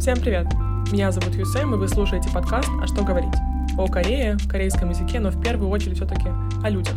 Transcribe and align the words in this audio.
Всем 0.00 0.18
привет! 0.18 0.46
Меня 0.90 1.12
зовут 1.12 1.34
Юсэм, 1.34 1.74
и 1.74 1.76
вы 1.76 1.86
слушаете 1.86 2.30
подкаст 2.30 2.70
«А 2.82 2.86
что 2.86 3.04
говорить?» 3.04 3.34
о 3.76 3.86
Корее, 3.86 4.38
корейском 4.48 4.88
языке, 4.88 5.20
но 5.20 5.28
в 5.28 5.38
первую 5.42 5.68
очередь 5.68 5.96
все-таки 5.96 6.26
о 6.62 6.70
людях. 6.70 6.94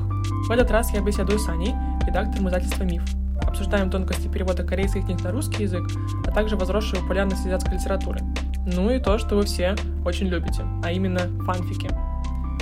В 0.48 0.52
этот 0.52 0.72
раз 0.72 0.94
я 0.94 1.02
беседую 1.02 1.38
с 1.38 1.50
Аней, 1.50 1.76
редактором 2.08 2.47
издательства 2.47 2.86
«Миф». 2.86 3.04
Обсуждаем 3.42 3.89
тонкости 3.89 4.29
перевода 4.29 4.63
корейских 4.63 5.04
книг 5.04 5.21
на 5.21 5.31
русский 5.34 5.63
язык, 5.63 5.84
а 6.26 6.31
также 6.31 6.55
возросшую 6.55 7.02
популярность 7.02 7.46
азиатской 7.46 7.74
литературы. 7.74 8.21
Ну 8.66 8.89
и 8.89 9.00
то, 9.00 9.18
что 9.18 9.36
вы 9.36 9.44
все 9.44 9.76
очень 10.06 10.28
любите, 10.28 10.64
а 10.82 10.90
именно 10.90 11.28
фанфики. 11.44 11.90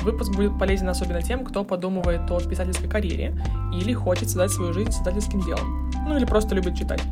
Выпуск 0.02 0.34
будет 0.36 0.58
полезен 0.58 0.90
особенно 0.90 1.22
тем, 1.22 1.46
кто 1.46 1.64
подумывает 1.64 2.22
о 2.32 2.40
писательской 2.40 2.90
карьере 2.90 3.40
или 3.80 3.94
хочет 3.94 4.28
создать 4.28 4.50
свою 4.50 4.74
жизнь 4.74 4.92
с 4.92 5.02
издательским 5.02 5.42
делом, 5.42 5.92
ну 6.08 6.18
или 6.18 6.26
просто 6.26 6.56
любит 6.56 6.76
читать. 6.76 7.04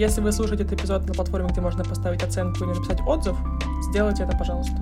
Если 0.00 0.22
вы 0.22 0.32
слушаете 0.32 0.64
этот 0.64 0.80
эпизод 0.80 1.06
на 1.06 1.12
платформе, 1.12 1.50
где 1.50 1.60
можно 1.60 1.84
поставить 1.84 2.22
оценку 2.22 2.64
или 2.64 2.72
написать 2.72 3.02
отзыв, 3.06 3.36
сделайте 3.82 4.22
это, 4.22 4.34
пожалуйста. 4.34 4.72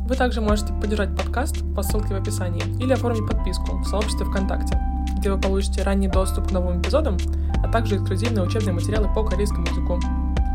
Вы 0.00 0.14
также 0.16 0.42
можете 0.42 0.74
поддержать 0.74 1.16
подкаст 1.16 1.64
по 1.74 1.82
ссылке 1.82 2.08
в 2.08 2.18
описании 2.20 2.62
или 2.78 2.92
оформить 2.92 3.26
подписку 3.26 3.78
в 3.78 3.86
сообществе 3.86 4.26
ВКонтакте, 4.26 4.78
где 5.16 5.32
вы 5.32 5.40
получите 5.40 5.82
ранний 5.82 6.08
доступ 6.08 6.48
к 6.48 6.50
новым 6.50 6.82
эпизодам, 6.82 7.16
а 7.64 7.72
также 7.72 7.96
эксклюзивные 7.96 8.44
учебные 8.44 8.74
материалы 8.74 9.08
по 9.14 9.24
корейскому 9.24 9.66
языку. 9.66 9.98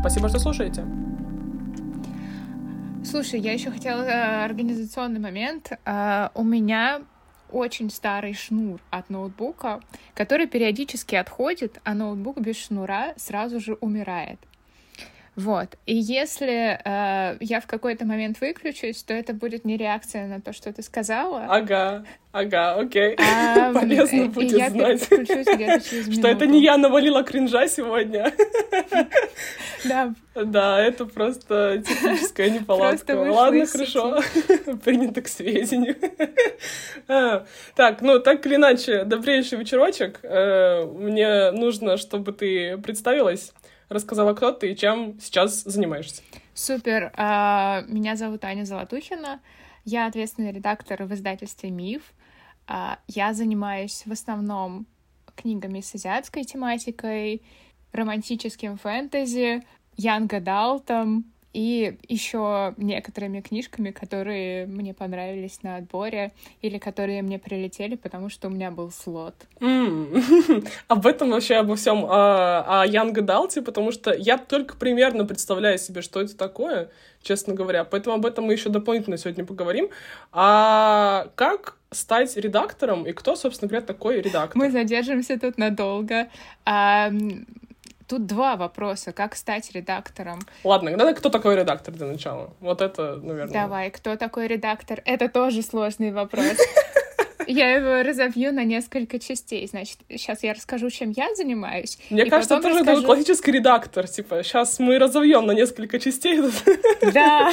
Спасибо, 0.02 0.28
что 0.28 0.38
слушаете. 0.38 0.84
Слушай, 3.04 3.40
я 3.40 3.54
еще 3.54 3.72
хотела 3.72 4.02
э, 4.02 4.44
организационный 4.44 5.18
момент. 5.18 5.72
Э, 5.84 6.28
у 6.36 6.44
меня 6.44 7.00
очень 7.52 7.90
старый 7.90 8.34
шнур 8.34 8.80
от 8.90 9.10
ноутбука, 9.10 9.80
который 10.14 10.46
периодически 10.46 11.14
отходит, 11.14 11.80
а 11.84 11.94
ноутбук 11.94 12.40
без 12.40 12.56
шнура 12.56 13.14
сразу 13.16 13.60
же 13.60 13.74
умирает. 13.74 14.38
Вот. 15.34 15.78
И 15.86 15.94
если 15.96 16.78
э, 16.84 17.36
я 17.40 17.60
в 17.60 17.66
какой-то 17.66 18.04
момент 18.04 18.38
выключусь, 18.40 19.02
то 19.02 19.14
это 19.14 19.32
будет 19.32 19.64
не 19.64 19.78
реакция 19.78 20.26
на 20.26 20.42
то, 20.42 20.52
что 20.52 20.70
ты 20.74 20.82
сказала. 20.82 21.46
Ага, 21.48 22.04
ага, 22.32 22.74
окей. 22.74 23.16
А, 23.16 23.72
Полезно 23.74 24.26
будет 24.26 24.58
я 24.58 24.68
знать, 24.68 25.04
что 25.04 26.28
это 26.28 26.46
не 26.46 26.62
я 26.62 26.76
навалила 26.76 27.22
кринжа 27.22 27.66
сегодня. 27.68 28.32
Да. 29.84 30.14
Да, 30.36 30.80
это 30.80 31.06
просто 31.06 31.82
техническая 31.84 32.50
неполадка. 32.58 33.16
Ладно, 33.16 33.66
хорошо. 33.66 34.20
Принято 34.84 35.22
к 35.22 35.26
сведению. 35.26 35.96
А, 37.08 37.44
так, 37.74 38.00
ну, 38.00 38.20
так 38.20 38.46
или 38.46 38.54
иначе, 38.54 39.02
добрейший 39.02 39.58
вечерочек. 39.58 40.20
Э, 40.22 40.84
мне 40.84 41.50
нужно, 41.50 41.96
чтобы 41.96 42.32
ты 42.32 42.78
представилась 42.78 43.52
рассказала, 43.92 44.34
кто 44.34 44.52
ты 44.52 44.72
и 44.72 44.76
чем 44.76 45.18
сейчас 45.20 45.62
занимаешься. 45.62 46.22
Супер. 46.54 47.12
А, 47.16 47.82
меня 47.88 48.16
зовут 48.16 48.44
Аня 48.44 48.64
Золотухина. 48.64 49.40
Я 49.84 50.06
ответственный 50.06 50.52
редактор 50.52 51.04
в 51.04 51.14
издательстве 51.14 51.70
«Миф». 51.70 52.12
А, 52.66 52.98
я 53.08 53.32
занимаюсь 53.34 54.02
в 54.06 54.12
основном 54.12 54.86
книгами 55.34 55.80
с 55.80 55.94
азиатской 55.94 56.44
тематикой, 56.44 57.42
романтическим 57.92 58.76
фэнтези, 58.76 59.62
янг 59.96 60.32
адалтом, 60.32 61.32
и 61.52 61.98
еще 62.08 62.74
некоторыми 62.76 63.40
книжками, 63.40 63.90
которые 63.90 64.66
мне 64.66 64.94
понравились 64.94 65.62
на 65.62 65.76
отборе 65.76 66.32
или 66.62 66.78
которые 66.78 67.22
мне 67.22 67.38
прилетели, 67.38 67.96
потому 67.96 68.28
что 68.30 68.48
у 68.48 68.50
меня 68.50 68.70
был 68.70 68.90
слот. 68.90 69.34
Mm. 69.60 70.68
Об 70.88 71.06
этом 71.06 71.30
вообще 71.30 71.56
обо 71.56 71.76
всем 71.76 72.04
о, 72.04 72.82
о 72.82 72.86
Young 72.86 73.12
Adult, 73.14 73.62
потому 73.62 73.92
что 73.92 74.12
я 74.12 74.38
только 74.38 74.76
примерно 74.76 75.24
представляю 75.24 75.78
себе, 75.78 76.02
что 76.02 76.20
это 76.20 76.36
такое, 76.36 76.90
честно 77.22 77.54
говоря. 77.54 77.84
Поэтому 77.84 78.16
об 78.16 78.26
этом 78.26 78.44
мы 78.44 78.54
еще 78.54 78.68
дополнительно 78.68 79.16
сегодня 79.18 79.44
поговорим. 79.44 79.88
А 80.32 81.28
как 81.34 81.76
стать 81.90 82.36
редактором 82.36 83.04
и 83.06 83.12
кто, 83.12 83.36
собственно 83.36 83.68
говоря, 83.68 83.86
такой 83.86 84.20
редактор? 84.20 84.56
Мы 84.56 84.70
задержимся 84.70 85.38
тут 85.38 85.58
надолго. 85.58 86.28
А, 86.64 87.10
Тут 88.12 88.26
два 88.26 88.56
вопроса. 88.56 89.10
Как 89.12 89.34
стать 89.34 89.72
редактором? 89.72 90.40
Ладно, 90.64 90.90
надо 90.90 91.14
кто 91.14 91.30
такой 91.30 91.56
редактор 91.56 91.94
для 91.94 92.06
начала? 92.06 92.52
Вот 92.60 92.82
это, 92.82 93.16
наверное. 93.16 93.54
Давай, 93.54 93.90
кто 93.90 94.16
такой 94.16 94.48
редактор? 94.48 95.00
Это 95.06 95.30
тоже 95.30 95.62
сложный 95.62 96.12
вопрос. 96.12 96.58
Я 97.46 97.70
его 97.70 98.06
разобью 98.06 98.52
на 98.52 98.64
несколько 98.64 99.18
частей. 99.18 99.66
Значит, 99.66 99.96
сейчас 100.10 100.42
я 100.42 100.52
расскажу, 100.52 100.90
чем 100.90 101.10
я 101.10 101.34
занимаюсь. 101.34 101.98
Мне 102.10 102.26
кажется, 102.26 102.56
это 102.56 102.68
расскажу... 102.68 102.86
тоже 102.86 103.06
классический 103.06 103.52
редактор. 103.52 104.06
Типа, 104.06 104.42
сейчас 104.42 104.78
мы 104.78 104.98
разовьем 104.98 105.46
на 105.46 105.52
несколько 105.52 105.98
частей. 105.98 106.38
Да, 107.14 107.50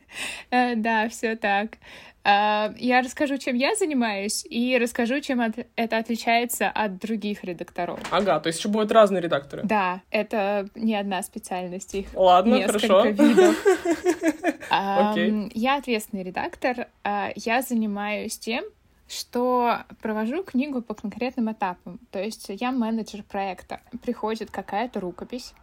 э, 0.50 0.74
да, 0.76 1.08
все 1.08 1.34
так. 1.34 1.78
А, 2.24 2.72
я 2.78 3.02
расскажу, 3.02 3.36
чем 3.36 3.54
я 3.54 3.74
занимаюсь, 3.74 4.46
и 4.48 4.78
расскажу, 4.78 5.20
чем 5.20 5.42
это 5.76 5.98
отличается 5.98 6.68
от 6.68 6.98
других 6.98 7.44
редакторов. 7.44 8.00
Ага, 8.10 8.40
то 8.40 8.46
есть 8.46 8.58
еще 8.58 8.68
будут 8.68 8.90
разные 8.92 9.20
редакторы. 9.20 9.62
Да, 9.64 10.00
это 10.10 10.68
не 10.74 10.96
одна 10.96 11.22
специальность, 11.22 11.94
их 11.94 12.06
Ладно, 12.14 12.62
хорошо. 12.62 13.04
видов. 13.04 13.56
Я 15.54 15.76
ответственный 15.76 16.22
редактор, 16.24 16.88
а, 17.04 17.30
я 17.36 17.62
занимаюсь 17.62 18.38
тем, 18.38 18.64
что 19.08 19.84
провожу 20.00 20.42
книгу 20.42 20.82
по 20.82 20.94
конкретным 20.94 21.52
этапам. 21.52 22.00
То 22.10 22.22
есть 22.22 22.46
я 22.48 22.72
менеджер 22.72 23.22
проекта. 23.22 23.80
Приходит 24.02 24.50
какая-то 24.50 25.00
рукопись, 25.00 25.54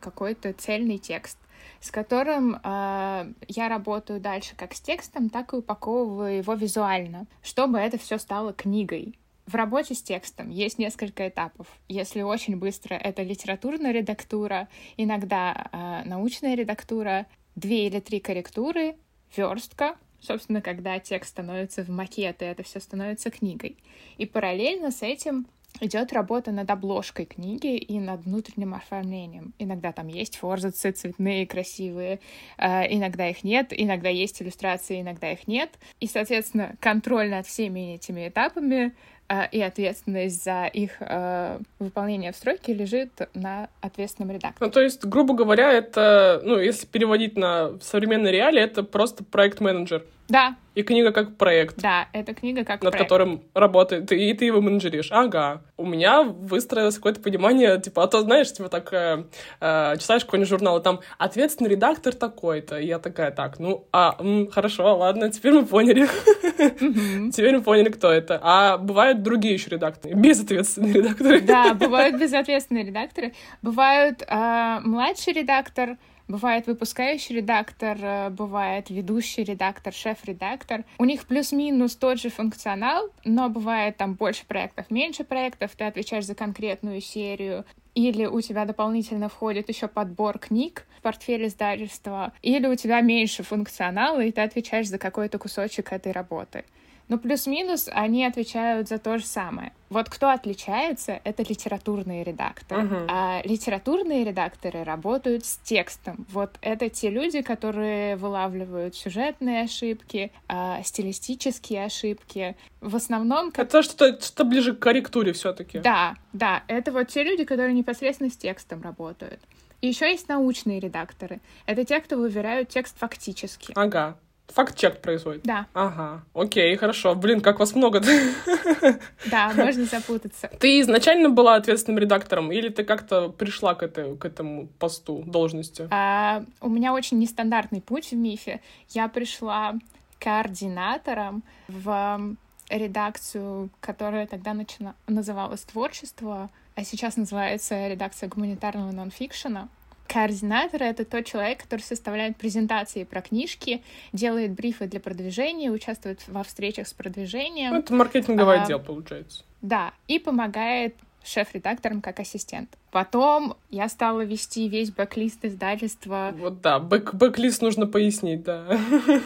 какой-то 0.00 0.52
цельный 0.52 0.98
текст 0.98 1.38
с 1.80 1.90
которым 1.90 2.56
э, 2.56 3.32
я 3.48 3.68
работаю 3.68 4.20
дальше 4.20 4.54
как 4.56 4.74
с 4.74 4.80
текстом, 4.80 5.30
так 5.30 5.52
и 5.52 5.56
упаковываю 5.56 6.38
его 6.38 6.54
визуально, 6.54 7.26
чтобы 7.42 7.78
это 7.78 7.98
все 7.98 8.18
стало 8.18 8.52
книгой. 8.52 9.18
В 9.46 9.54
работе 9.56 9.94
с 9.94 10.02
текстом 10.02 10.48
есть 10.48 10.78
несколько 10.78 11.28
этапов. 11.28 11.66
Если 11.88 12.22
очень 12.22 12.56
быстро, 12.56 12.94
это 12.94 13.22
литературная 13.22 13.92
редактура, 13.92 14.68
иногда 14.96 15.68
э, 15.70 16.08
научная 16.08 16.54
редактура, 16.54 17.26
две 17.54 17.86
или 17.86 18.00
три 18.00 18.20
корректуры, 18.20 18.96
верстка, 19.36 19.96
собственно, 20.20 20.62
когда 20.62 20.98
текст 20.98 21.30
становится 21.30 21.84
в 21.84 21.90
макет, 21.90 22.40
и 22.40 22.46
это 22.46 22.62
все 22.62 22.80
становится 22.80 23.30
книгой. 23.30 23.76
И 24.16 24.26
параллельно 24.26 24.90
с 24.90 25.02
этим 25.02 25.46
идет 25.80 26.12
работа 26.12 26.52
над 26.52 26.70
обложкой 26.70 27.26
книги 27.26 27.76
и 27.76 27.98
над 27.98 28.24
внутренним 28.24 28.74
оформлением. 28.74 29.54
Иногда 29.58 29.92
там 29.92 30.08
есть 30.08 30.36
форзацы 30.36 30.92
цветные, 30.92 31.46
красивые, 31.46 32.20
э, 32.58 32.94
иногда 32.94 33.28
их 33.28 33.44
нет, 33.44 33.68
иногда 33.70 34.08
есть 34.08 34.40
иллюстрации, 34.40 35.00
иногда 35.00 35.32
их 35.32 35.46
нет. 35.48 35.70
И, 36.00 36.06
соответственно, 36.06 36.74
контроль 36.80 37.28
над 37.28 37.46
всеми 37.46 37.94
этими 37.94 38.28
этапами 38.28 38.94
э, 39.28 39.48
и 39.50 39.60
ответственность 39.60 40.44
за 40.44 40.66
их 40.66 40.96
э, 41.00 41.58
выполнение 41.78 42.32
в 42.32 42.36
стройке 42.36 42.72
лежит 42.72 43.10
на 43.34 43.68
ответственном 43.80 44.34
редакторе. 44.34 44.66
Ну, 44.66 44.72
то 44.72 44.80
есть, 44.80 45.04
грубо 45.04 45.34
говоря, 45.34 45.72
это, 45.72 46.40
ну, 46.44 46.58
если 46.58 46.86
переводить 46.86 47.36
на 47.36 47.78
современные 47.80 48.32
реалии, 48.32 48.62
это 48.62 48.84
просто 48.84 49.24
проект-менеджер. 49.24 50.04
Да. 50.28 50.56
И 50.74 50.82
книга 50.82 51.12
как 51.12 51.36
проект. 51.36 51.76
Да, 51.80 52.08
это 52.12 52.34
книга 52.34 52.64
как 52.64 52.82
над 52.82 52.92
проект. 52.92 53.08
которым 53.08 53.42
работает, 53.54 54.10
и 54.10 54.32
ты 54.34 54.46
его 54.46 54.60
менеджеришь. 54.60 55.08
Ага. 55.12 55.62
У 55.76 55.86
меня 55.86 56.22
выстроилось 56.22 56.96
какое-то 56.96 57.20
понимание, 57.20 57.80
типа, 57.80 58.02
а 58.02 58.06
то, 58.08 58.22
знаешь, 58.22 58.52
типа, 58.52 58.68
так 58.68 58.92
э, 58.92 59.24
э, 59.60 59.96
читаешь 60.00 60.24
какой-нибудь 60.24 60.48
журнал, 60.48 60.78
и 60.80 60.82
там 60.82 61.00
ответственный 61.18 61.70
редактор 61.70 62.12
такой-то. 62.14 62.78
И 62.78 62.86
я 62.86 62.98
такая, 62.98 63.30
так, 63.30 63.60
ну, 63.60 63.86
а, 63.92 64.16
м, 64.18 64.50
хорошо, 64.50 64.96
ладно, 64.96 65.30
теперь 65.30 65.52
мы 65.52 65.64
поняли. 65.66 66.08
Теперь 67.30 67.56
мы 67.56 67.62
поняли, 67.62 67.90
кто 67.90 68.10
это. 68.10 68.40
А 68.42 68.78
бывают 68.78 69.22
другие 69.22 69.54
еще 69.54 69.70
редакторы, 69.70 70.14
безответственные 70.14 70.94
редакторы. 70.94 71.40
Да, 71.40 71.74
бывают 71.78 72.16
безответственные 72.16 72.84
редакторы. 72.84 73.34
Бывают 73.62 74.22
э, 74.22 74.80
младший 74.82 75.34
редактор, 75.34 75.96
Бывает 76.26 76.66
выпускающий 76.66 77.36
редактор, 77.36 77.98
э, 78.00 78.30
бывает 78.30 78.88
ведущий 78.88 79.44
редактор, 79.44 79.92
шеф-редактор. 79.92 80.84
У 80.98 81.04
них 81.04 81.26
плюс-минус 81.26 81.96
тот 81.96 82.18
же 82.18 82.30
функционал, 82.30 83.10
но 83.24 83.50
бывает 83.50 83.98
там 83.98 84.14
больше 84.14 84.46
проектов, 84.46 84.90
меньше 84.90 85.24
проектов, 85.24 85.72
ты 85.76 85.84
отвечаешь 85.84 86.24
за 86.24 86.34
конкретную 86.34 87.02
серию, 87.02 87.66
или 87.94 88.24
у 88.24 88.40
тебя 88.40 88.64
дополнительно 88.64 89.28
входит 89.28 89.68
еще 89.68 89.86
подбор 89.86 90.38
книг 90.38 90.86
в 90.98 91.02
портфель 91.02 91.46
издательства, 91.46 92.32
или 92.42 92.66
у 92.66 92.74
тебя 92.74 93.00
меньше 93.02 93.42
функционала, 93.42 94.20
и 94.24 94.32
ты 94.32 94.40
отвечаешь 94.40 94.88
за 94.88 94.98
какой-то 94.98 95.38
кусочек 95.38 95.92
этой 95.92 96.12
работы. 96.12 96.64
Но 97.08 97.18
плюс-минус 97.18 97.88
они 97.92 98.24
отвечают 98.24 98.88
за 98.88 98.98
то 98.98 99.18
же 99.18 99.26
самое. 99.26 99.72
Вот 99.90 100.08
кто 100.08 100.30
отличается, 100.30 101.20
это 101.22 101.42
литературные 101.42 102.24
редакторы. 102.24 102.82
Uh-huh. 102.82 103.06
А 103.08 103.42
литературные 103.44 104.24
редакторы 104.24 104.84
работают 104.84 105.44
с 105.44 105.58
текстом. 105.58 106.26
Вот 106.30 106.56
это 106.62 106.88
те 106.88 107.10
люди, 107.10 107.42
которые 107.42 108.16
вылавливают 108.16 108.96
сюжетные 108.96 109.64
ошибки, 109.64 110.32
а, 110.48 110.82
стилистические 110.82 111.84
ошибки. 111.84 112.56
В 112.80 112.96
основном... 112.96 113.52
Как... 113.52 113.66
Это 113.66 113.82
что-то 113.82 114.20
что 114.20 114.44
ближе 114.44 114.74
к 114.74 114.78
корректуре 114.78 115.32
все 115.32 115.52
таки 115.52 115.78
Да, 115.80 116.16
да. 116.32 116.64
Это 116.68 116.90
вот 116.90 117.08
те 117.08 117.22
люди, 117.22 117.44
которые 117.44 117.74
непосредственно 117.74 118.30
с 118.30 118.36
текстом 118.36 118.82
работают. 118.82 119.40
И 119.80 119.88
еще 119.88 120.10
есть 120.10 120.28
научные 120.28 120.80
редакторы. 120.80 121.40
Это 121.66 121.84
те, 121.84 122.00
кто 122.00 122.16
выверяют 122.16 122.70
текст 122.70 122.96
фактически. 122.98 123.72
Ага. 123.76 124.16
Факт-чек 124.48 125.00
происходит? 125.00 125.42
Да. 125.42 125.66
Ага, 125.72 126.22
окей, 126.34 126.76
хорошо. 126.76 127.14
Блин, 127.14 127.40
как 127.40 127.58
вас 127.58 127.74
много 127.74 128.00
Да, 129.30 129.52
можно 129.54 129.84
запутаться. 129.84 130.50
Ты 130.60 130.80
изначально 130.80 131.30
была 131.30 131.56
ответственным 131.56 131.98
редактором 131.98 132.52
или 132.52 132.68
ты 132.68 132.84
как-то 132.84 133.30
пришла 133.30 133.74
к, 133.74 133.82
этой, 133.82 134.16
к 134.16 134.24
этому 134.24 134.68
посту, 134.78 135.22
должности? 135.26 135.88
А, 135.90 136.44
у 136.60 136.68
меня 136.68 136.92
очень 136.92 137.18
нестандартный 137.18 137.80
путь 137.80 138.10
в 138.10 138.16
МИФе. 138.16 138.60
Я 138.90 139.08
пришла 139.08 139.74
координатором 140.18 141.42
в 141.68 142.36
редакцию, 142.68 143.70
которая 143.80 144.26
тогда 144.26 144.54
начина... 144.54 144.94
называлась 145.06 145.62
«Творчество», 145.62 146.50
а 146.76 146.84
сейчас 146.84 147.16
называется 147.16 147.88
редакция 147.88 148.28
гуманитарного 148.28 148.90
нонфикшена. 148.90 149.68
Координатор— 150.06 150.82
это 150.84 151.04
тот 151.04 151.24
человек, 151.24 151.62
который 151.62 151.80
составляет 151.80 152.36
презентации 152.36 153.04
про 153.04 153.22
книжки, 153.22 153.82
делает 154.12 154.52
брифы 154.52 154.86
для 154.86 155.00
продвижения, 155.00 155.70
участвует 155.70 156.20
во 156.28 156.42
встречах 156.42 156.88
с 156.88 156.92
продвижением. 156.92 157.72
Ну, 157.72 157.78
это 157.78 157.94
маркетинговый 157.94 158.58
а, 158.58 158.62
отдел, 158.62 158.80
получается. 158.80 159.44
Да, 159.62 159.92
и 160.08 160.18
помогает 160.18 160.94
шеф-редактором 161.24 162.00
как 162.00 162.20
ассистент. 162.20 162.68
Потом 162.90 163.56
я 163.70 163.88
стала 163.88 164.20
вести 164.20 164.68
весь 164.68 164.90
бэклист 164.90 165.44
издательства. 165.44 166.34
Вот 166.36 166.60
да, 166.60 166.78
back 166.78 167.14
backlist 167.14 167.62
нужно 167.62 167.86
пояснить, 167.86 168.42
да. 168.44 168.78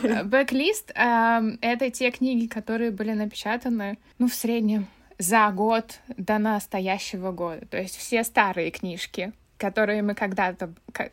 Э, 0.03 0.23
backlist 0.25 0.93
э,— 0.95 1.41
это 1.61 1.91
те 1.91 2.11
книги, 2.11 2.47
которые 2.47 2.93
были 2.93 3.13
напечатаны, 3.13 3.99
ну, 4.19 4.29
в 4.29 4.35
среднем 4.35 4.87
за 5.19 5.51
год 5.51 5.99
до 6.17 6.39
настоящего 6.39 7.33
года. 7.33 7.67
То 7.67 7.77
есть 7.79 7.97
все 7.97 8.23
старые 8.23 8.71
книжки, 8.71 9.33
которые 9.59 10.03
мы 10.03 10.15
когда-то, 10.15 10.73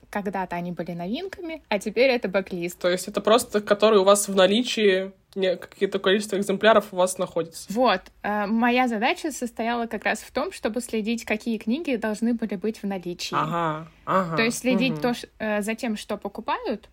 когда-то 0.09 0.55
они 0.55 0.71
были 0.71 0.91
новинками, 0.91 1.63
а 1.67 1.79
теперь 1.79 2.11
это 2.11 2.29
backlist. 2.29 2.79
То 2.79 2.89
есть 2.89 3.07
это 3.07 3.19
просто, 3.19 3.59
которые 3.59 4.01
у 4.01 4.03
вас 4.03 4.27
в 4.27 4.35
наличии 4.35 5.11
какие-то 5.33 5.99
количество 5.99 6.37
экземпляров 6.37 6.93
у 6.93 6.95
вас 6.95 7.17
находится. 7.17 7.71
Вот. 7.73 8.01
Э, 8.23 8.45
моя 8.45 8.87
задача 8.87 9.33
состояла 9.33 9.85
как 9.85 10.05
раз 10.05 10.19
в 10.19 10.31
том, 10.31 10.53
чтобы 10.53 10.79
следить, 10.79 11.25
какие 11.25 11.57
книги 11.57 11.97
должны 11.97 12.33
были 12.33 12.55
быть 12.55 12.81
в 12.81 12.85
наличии. 12.85 13.35
Ага, 13.35 13.87
ага. 14.05 14.37
То 14.37 14.43
есть 14.43 14.59
следить 14.59 14.93
угу. 14.93 15.01
то, 15.01 15.13
э, 15.39 15.61
за 15.61 15.75
тем, 15.75 15.97
что 15.97 16.15
покупают, 16.15 16.89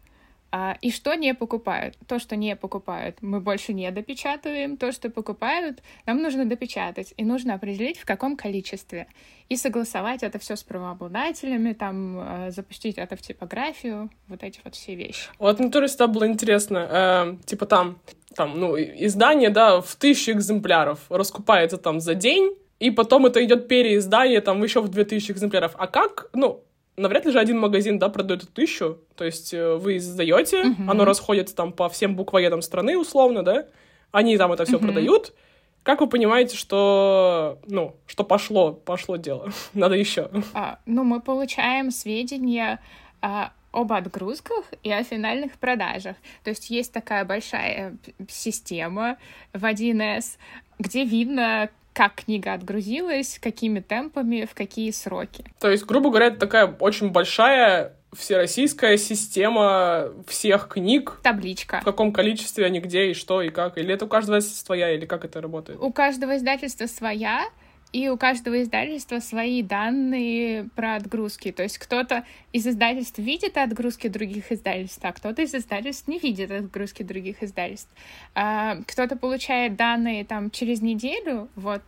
а, 0.55 0.77
и 0.83 0.91
что 0.91 1.15
не 1.15 1.35
покупают? 1.35 1.97
То, 2.07 2.19
что 2.19 2.37
не 2.37 2.55
покупают, 2.57 3.17
мы 3.23 3.41
больше 3.41 3.73
не 3.73 3.91
допечатываем. 3.91 4.77
То, 4.77 4.93
что 4.93 5.09
покупают, 5.09 5.83
нам 6.05 6.19
нужно 6.19 6.45
допечатать. 6.45 7.15
И 7.17 7.25
нужно 7.25 7.55
определить, 7.55 7.99
в 7.99 8.05
каком 8.05 8.37
количестве. 8.37 9.07
И 9.53 9.57
согласовать 9.57 10.23
это 10.23 10.39
все 10.39 10.57
с 10.57 10.63
правообладателями, 10.63 11.75
там, 11.75 12.47
э, 12.47 12.51
запустить 12.51 12.97
это 12.97 13.17
в 13.17 13.21
типографию, 13.21 14.09
вот 14.29 14.43
эти 14.43 14.61
вот 14.65 14.75
все 14.75 14.95
вещи. 14.95 15.29
Вот 15.39 15.59
мне 15.59 15.69
тоже 15.69 15.89
всегда 15.89 16.07
было 16.07 16.27
интересно. 16.27 16.89
Э, 16.91 17.37
типа 17.45 17.67
там, 17.67 17.99
там, 18.35 18.59
ну, 18.59 18.79
издание, 18.79 19.51
да, 19.51 19.83
в 19.83 19.95
тысячу 19.97 20.33
экземпляров 20.33 21.01
раскупается 21.11 21.77
там 21.77 22.01
за 22.01 22.15
день, 22.15 22.57
и 22.81 22.91
потом 22.91 23.27
это 23.27 23.45
идет 23.45 23.69
переиздание 23.69 24.41
там 24.41 24.63
еще 24.63 24.81
в 24.81 24.89
2000 24.89 25.33
экземпляров. 25.33 25.73
А 25.77 25.87
как, 25.87 26.31
ну, 26.33 26.65
навряд 26.97 27.27
ли 27.27 27.33
же 27.33 27.39
один 27.39 27.59
магазин, 27.59 27.99
да, 27.99 28.09
продает 28.09 28.45
эту 28.45 28.53
тысячу. 28.53 29.01
То 29.17 29.27
есть 29.27 29.53
э, 29.53 29.75
вы 29.75 29.99
издаете, 29.99 30.63
uh-huh. 30.63 30.91
оно 30.91 31.05
расходится 31.05 31.55
там 31.55 31.75
по 31.75 31.91
всем 31.91 32.17
буквоедам 32.17 32.63
страны, 32.63 32.97
условно, 32.97 33.43
да, 33.43 33.67
они 34.13 34.39
там 34.39 34.51
это 34.51 34.65
все 34.65 34.79
uh-huh. 34.79 34.87
продают. 34.87 35.35
Как 35.83 36.01
вы 36.01 36.07
понимаете, 36.07 36.57
что, 36.57 37.59
ну, 37.67 37.97
что 38.07 38.25
пошло, 38.25 38.73
пошло 38.73 39.17
дело? 39.17 39.51
Надо 39.75 39.97
еще. 39.97 40.31
А, 40.55 40.79
ну, 40.87 41.03
мы 41.03 41.21
получаем 41.21 41.91
сведения 41.91 42.81
а, 43.21 43.53
об 43.73 43.93
отгрузках 43.93 44.65
и 44.83 44.93
о 44.93 45.03
финальных 45.03 45.53
продажах. 45.59 46.17
То 46.45 46.51
есть 46.51 46.71
есть 46.71 46.93
такая 46.93 47.25
большая 47.25 47.97
система 48.29 49.17
в 49.53 49.65
1С, 49.65 50.37
где 50.79 51.05
видно, 51.05 51.69
как 51.93 52.15
книга 52.15 52.53
отгрузилась, 52.53 53.39
какими 53.41 53.81
темпами, 53.81 54.47
в 54.49 54.55
какие 54.55 54.91
сроки. 54.93 55.45
То 55.59 55.71
есть, 55.71 55.85
грубо 55.85 56.11
говоря, 56.11 56.27
это 56.27 56.39
такая 56.39 56.67
очень 56.67 57.11
большая 57.11 57.97
всероссийская 58.13 58.97
система 58.97 60.09
всех 60.27 60.69
книг. 60.69 61.19
Табличка. 61.23 61.81
В 61.81 61.85
каком 61.85 62.13
количестве 62.13 62.67
они 62.67 62.81
где 62.81 63.11
и 63.11 63.15
что 63.15 63.43
и 63.43 63.51
как? 63.51 63.79
Или 63.79 63.95
это 63.95 64.05
у 64.05 64.09
каждого 64.09 64.41
своя, 64.41 64.91
или 64.95 65.07
как 65.07 65.25
это 65.25 65.41
работает? 65.41 65.81
У 65.81 65.93
каждого 65.93 66.37
издательства 66.37 66.87
своя, 66.87 67.49
и 67.93 68.09
у 68.09 68.17
каждого 68.17 68.63
издательства 68.63 69.21
свои 69.21 69.63
данные 69.63 70.69
про 70.75 70.97
отгрузки. 70.97 71.53
То 71.53 71.63
есть 71.63 71.79
кто-то 71.79 72.25
из 72.53 72.67
издательств 72.67 73.19
видит 73.19 73.59
отгрузки 73.59 74.09
других 74.09 74.51
издательств, 74.51 75.01
а 75.03 75.13
кто-то 75.13 75.43
из 75.43 75.55
издательств 75.55 76.09
не 76.09 76.19
видит 76.19 76.51
отгрузки 76.51 77.03
других 77.03 77.43
издательств. 77.43 77.91
А, 78.35 78.79
кто-то 78.87 79.17
получает 79.17 79.77
данные 79.77 80.25
там 80.25 80.51
через 80.51 80.81
неделю, 80.81 81.49
вот 81.55 81.83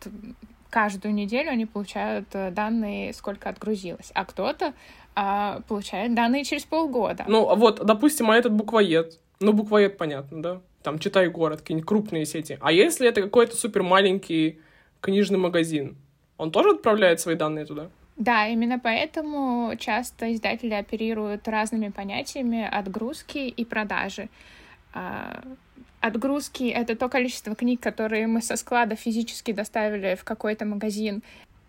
каждую 0.69 1.13
неделю 1.13 1.51
они 1.51 1.65
получают 1.65 2.27
э, 2.33 2.51
данные, 2.51 3.13
сколько 3.13 3.49
отгрузилось, 3.49 4.11
а 4.13 4.25
кто-то 4.25 4.73
а, 5.15 5.61
получает 5.67 6.13
данные 6.13 6.43
через 6.43 6.63
полгода. 6.63 7.25
Ну, 7.27 7.49
а 7.49 7.55
вот, 7.55 7.85
допустим, 7.85 8.29
а 8.29 8.35
этот 8.35 8.51
буквоед, 8.51 9.19
ну, 9.39 9.53
буквоед, 9.53 9.97
понятно, 9.97 10.41
да? 10.41 10.61
Там, 10.83 10.99
читай 10.99 11.29
город, 11.29 11.61
какие-нибудь 11.61 11.87
крупные 11.87 12.25
сети. 12.25 12.57
А 12.61 12.71
если 12.71 13.07
это 13.07 13.21
какой-то 13.21 13.55
супер 13.55 13.81
маленький 13.81 14.59
книжный 15.01 15.39
магазин, 15.39 15.95
он 16.37 16.51
тоже 16.51 16.71
отправляет 16.71 17.19
свои 17.19 17.35
данные 17.35 17.65
туда? 17.65 17.89
Да, 18.17 18.47
именно 18.47 18.79
поэтому 18.79 19.73
часто 19.77 20.33
издатели 20.33 20.73
оперируют 20.73 21.47
разными 21.47 21.89
понятиями 21.89 22.63
отгрузки 22.63 23.37
и 23.39 23.65
продажи. 23.65 24.29
А, 24.93 25.43
отгрузки— 25.99 26.63
это 26.75 26.95
то 26.95 27.09
количество 27.09 27.55
книг, 27.55 27.81
которые 27.81 28.27
мы 28.27 28.41
со 28.41 28.55
склада 28.55 28.95
физически 28.95 29.51
доставили 29.51 30.15
в 30.15 30.23
какой-то 30.23 30.65
магазин 30.65 31.23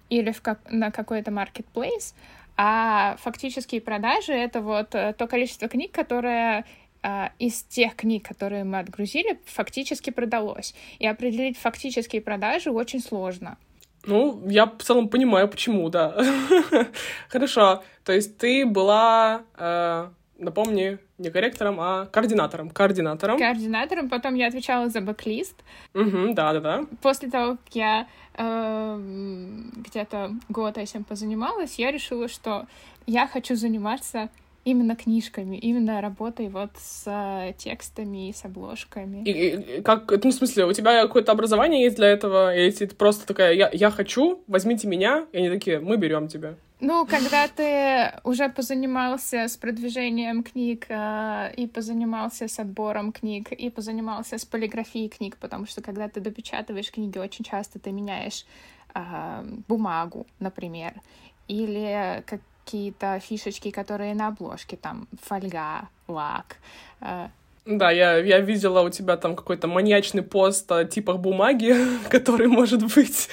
или 0.09 0.31
в 0.31 0.41
как 0.41 0.61
на 0.71 0.91
какой-то 0.93 1.31
marketplace, 1.33 2.15
а 2.57 3.17
фактические 3.19 3.81
продажи— 3.81 4.33
это 4.35 4.61
вот 4.61 4.95
э, 4.95 5.15
то 5.17 5.27
количество 5.27 5.69
книг, 5.69 5.93
которое 5.93 6.65
а, 7.03 7.31
из 7.39 7.63
тех 7.63 7.95
книг, 7.95 8.27
которые 8.27 8.65
мы 8.65 8.81
отгрузили, 8.81 9.39
фактически 9.45 10.11
продалось. 10.11 10.75
И 10.99 11.07
определить 11.07 11.57
фактические 11.57 12.21
продажи 12.21 12.71
очень 12.71 13.01
сложно. 13.01 13.59
Ну, 14.07 14.43
я 14.49 14.67
в 14.67 14.83
целом 14.83 15.09
понимаю, 15.09 15.49
почему, 15.49 15.89
да. 15.89 16.17
Хорошо. 17.29 17.85
То 18.05 18.13
есть 18.13 18.39
ты 18.39 18.67
была, 18.67 19.43
э, 19.57 20.09
напомни, 20.39 20.99
не 21.19 21.31
корректором, 21.31 21.81
а 21.81 22.07
координатором. 22.07 22.71
Координатором. 22.71 23.39
Координатором. 23.39 24.09
Потом 24.09 24.35
я 24.35 24.49
отвечала 24.49 24.89
за 24.89 25.01
бэклист. 25.01 25.55
Угу, 25.95 26.35
да, 26.35 26.53
да, 26.53 26.61
да. 26.61 26.87
После 27.03 27.31
того, 27.31 27.57
как 27.57 27.75
я 27.75 28.07
э, 28.35 29.01
где-то 29.77 30.33
год 30.49 30.79
этим 30.79 31.05
позанималась, 31.05 31.79
я 31.79 31.91
решила, 31.91 32.29
что 32.29 32.67
я 33.07 33.27
хочу 33.27 33.57
заниматься 33.57 34.29
именно 34.67 34.97
книжками, 34.97 35.57
именно 35.57 36.01
работой 36.01 36.49
вот 36.49 36.71
с 36.77 37.05
э, 37.07 37.53
текстами 37.57 38.29
и 38.29 38.33
с 38.33 38.45
обложками. 38.45 39.23
И, 39.25 39.31
и 39.31 39.83
как, 39.83 40.11
ну, 40.11 40.31
в 40.31 40.35
смысле, 40.35 40.67
у 40.67 40.73
тебя 40.73 41.03
какое-то 41.03 41.31
образование 41.31 41.85
есть 41.85 41.97
для 41.97 42.09
этого? 42.09 42.55
Или 42.55 42.73
ты 42.73 42.89
просто 42.89 43.27
такая, 43.27 43.55
я, 43.55 43.71
я 43.73 43.91
хочу, 43.93 44.43
возьмите 44.49 44.89
меня, 44.89 45.27
и 45.33 45.39
они 45.39 45.51
такие, 45.51 45.79
мы 45.79 45.97
берем 45.97 46.27
тебя? 46.27 46.57
Ну, 46.81 47.07
когда 47.07 47.47
ты 47.47 48.19
уже 48.25 48.49
позанимался 48.49 49.47
с 49.47 49.57
продвижением 49.57 50.43
книг 50.43 50.87
э, 50.89 51.55
и 51.57 51.69
позанимался 51.69 52.49
с 52.49 52.59
отбором 52.59 53.13
книг 53.13 53.53
и 53.53 53.71
позанимался 53.71 54.37
с 54.37 54.45
полиграфией 54.45 55.09
книг, 55.09 55.37
потому 55.37 55.67
что 55.67 55.81
когда 55.81 56.09
ты 56.09 56.21
допечатываешь 56.21 56.91
книги, 56.91 57.19
очень 57.19 57.45
часто 57.45 57.79
ты 57.79 57.93
меняешь 57.93 58.45
э, 58.97 59.45
бумагу, 59.69 60.27
например, 60.41 60.95
или 61.47 62.25
как 62.27 62.41
какие-то 62.67 63.21
фишечки, 63.21 63.71
которые 63.71 64.15
на 64.15 64.29
обложке, 64.29 64.77
там 64.77 65.07
фольга, 65.23 65.89
лак. 66.09 66.57
Э. 67.01 67.29
Да, 67.65 67.91
я, 67.93 68.17
я 68.19 68.41
видела 68.41 68.81
у 68.81 68.91
тебя 68.91 69.17
там 69.17 69.37
какой-то 69.37 69.69
маньячный 69.69 70.23
пост 70.23 70.71
о 70.73 70.85
типах 70.85 71.19
бумаги, 71.19 71.75
который 72.11 72.49
может 72.49 72.83
быть, 72.95 73.29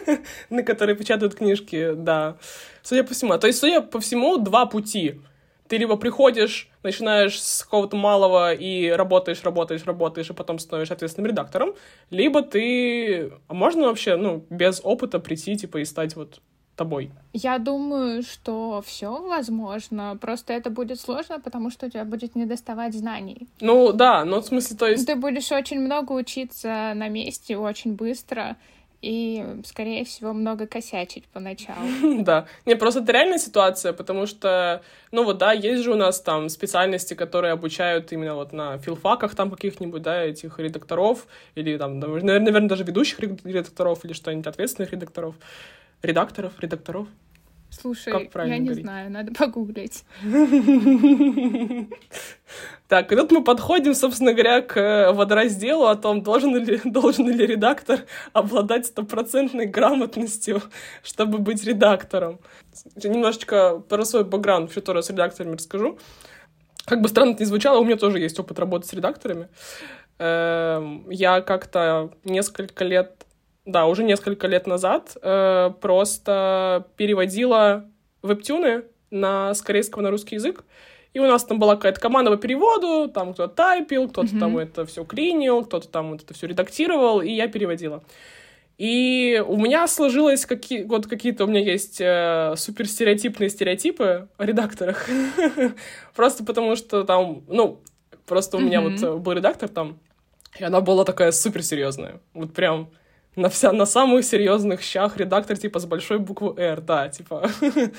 на 0.50 0.62
которой 0.62 0.96
печатают 0.96 1.34
книжки, 1.34 1.92
да. 1.94 2.36
Судя 2.82 3.04
по 3.04 3.12
всему. 3.12 3.36
То 3.38 3.46
есть, 3.46 3.58
судя 3.58 3.82
по 3.82 4.00
всему, 4.00 4.38
два 4.38 4.64
пути. 4.64 5.20
Ты 5.68 5.76
либо 5.76 5.96
приходишь, 5.96 6.70
начинаешь 6.82 7.38
с 7.42 7.62
какого-то 7.62 7.94
малого 7.94 8.54
и 8.54 8.88
работаешь, 8.88 9.42
работаешь, 9.42 9.84
работаешь, 9.84 10.30
и 10.30 10.32
потом 10.32 10.58
становишься 10.58 10.94
ответственным 10.94 11.30
редактором, 11.30 11.74
либо 12.08 12.40
ты... 12.40 13.32
А 13.48 13.52
можно 13.52 13.88
вообще, 13.88 14.16
ну, 14.16 14.46
без 14.48 14.80
опыта 14.82 15.18
прийти, 15.18 15.58
типа, 15.58 15.78
и 15.78 15.84
стать 15.84 16.16
вот 16.16 16.40
тобой? 16.78 17.10
Я 17.34 17.58
думаю, 17.58 18.22
что 18.22 18.80
все 18.86 19.08
возможно. 19.22 20.16
Просто 20.20 20.52
это 20.54 20.70
будет 20.70 21.00
сложно, 21.00 21.40
потому 21.40 21.70
что 21.70 21.86
у 21.86 21.90
тебя 21.90 22.04
будет 22.04 22.36
недоставать 22.36 22.94
знаний. 22.94 23.46
Ну 23.60 23.92
да, 23.92 24.24
но 24.24 24.40
в 24.40 24.44
смысле, 24.46 24.76
то 24.76 24.86
есть. 24.86 25.06
Ты 25.06 25.14
будешь 25.16 25.52
очень 25.52 25.80
много 25.80 26.12
учиться 26.12 26.92
на 26.94 27.08
месте, 27.08 27.56
очень 27.56 27.94
быстро. 27.94 28.56
и, 29.00 29.44
скорее 29.64 30.02
всего, 30.04 30.32
много 30.32 30.66
косячить 30.66 31.24
поначалу. 31.32 31.78
Да. 32.24 32.46
Не, 32.66 32.74
просто 32.76 33.00
это 33.00 33.12
реальная 33.12 33.38
ситуация, 33.38 33.92
потому 33.92 34.26
что, 34.26 34.82
ну 35.12 35.22
вот, 35.24 35.38
да, 35.38 35.52
есть 35.52 35.84
же 35.84 35.92
у 35.92 35.96
нас 35.96 36.20
там 36.20 36.48
специальности, 36.48 37.14
которые 37.14 37.52
обучают 37.52 38.12
именно 38.12 38.34
вот 38.34 38.52
на 38.52 38.78
филфаках 38.78 39.34
там 39.36 39.50
каких-нибудь, 39.50 40.02
да, 40.02 40.24
этих 40.24 40.58
редакторов, 40.58 41.26
или 41.54 41.76
там, 41.78 42.00
наверное, 42.00 42.68
даже 42.68 42.82
ведущих 42.84 43.20
редакторов, 43.20 44.04
или 44.04 44.14
что-нибудь 44.14 44.46
ответственных 44.48 44.92
редакторов. 44.92 45.34
Редакторов, 46.02 46.52
редакторов. 46.60 47.08
Слушай, 47.70 48.30
как 48.30 48.46
я 48.46 48.58
не 48.58 48.66
говорить? 48.66 48.84
знаю, 48.84 49.10
надо 49.10 49.32
погуглить. 49.32 50.04
Так, 52.88 53.12
и 53.12 53.16
тут 53.16 53.30
мы 53.30 53.44
подходим, 53.44 53.94
собственно 53.94 54.32
говоря, 54.32 54.62
к 54.62 54.78
э, 54.78 55.12
водоразделу 55.12 55.84
о 55.84 55.94
том, 55.94 56.22
должен 56.22 56.56
ли, 56.56 56.80
должен 56.84 57.28
ли 57.28 57.46
редактор 57.46 58.06
обладать 58.32 58.86
стопроцентной 58.86 59.66
грамотностью, 59.66 60.62
чтобы 61.02 61.36
быть 61.36 61.62
редактором. 61.64 62.40
Немножечко 62.96 63.80
про 63.80 64.04
свой 64.06 64.24
бэкграунд, 64.24 64.68
вообще 64.68 64.80
тоже 64.80 65.02
с 65.02 65.10
редакторами 65.10 65.56
расскажу. 65.56 65.98
Как 66.86 67.02
бы 67.02 67.08
странно 67.10 67.32
это 67.32 67.42
ни 67.42 67.46
звучало, 67.46 67.80
у 67.80 67.84
меня 67.84 67.96
тоже 67.96 68.18
есть 68.18 68.38
опыт 68.40 68.58
работы 68.58 68.86
с 68.86 68.94
редакторами. 68.94 69.48
Эм, 70.18 71.08
я 71.10 71.42
как-то 71.42 72.10
несколько 72.24 72.84
лет 72.84 73.26
да, 73.68 73.86
уже 73.86 74.02
несколько 74.02 74.46
лет 74.46 74.66
назад 74.66 75.14
э, 75.20 75.70
просто 75.82 76.86
переводила 76.96 77.84
вебтюны 78.22 78.84
на, 79.10 79.52
с 79.52 79.60
корейского 79.60 80.02
на 80.02 80.10
русский 80.10 80.36
язык. 80.36 80.64
И 81.12 81.18
у 81.20 81.26
нас 81.26 81.44
там 81.44 81.58
была 81.58 81.76
какая-то 81.76 82.00
команда 82.00 82.30
по 82.30 82.38
переводу, 82.38 83.10
там 83.12 83.34
кто-то 83.34 83.54
тайпил, 83.54 84.08
кто-то 84.08 84.28
mm-hmm. 84.28 84.40
там 84.40 84.58
это 84.58 84.86
все 84.86 85.04
клинил, 85.04 85.64
кто-то 85.64 85.86
там 85.88 86.12
вот 86.12 86.22
это 86.22 86.32
все 86.32 86.46
редактировал, 86.46 87.20
и 87.20 87.30
я 87.30 87.46
переводила. 87.46 88.02
И 88.78 89.42
у 89.46 89.58
меня 89.58 89.86
сложилось 89.86 90.46
какие 90.46 90.84
вот 90.84 91.06
какие-то 91.06 91.44
у 91.44 91.48
меня 91.48 91.60
есть 91.60 92.00
э, 92.00 92.54
суперстереотипные 92.56 93.50
стереотипы 93.50 94.28
о 94.38 94.46
редакторах. 94.46 95.06
Просто 96.16 96.42
потому 96.42 96.74
что 96.74 97.04
там, 97.04 97.42
ну, 97.48 97.82
просто 98.24 98.56
у 98.56 98.60
меня 98.60 98.80
вот 98.80 99.20
был 99.20 99.32
редактор 99.32 99.68
там, 99.68 99.98
и 100.58 100.64
она 100.64 100.80
была 100.80 101.04
такая 101.04 101.32
суперсерьезная. 101.32 102.20
Вот 102.32 102.54
прям 102.54 102.90
на, 103.36 103.48
вся, 103.48 103.72
на 103.72 103.86
самых 103.86 104.24
серьезных 104.24 104.82
щах 104.82 105.16
редактор, 105.16 105.56
типа, 105.56 105.80
с 105.80 105.86
большой 105.86 106.18
буквы 106.18 106.54
«Р», 106.56 106.80
да, 106.80 107.08
типа... 107.08 107.50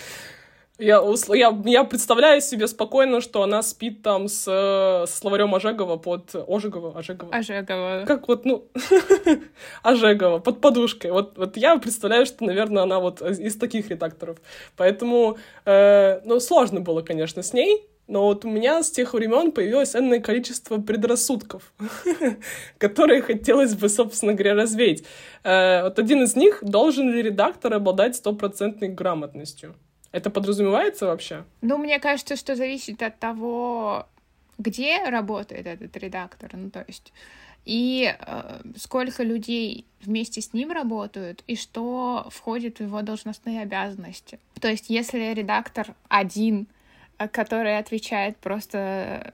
Я, 0.80 1.04
я, 1.34 1.62
я 1.66 1.84
представляю 1.84 2.40
себе 2.40 2.66
спокойно, 2.66 3.20
что 3.20 3.44
она 3.44 3.62
спит 3.62 4.02
там 4.02 4.30
с, 4.30 4.46
с 4.46 5.10
словарем 5.10 5.54
Ожегова 5.54 5.98
под... 5.98 6.34
Ожегова? 6.34 6.98
Ожегова? 6.98 7.36
Ожегова. 7.36 8.06
Как 8.08 8.30
вот, 8.30 8.46
ну... 8.46 8.66
Ожегова, 9.84 10.40
под 10.40 10.62
подушкой. 10.62 11.12
Вот, 11.12 11.38
вот 11.38 11.58
я 11.58 11.78
представляю, 11.78 12.26
что, 12.26 12.46
наверное, 12.46 12.84
она 12.84 13.02
вот 13.02 13.22
из 13.22 13.58
таких 13.58 13.90
редакторов. 13.90 14.38
Поэтому, 14.78 15.38
э, 15.66 16.22
ну, 16.24 16.40
сложно 16.40 16.80
было, 16.80 17.02
конечно, 17.02 17.44
с 17.44 17.52
ней, 17.52 17.86
но 18.10 18.24
вот 18.24 18.44
у 18.44 18.50
меня 18.50 18.82
с 18.82 18.90
тех 18.90 19.14
времен 19.14 19.52
появилось 19.52 19.96
энное 19.96 20.20
количество 20.20 20.80
предрассудков, 20.82 21.72
которые 22.80 23.22
хотелось 23.22 23.76
бы, 23.76 23.88
собственно 23.88 24.34
говоря, 24.34 24.56
развеять. 24.56 25.04
Э, 25.44 25.84
вот 25.84 26.00
один 26.00 26.24
из 26.24 26.36
них— 26.36 26.60
должен 26.64 27.12
ли 27.12 27.22
редактор 27.22 27.76
обладать 27.76 28.16
стопроцентной 28.16 28.90
грамотностью? 28.90 29.76
Это 30.12 30.32
подразумевается 30.32 31.06
вообще? 31.06 31.44
Ну, 31.62 31.78
мне 31.78 32.00
кажется, 32.00 32.36
что 32.36 32.56
зависит 32.56 33.04
от 33.04 33.20
того, 33.20 34.08
где 34.58 35.04
работает 35.06 35.68
этот 35.68 35.96
редактор, 35.98 36.50
ну, 36.54 36.72
то 36.72 36.84
есть, 36.88 37.14
и 37.66 38.12
э, 38.20 38.62
сколько 38.76 39.22
людей 39.22 39.86
вместе 40.02 40.42
с 40.42 40.52
ним 40.54 40.72
работают, 40.72 41.44
и 41.46 41.56
что 41.56 42.28
входит 42.32 42.80
в 42.80 42.82
его 42.82 43.04
должностные 43.04 43.62
обязанности. 43.62 44.40
То 44.60 44.68
есть, 44.68 44.90
если 44.90 45.32
редактор 45.36 45.94
один— 46.08 46.66
а, 47.20 47.28
который 47.28 47.78
отвечает 47.78 48.38
просто 48.38 49.34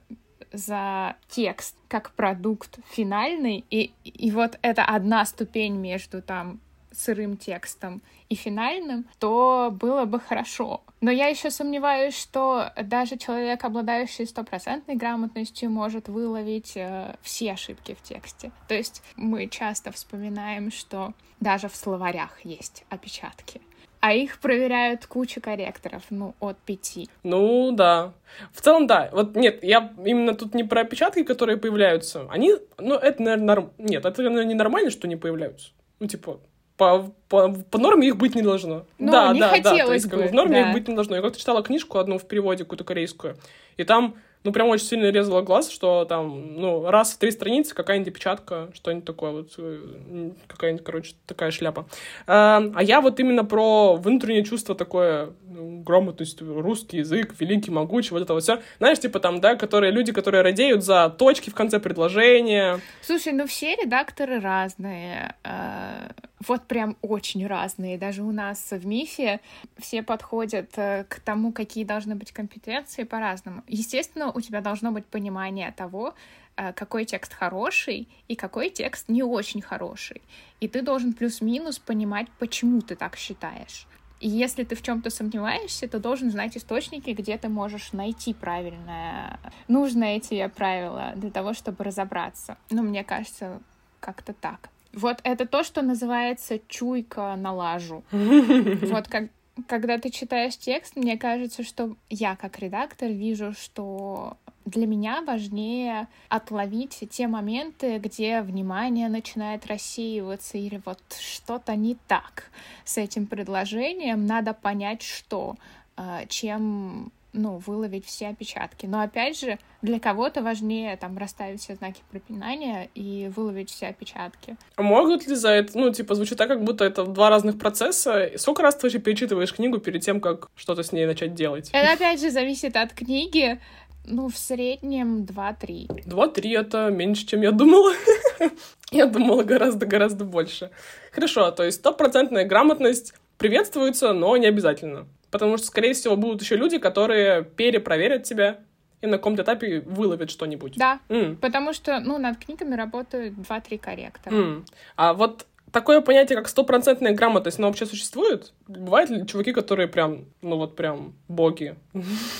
за 0.52 1.16
текст 1.28 1.76
как 1.88 2.10
продукт 2.12 2.78
финальный, 2.90 3.64
и, 3.70 3.92
и 4.04 4.30
вот 4.32 4.58
это 4.60 4.84
одна 4.84 5.24
ступень 5.24 5.76
между 5.76 6.20
там 6.20 6.60
сырым 6.90 7.36
текстом 7.36 8.02
и 8.28 8.34
финальным, 8.34 9.06
то 9.20 9.70
было 9.72 10.04
бы 10.04 10.18
хорошо. 10.18 10.82
Но 11.00 11.10
я 11.12 11.28
еще 11.28 11.50
сомневаюсь, 11.50 12.16
что 12.16 12.72
даже 12.82 13.18
человек, 13.18 13.62
обладающий 13.64 14.26
стопроцентной 14.26 14.96
грамотностью, 14.96 15.70
может 15.70 16.08
выловить 16.08 16.72
э, 16.76 17.14
все 17.22 17.52
ошибки 17.52 17.94
в 17.94 18.02
тексте. 18.02 18.50
То 18.66 18.74
есть 18.74 19.02
мы 19.14 19.46
часто 19.46 19.92
вспоминаем, 19.92 20.72
что 20.72 21.12
даже 21.38 21.68
в 21.68 21.76
словарях 21.76 22.44
есть 22.44 22.84
опечатки 22.88 23.60
а 24.06 24.12
их 24.12 24.38
проверяют 24.38 25.04
куча 25.06 25.40
корректоров, 25.40 26.04
ну, 26.10 26.36
от 26.38 26.56
пяти. 26.58 27.08
Ну, 27.24 27.72
да. 27.72 28.12
В 28.52 28.60
целом, 28.60 28.86
да. 28.86 29.08
Вот 29.10 29.34
нет, 29.34 29.64
я 29.64 29.92
именно 30.04 30.36
тут 30.36 30.54
не 30.54 30.62
про 30.62 30.82
опечатки, 30.82 31.24
которые 31.24 31.56
появляются. 31.56 32.24
Они, 32.30 32.54
ну, 32.78 32.94
это, 32.94 33.20
наверное, 33.20 33.46
норм... 33.46 33.72
Нет, 33.78 34.04
это, 34.04 34.22
наверное, 34.22 34.44
не 34.44 34.54
нормально, 34.54 34.90
что 34.90 35.08
они 35.08 35.16
появляются. 35.16 35.70
Ну, 35.98 36.06
типа, 36.06 36.38
по, 36.76 37.12
по, 37.28 37.48
по 37.52 37.78
норме 37.78 38.06
их 38.06 38.16
быть 38.16 38.36
не 38.36 38.42
должно. 38.42 38.86
Ну, 39.00 39.10
да, 39.10 39.32
не 39.32 39.40
да, 39.40 39.58
да. 39.58 39.86
То 39.86 39.92
есть, 39.92 40.08
бы, 40.08 40.28
в 40.28 40.32
норме 40.32 40.62
да. 40.62 40.68
их 40.68 40.74
быть 40.74 40.86
не 40.86 40.94
должно. 40.94 41.16
Я 41.16 41.22
как-то 41.22 41.40
читала 41.40 41.64
книжку 41.64 41.98
одну 41.98 42.18
в 42.18 42.28
переводе, 42.28 42.62
какую-то 42.62 42.84
корейскую, 42.84 43.36
и 43.76 43.82
там 43.82 44.14
ну, 44.44 44.52
прям 44.52 44.68
очень 44.68 44.86
сильно 44.86 45.10
резало 45.10 45.42
глаз, 45.42 45.70
что 45.70 46.04
там, 46.04 46.60
ну, 46.60 46.88
раз 46.88 47.12
в 47.12 47.18
три 47.18 47.30
страницы 47.30 47.74
какая-нибудь 47.74 48.12
опечатка, 48.12 48.68
что-нибудь 48.74 49.04
такое 49.04 49.30
вот, 49.32 49.54
э, 49.58 50.30
какая-нибудь, 50.46 50.84
короче, 50.84 51.14
такая 51.26 51.50
шляпа. 51.50 51.86
А, 52.26 52.62
а 52.74 52.82
я 52.82 53.00
вот 53.00 53.18
именно 53.18 53.44
про 53.44 53.96
внутреннее 53.96 54.44
чувство 54.44 54.74
такое, 54.74 55.30
ну, 55.48 55.80
грамотность, 55.80 56.40
русский 56.40 56.98
язык, 56.98 57.34
великий, 57.38 57.70
могучий, 57.70 58.10
вот 58.10 58.22
это 58.22 58.34
вот 58.34 58.42
все. 58.42 58.62
Знаешь, 58.78 59.00
типа 59.00 59.20
там, 59.20 59.40
да, 59.40 59.56
которые 59.56 59.90
люди, 59.92 60.12
которые 60.12 60.42
радеют 60.42 60.84
за 60.84 61.10
точки 61.10 61.50
в 61.50 61.54
конце 61.54 61.80
предложения. 61.80 62.80
Слушай, 63.02 63.32
ну 63.32 63.46
все 63.46 63.74
редакторы 63.74 64.40
разные. 64.40 65.34
А, 65.42 66.12
вот 66.46 66.62
прям 66.64 66.96
очень 67.02 67.46
разные. 67.46 67.98
Даже 67.98 68.22
у 68.22 68.30
нас 68.30 68.70
в 68.70 68.86
МИФе 68.86 69.40
все 69.78 70.02
подходят 70.02 70.70
э, 70.76 71.04
к 71.08 71.20
тому, 71.20 71.52
какие 71.52 71.84
должны 71.84 72.14
быть 72.14 72.32
компетенции 72.32 73.04
по-разному. 73.04 73.62
Естественно, 73.68 74.25
у 74.34 74.40
тебя 74.40 74.60
должно 74.60 74.92
быть 74.92 75.06
понимание 75.06 75.72
того, 75.72 76.14
э, 76.56 76.72
какой 76.72 77.04
текст 77.04 77.34
хороший 77.34 78.08
и 78.28 78.36
какой 78.36 78.70
текст 78.70 79.08
не 79.08 79.22
очень 79.22 79.62
хороший. 79.62 80.22
И 80.60 80.68
ты 80.68 80.82
должен 80.82 81.12
плюс-минус 81.12 81.78
понимать, 81.78 82.26
почему 82.38 82.80
ты 82.80 82.96
так 82.96 83.16
считаешь. 83.16 83.86
И 84.20 84.28
если 84.28 84.64
ты 84.64 84.74
в 84.74 84.82
чем-то 84.82 85.10
сомневаешься, 85.10 85.88
то 85.88 85.98
должен 85.98 86.30
знать 86.30 86.56
источники, 86.56 87.10
где 87.10 87.36
ты 87.36 87.48
можешь 87.48 87.92
найти 87.92 88.32
правильное, 88.32 89.38
нужное 89.68 90.20
тебе 90.20 90.48
правило 90.48 91.12
для 91.16 91.30
того, 91.30 91.52
чтобы 91.52 91.84
разобраться. 91.84 92.56
Ну, 92.70 92.82
мне 92.82 93.04
кажется, 93.04 93.60
как-то 94.00 94.32
так. 94.32 94.70
Вот 94.94 95.20
это 95.24 95.46
то, 95.46 95.62
что 95.62 95.82
называется 95.82 96.58
чуйка 96.68 97.36
на 97.36 97.52
лажу. 97.52 98.02
Вот 98.12 99.08
как, 99.08 99.24
когда 99.66 99.98
ты 99.98 100.10
читаешь 100.10 100.56
текст, 100.56 100.96
мне 100.96 101.16
кажется, 101.16 101.62
что 101.64 101.96
я 102.10 102.36
как 102.36 102.58
редактор 102.58 103.08
вижу, 103.08 103.52
что 103.52 104.36
для 104.66 104.86
меня 104.86 105.22
важнее 105.22 106.08
отловить 106.28 107.04
те 107.10 107.28
моменты, 107.28 107.98
где 107.98 108.42
внимание 108.42 109.08
начинает 109.08 109.66
рассеиваться 109.66 110.58
или 110.58 110.80
вот 110.84 111.00
что-то 111.18 111.76
не 111.76 111.96
так 112.08 112.50
с 112.84 112.98
этим 112.98 113.26
предложением, 113.26 114.26
надо 114.26 114.54
понять, 114.54 115.02
что, 115.02 115.56
а, 115.96 116.26
чем 116.26 117.12
ну, 117.36 117.58
выловить 117.58 118.06
все 118.06 118.28
опечатки. 118.28 118.86
Но 118.86 119.00
опять 119.00 119.38
же, 119.38 119.58
для 119.82 120.00
кого-то 120.00 120.42
важнее 120.42 120.96
там 120.96 121.16
расставить 121.18 121.60
все 121.60 121.74
знаки 121.74 122.00
препинания 122.10 122.88
и 122.94 123.30
выловить 123.34 123.70
все 123.70 123.88
опечатки. 123.88 124.56
А 124.74 124.82
могут 124.82 125.26
ли 125.26 125.34
за 125.34 125.50
это, 125.50 125.78
ну, 125.78 125.92
типа, 125.92 126.14
звучит 126.14 126.38
так, 126.38 126.48
как 126.48 126.64
будто 126.64 126.84
это 126.84 127.04
два 127.04 127.30
разных 127.30 127.58
процесса. 127.58 128.32
Сколько 128.36 128.62
раз 128.62 128.76
ты 128.76 128.86
вообще 128.86 128.98
перечитываешь 128.98 129.52
книгу 129.52 129.78
перед 129.78 130.02
тем, 130.02 130.20
как 130.20 130.48
что-то 130.56 130.82
с 130.82 130.92
ней 130.92 131.06
начать 131.06 131.34
делать? 131.34 131.70
Это 131.72 131.92
опять 131.92 132.20
же 132.20 132.30
зависит 132.30 132.76
от 132.76 132.92
книги. 132.92 133.60
Ну, 134.08 134.28
в 134.28 134.38
среднем 134.38 135.24
2-3. 135.24 136.04
2-3 136.06 136.58
это 136.58 136.90
меньше, 136.90 137.26
чем 137.26 137.42
я 137.42 137.50
думала. 137.50 137.92
я 138.92 139.06
думала 139.06 139.42
гораздо-гораздо 139.42 140.24
больше. 140.24 140.70
Хорошо, 141.10 141.50
то 141.50 141.64
есть 141.64 141.78
стопроцентная 141.78 142.44
грамотность 142.44 143.14
приветствуется, 143.36 144.12
но 144.12 144.36
не 144.36 144.46
обязательно. 144.46 145.06
Потому 145.30 145.56
что, 145.56 145.66
скорее 145.66 145.94
всего, 145.94 146.16
будут 146.16 146.42
еще 146.42 146.56
люди, 146.56 146.78
которые 146.78 147.44
перепроверят 147.44 148.24
тебя 148.24 148.60
и 149.00 149.06
на 149.06 149.18
каком-то 149.18 149.42
этапе 149.42 149.80
выловят 149.80 150.30
что-нибудь. 150.30 150.76
Да, 150.76 151.00
mm. 151.08 151.36
потому 151.36 151.72
что, 151.72 152.00
ну, 152.00 152.18
над 152.18 152.38
книгами 152.38 152.74
работают 152.74 153.34
2-3 153.34 153.78
корректора. 153.78 154.34
Mm. 154.34 154.66
А 154.96 155.12
вот 155.14 155.46
такое 155.72 156.00
понятие, 156.00 156.36
как 156.36 156.48
стопроцентная 156.48 157.14
грамотность, 157.14 157.58
оно 157.58 157.68
вообще 157.68 157.86
существует? 157.86 158.52
бывают 158.68 159.10
ли 159.10 159.26
чуваки, 159.26 159.52
которые 159.52 159.86
прям, 159.86 160.24
ну 160.42 160.56
вот 160.56 160.76
прям 160.76 161.14
боги? 161.28 161.76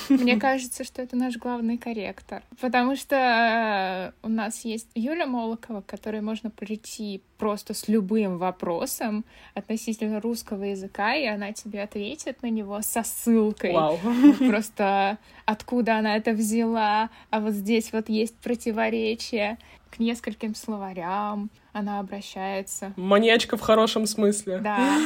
Мне 0.09 0.37
кажется, 0.37 0.85
что 0.85 1.03
это 1.03 1.17
наш 1.17 1.37
главный 1.37 1.79
корректор. 1.79 2.43
Потому 2.61 2.97
что 2.97 3.17
э, 3.17 4.27
у 4.27 4.29
нас 4.29 4.65
есть 4.65 4.89
Юля 4.95 5.27
Молокова, 5.27 5.83
к 5.83 5.87
которой 5.87 6.21
можно 6.21 6.51
прийти 6.51 7.23
просто 7.39 7.75
с 7.75 7.87
любым 7.89 8.39
вопросом 8.39 9.25
относительно 9.55 10.21
русского 10.21 10.65
языка, 10.65 11.15
и 11.15 11.27
она 11.27 11.53
тебе 11.53 11.83
ответит 11.83 12.43
на 12.43 12.51
него 12.51 12.81
со 12.83 13.03
ссылкой. 13.03 13.73
Вау. 13.73 13.99
Просто 14.39 15.19
откуда 15.45 15.99
она 15.99 16.17
это 16.17 16.33
взяла, 16.33 17.11
а 17.31 17.41
вот 17.41 17.53
здесь 17.53 17.93
вот 17.93 18.09
есть 18.09 18.37
противоречие 18.39 19.59
к 19.97 19.99
нескольким 19.99 20.55
словарям 20.55 21.51
она 21.73 22.01
обращается. 22.01 22.93
Маньячка 22.97 23.57
в 23.57 23.61
хорошем 23.61 24.07
смысле. 24.07 24.59
Да. 24.59 24.99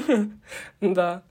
Да. 0.80 1.22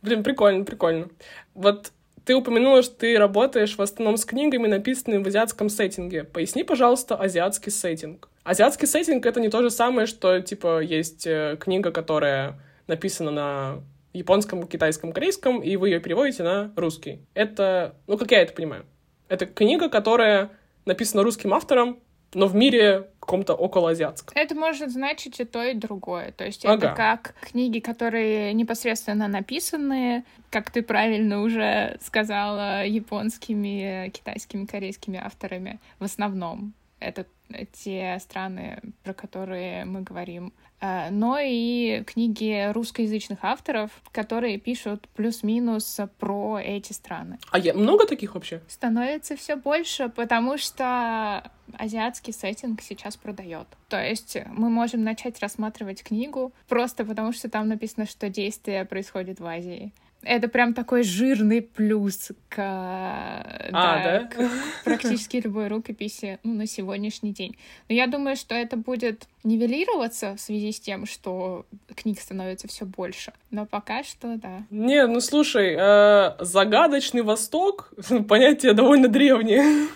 Блин, 0.00 0.22
прикольно, 0.22 0.64
прикольно. 0.64 1.08
Вот 1.54 1.92
ты 2.24 2.34
упомянула, 2.34 2.82
что 2.82 2.94
ты 2.94 3.18
работаешь 3.18 3.76
в 3.76 3.82
основном 3.82 4.16
с 4.16 4.24
книгами, 4.24 4.68
написанными 4.68 5.22
в 5.22 5.26
азиатском 5.26 5.68
сеттинге. 5.68 6.24
Поясни, 6.24 6.64
пожалуйста, 6.64 7.16
азиатский 7.16 7.70
сеттинг. 7.70 8.28
Азиатский 8.44 8.86
сеттинг— 8.86 9.26
это 9.26 9.40
не 9.40 9.48
то 9.48 9.62
же 9.62 9.70
самое, 9.70 10.06
что, 10.06 10.40
типа, 10.40 10.80
есть 10.80 11.26
э, 11.26 11.56
книга, 11.60 11.90
которая 11.90 12.60
написана 12.86 13.30
на 13.30 13.80
японском, 14.12 14.66
китайском, 14.66 15.12
корейском, 15.12 15.60
и 15.60 15.76
вы 15.76 15.90
ее 15.90 16.00
переводите 16.00 16.42
на 16.42 16.72
русский. 16.76 17.20
Это, 17.34 17.96
ну, 18.06 18.16
как 18.16 18.30
я 18.30 18.42
это 18.42 18.52
понимаю, 18.52 18.84
это 19.28 19.46
книга, 19.46 19.88
которая 19.88 20.50
написана 20.84 21.22
русским 21.22 21.54
автором, 21.54 22.00
но 22.34 22.46
в 22.46 22.54
мире 22.54 23.08
каком-то 23.20 23.54
околоазиатском. 23.54 24.32
Это 24.36 24.54
может 24.54 24.90
значить 24.90 25.38
и 25.38 25.44
то, 25.44 25.62
и 25.62 25.74
другое. 25.74 26.32
То 26.32 26.44
есть 26.44 26.64
ага. 26.64 26.74
это 26.74 26.96
как 26.96 27.34
книги, 27.40 27.78
которые 27.78 28.52
непосредственно 28.52 29.28
написаны, 29.28 30.24
как 30.50 30.70
ты 30.70 30.82
правильно 30.82 31.42
уже 31.42 31.98
сказала, 32.00 32.84
японскими, 32.84 34.10
китайскими, 34.12 34.64
корейскими 34.64 35.20
авторами 35.22 35.78
в 36.00 36.04
основном. 36.04 36.74
Это 36.98 37.26
те 37.72 38.18
страны, 38.20 38.80
про 39.02 39.14
которые 39.14 39.84
мы 39.84 40.02
говорим. 40.02 40.52
Э, 40.80 41.10
но 41.10 41.38
и 41.40 42.02
книги 42.04 42.70
русскоязычных 42.72 43.38
авторов, 43.42 43.90
которые 44.10 44.58
пишут 44.58 45.08
плюс-минус 45.14 46.00
про 46.18 46.58
эти 46.60 46.92
страны. 46.92 47.38
А 47.50 47.58
я, 47.58 47.72
много 47.72 48.06
таких 48.06 48.34
вообще? 48.34 48.60
Становится 48.68 49.36
все 49.36 49.56
больше, 49.56 50.08
потому 50.08 50.58
что 50.58 51.50
азиатский 51.78 52.32
сеттинг 52.32 52.82
сейчас 52.82 53.16
продает. 53.16 53.68
То 53.88 54.02
есть 54.02 54.36
мы 54.48 54.68
можем 54.68 55.04
начать 55.04 55.38
рассматривать 55.40 56.02
книгу 56.02 56.52
просто 56.68 57.04
потому, 57.04 57.32
что 57.32 57.48
там 57.48 57.68
написано, 57.68 58.06
что 58.06 58.28
действие 58.28 58.84
происходит 58.84 59.40
в 59.40 59.46
Азии 59.46 59.92
это 60.22 60.48
прям 60.48 60.74
такой 60.74 61.02
жирный 61.02 61.62
плюс 61.62 62.32
к, 62.48 62.56
а, 62.58 63.70
да, 63.72 64.02
да? 64.04 64.26
к 64.26 64.50
практически 64.84 65.38
любой 65.38 65.68
рукописи 65.68 66.38
ну, 66.42 66.54
на 66.54 66.66
сегодняшний 66.66 67.32
день. 67.32 67.56
Но 67.88 67.94
я 67.94 68.06
думаю, 68.06 68.36
что 68.36 68.54
это 68.54 68.76
будет 68.76 69.26
нивелироваться 69.44 70.36
в 70.36 70.40
связи 70.40 70.72
с 70.72 70.80
тем, 70.80 71.06
что 71.06 71.66
книг 71.94 72.20
становится 72.20 72.68
все 72.68 72.84
больше. 72.84 73.32
Но 73.50 73.66
пока 73.66 74.02
что, 74.02 74.36
да. 74.36 74.64
Не, 74.70 75.06
ну 75.06 75.20
слушай, 75.20 75.76
э, 75.78 76.36
загадочный 76.40 77.22
Восток 77.22 77.92
понятие 78.28 78.72
довольно 78.72 79.08
древнее. 79.08 79.88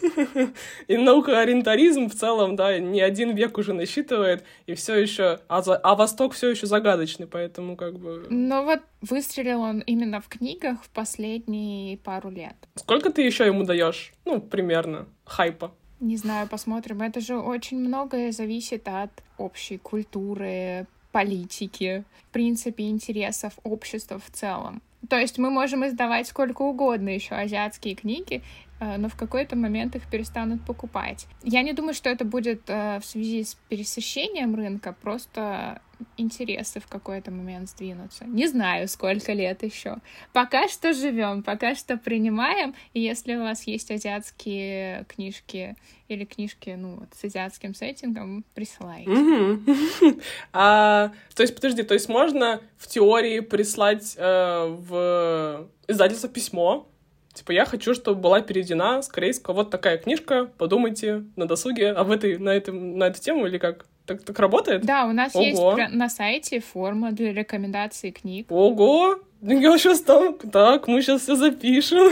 И 0.88 0.96
наукоориентализм 0.96 2.08
в 2.08 2.14
целом, 2.14 2.56
да, 2.56 2.78
не 2.78 3.00
один 3.00 3.34
век 3.34 3.58
уже 3.58 3.72
насчитывает, 3.72 4.44
и 4.66 4.74
все 4.74 4.96
еще, 4.96 5.40
а, 5.48 5.62
за... 5.62 5.76
а 5.76 5.94
Восток 5.94 6.34
все 6.34 6.50
еще 6.50 6.66
загадочный, 6.66 7.26
поэтому 7.26 7.76
как 7.76 7.98
бы. 7.98 8.26
Ну 8.28 8.64
вот 8.64 8.80
выстрелил 9.00 9.60
он 9.60 9.80
именно 9.80 10.20
в 10.20 10.28
книгах 10.28 10.82
в 10.82 10.90
последние 10.90 11.98
пару 11.98 12.30
лет. 12.30 12.56
Сколько 12.74 13.10
ты 13.10 13.22
еще 13.22 13.46
ему 13.46 13.64
даешь? 13.64 14.12
Ну, 14.24 14.40
примерно, 14.40 15.06
хайпа. 15.24 15.72
Не 16.00 16.16
знаю, 16.16 16.48
посмотрим. 16.48 17.02
Это 17.02 17.20
же 17.20 17.38
очень 17.38 17.78
многое 17.78 18.32
зависит 18.32 18.86
от 18.86 19.10
общей 19.38 19.78
культуры, 19.78 20.86
политики, 21.10 22.04
в 22.28 22.32
принципе, 22.32 22.88
интересов 22.88 23.58
общества 23.64 24.18
в 24.18 24.30
целом. 24.30 24.82
То 25.08 25.16
есть 25.18 25.38
мы 25.38 25.50
можем 25.50 25.86
издавать 25.86 26.26
сколько 26.26 26.62
угодно 26.62 27.08
еще 27.08 27.34
азиатские 27.34 27.94
книги, 27.94 28.42
э, 28.80 28.96
но 28.98 29.08
в 29.08 29.16
какой-то 29.16 29.56
момент 29.56 29.96
их 29.96 30.06
перестанут 30.10 30.64
покупать. 30.66 31.26
Я 31.42 31.62
не 31.62 31.72
думаю, 31.72 31.94
что 31.94 32.10
это 32.10 32.24
будет 32.24 32.62
э, 32.66 32.98
в 33.00 33.06
связи 33.06 33.44
с 33.44 33.54
пересыщением 33.68 34.54
рынка, 34.54 34.94
просто 35.00 35.80
интересы 36.16 36.80
в 36.80 36.86
какой-то 36.86 37.30
момент 37.30 37.68
сдвинутся. 37.68 38.24
Не 38.24 38.46
знаю, 38.46 38.88
сколько 38.88 39.32
лет 39.32 39.62
еще. 39.62 39.96
Пока 40.32 40.68
что 40.68 40.92
живем, 40.92 41.42
пока 41.42 41.74
что 41.74 41.96
принимаем. 41.96 42.74
И 42.94 43.00
если 43.00 43.36
у 43.36 43.42
вас 43.42 43.64
есть 43.64 43.90
азиатские 43.90 45.04
книжки 45.08 45.76
или 46.08 46.24
книжки, 46.24 46.74
ну, 46.76 46.96
вот, 46.96 47.08
с 47.14 47.24
азиатским 47.24 47.74
сеттингом, 47.74 48.44
присылайте. 48.54 49.10
А, 50.52 51.12
то 51.34 51.42
есть, 51.42 51.54
подожди, 51.54 51.82
то 51.82 51.94
есть 51.94 52.08
можно 52.08 52.60
в 52.78 52.86
теории 52.86 53.40
прислать 53.40 54.14
э, 54.16 54.66
в 54.66 55.68
издательство 55.88 56.28
письмо, 56.28 56.88
Типа, 57.36 57.52
я 57.52 57.66
хочу, 57.66 57.92
чтобы 57.92 58.18
была 58.18 58.40
переведена 58.40 59.02
с 59.02 59.08
корейского 59.08 59.56
вот 59.56 59.70
такая 59.70 59.98
книжка, 59.98 60.50
подумайте 60.56 61.26
на 61.36 61.46
досуге 61.46 61.90
об 61.90 62.10
этой, 62.10 62.38
на, 62.38 62.48
этом, 62.48 62.96
на 62.96 63.08
эту 63.08 63.20
тему 63.20 63.46
или 63.46 63.58
как? 63.58 63.84
Так, 64.06 64.22
так 64.22 64.38
работает? 64.38 64.84
Да, 64.84 65.06
у 65.06 65.12
нас 65.12 65.34
Ого. 65.34 65.44
есть 65.44 65.94
на 65.94 66.08
сайте 66.08 66.60
форма 66.60 67.12
для 67.12 67.32
рекомендаций 67.32 68.12
книг. 68.12 68.46
Ого! 68.50 69.16
Я 69.42 69.78
сейчас 69.78 70.00
там... 70.00 70.34
Так, 70.38 70.88
мы 70.88 71.02
сейчас 71.02 71.22
все 71.22 71.36
запишем. 71.36 72.10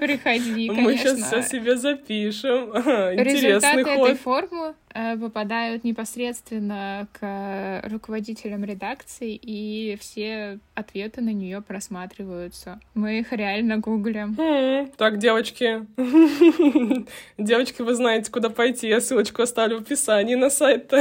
Приходи, 0.00 0.68
конечно. 0.68 0.82
Мы 0.82 0.96
сейчас 0.96 1.18
все 1.20 1.42
себе 1.42 1.76
запишем. 1.76 2.70
Интересный 2.70 3.24
Результаты 3.24 3.84
ход. 3.84 4.08
этой 4.08 4.16
формы 4.16 4.74
э, 4.92 5.16
попадают 5.16 5.84
непосредственно 5.84 7.06
к 7.12 7.82
руководителям 7.84 8.64
редакции, 8.64 9.38
и 9.40 9.96
все 10.00 10.58
ответы 10.74 11.20
на 11.20 11.32
нее 11.32 11.62
просматриваются. 11.62 12.80
Мы 12.94 13.20
их 13.20 13.32
реально 13.32 13.78
гуглим. 13.78 14.34
Хм, 14.36 14.90
так, 14.96 15.18
девочки. 15.18 15.86
девочки, 17.38 17.82
вы 17.82 17.94
знаете, 17.94 18.30
куда 18.30 18.50
пойти. 18.50 18.88
Я 18.88 19.00
ссылочку 19.00 19.42
оставлю 19.42 19.78
в 19.78 19.82
описании 19.82 20.34
на 20.34 20.50
сайт. 20.50 20.92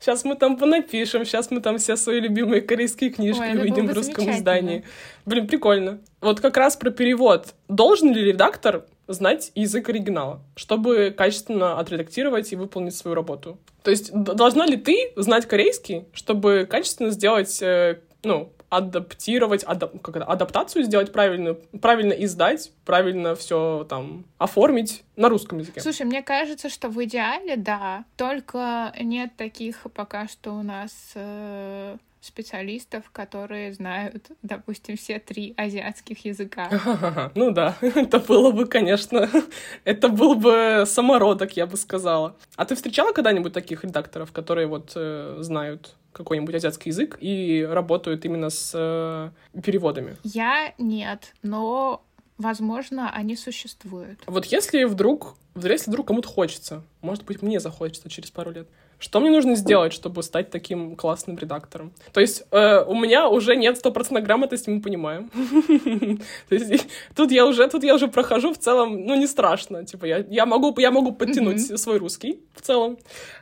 Сейчас 0.00 0.24
мы 0.24 0.36
там 0.36 0.56
понапишем, 0.56 1.24
сейчас 1.24 1.50
мы 1.50 1.60
там 1.60 1.78
все 1.78 1.96
свои 1.96 2.20
любимые 2.20 2.62
корейские 2.62 3.10
книжки 3.10 3.49
Увидим 3.58 3.86
в 3.86 3.92
русском 3.92 4.30
издании. 4.30 4.84
Блин, 5.26 5.46
прикольно. 5.46 6.00
Вот 6.20 6.40
как 6.40 6.56
раз 6.56 6.76
про 6.76 6.90
перевод. 6.90 7.54
Должен 7.68 8.12
ли 8.12 8.22
редактор 8.22 8.84
знать 9.08 9.52
язык 9.54 9.88
оригинала, 9.88 10.40
чтобы 10.56 11.14
качественно 11.16 11.78
отредактировать 11.78 12.52
и 12.52 12.56
выполнить 12.56 12.94
свою 12.94 13.14
работу? 13.14 13.58
То 13.82 13.90
есть 13.90 14.12
должна 14.12 14.66
ли 14.66 14.76
ты 14.76 15.12
знать 15.16 15.46
корейский, 15.46 16.04
чтобы 16.12 16.66
качественно 16.70 17.10
сделать, 17.10 17.60
э, 17.62 18.00
ну, 18.22 18.52
адаптировать, 18.70 19.64
адап, 19.64 20.00
как 20.00 20.16
это, 20.16 20.24
адаптацию 20.24 20.84
сделать 20.84 21.12
правильно, 21.12 21.54
правильно 21.82 22.12
издать, 22.12 22.70
правильно 22.84 23.34
все 23.34 23.84
там 23.88 24.24
оформить 24.38 25.02
на 25.16 25.28
русском 25.28 25.58
языке. 25.58 25.80
Слушай, 25.80 26.06
мне 26.06 26.22
кажется, 26.22 26.68
что 26.68 26.88
в 26.88 27.04
идеале, 27.04 27.56
да, 27.56 28.04
только 28.16 28.94
нет 29.00 29.32
таких 29.36 29.80
пока 29.92 30.28
что 30.28 30.52
у 30.52 30.62
нас 30.62 30.92
э, 31.14 31.96
специалистов, 32.20 33.10
которые 33.10 33.72
знают, 33.72 34.30
допустим, 34.42 34.96
все 34.96 35.18
три 35.18 35.54
азиатских 35.56 36.24
языка. 36.24 37.30
Ну 37.34 37.50
да, 37.50 37.76
это 37.80 38.18
было 38.18 38.50
бы, 38.50 38.66
конечно, 38.66 39.28
это 39.84 40.08
был 40.08 40.34
бы 40.34 40.84
самородок, 40.86 41.56
я 41.56 41.66
бы 41.66 41.76
сказала. 41.76 42.36
А 42.56 42.64
ты 42.64 42.74
встречала 42.74 43.12
когда-нибудь 43.12 43.52
таких 43.52 43.84
редакторов, 43.84 44.32
которые 44.32 44.66
вот 44.66 44.92
э, 44.94 45.38
знают 45.40 45.96
какой-нибудь 46.12 46.54
азиатский 46.54 46.90
язык 46.90 47.18
и 47.20 47.66
работают 47.68 48.24
именно 48.24 48.50
с 48.50 48.72
э, 48.74 49.30
переводами? 49.60 50.16
Я 50.24 50.74
нет, 50.78 51.34
но 51.42 52.04
возможно, 52.36 53.10
они 53.10 53.36
существуют. 53.36 54.20
Вот 54.26 54.46
если 54.46 54.84
вдруг, 54.84 55.36
если 55.54 55.90
вдруг 55.90 56.08
кому-то 56.08 56.28
хочется, 56.28 56.82
может 57.00 57.24
быть, 57.24 57.42
мне 57.42 57.60
захочется 57.60 58.08
через 58.08 58.30
пару 58.30 58.50
лет, 58.50 58.68
что 59.00 59.18
мне 59.18 59.30
нужно 59.30 59.54
сделать, 59.54 59.92
чтобы 59.94 60.22
стать 60.22 60.50
таким 60.50 60.94
классным 60.94 61.38
редактором? 61.38 61.92
То 62.12 62.20
есть 62.20 62.44
э, 62.50 62.84
у 62.86 62.94
меня 62.94 63.28
уже 63.28 63.56
нет 63.56 63.78
стопроцентной 63.78 64.20
грамотности, 64.20 64.68
мы 64.68 64.82
понимаем. 64.82 65.30
То 66.48 66.54
есть 66.54 66.86
тут 67.16 67.32
я 67.32 67.46
уже, 67.46 67.66
тут 67.68 67.82
я 67.82 67.94
уже 67.94 68.08
прохожу 68.08 68.52
в 68.52 68.58
целом, 68.58 69.06
ну, 69.06 69.16
не 69.16 69.26
страшно. 69.26 69.86
Типа 69.86 70.04
я, 70.04 70.18
я, 70.28 70.44
могу, 70.44 70.78
я 70.78 70.90
могу 70.90 71.12
подтянуть 71.12 71.80
свой 71.80 71.96
русский 71.98 72.40
в 72.54 72.60
целом 72.60 72.98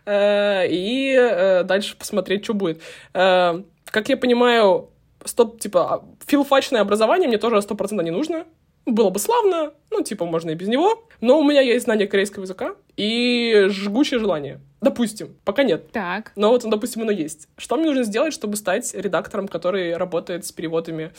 э, 0.06 0.68
и 0.70 1.12
э, 1.14 1.64
дальше 1.64 1.96
посмотреть, 1.96 2.44
что 2.44 2.54
будет. 2.54 2.80
Э, 3.12 3.60
как 3.84 4.08
я 4.08 4.16
понимаю, 4.16 4.90
стоп, 5.24 5.58
типа, 5.58 5.94
а, 5.94 6.04
филфачное 6.26 6.80
образование 6.82 7.28
мне 7.28 7.38
тоже 7.38 7.60
сто 7.62 7.74
процентов 7.74 8.04
не 8.04 8.12
нужно 8.12 8.44
было 8.92 9.10
бы 9.10 9.18
славно, 9.18 9.72
но 9.90 9.98
ну, 9.98 10.02
типа, 10.02 10.26
можно 10.26 10.50
и 10.50 10.54
без 10.54 10.68
него, 10.68 11.04
но 11.20 11.38
у 11.38 11.44
меня 11.44 11.60
есть 11.60 11.84
знание 11.84 12.06
корейского 12.06 12.42
языка 12.42 12.74
и 12.96 13.66
жгучее 13.68 14.20
желание. 14.20 14.60
Допустим, 14.80 15.34
пока 15.44 15.64
нет. 15.64 15.90
Так. 15.90 16.32
Но 16.36 16.50
вот, 16.50 16.62
допустим, 16.68 17.02
оно 17.02 17.10
есть. 17.10 17.48
Что 17.56 17.76
мне 17.76 17.86
нужно 17.86 18.04
сделать, 18.04 18.32
чтобы 18.32 18.56
стать 18.56 18.94
редактором, 18.94 19.48
который 19.48 19.96
работает 19.96 20.46
с 20.46 20.52
переводами 20.52 21.12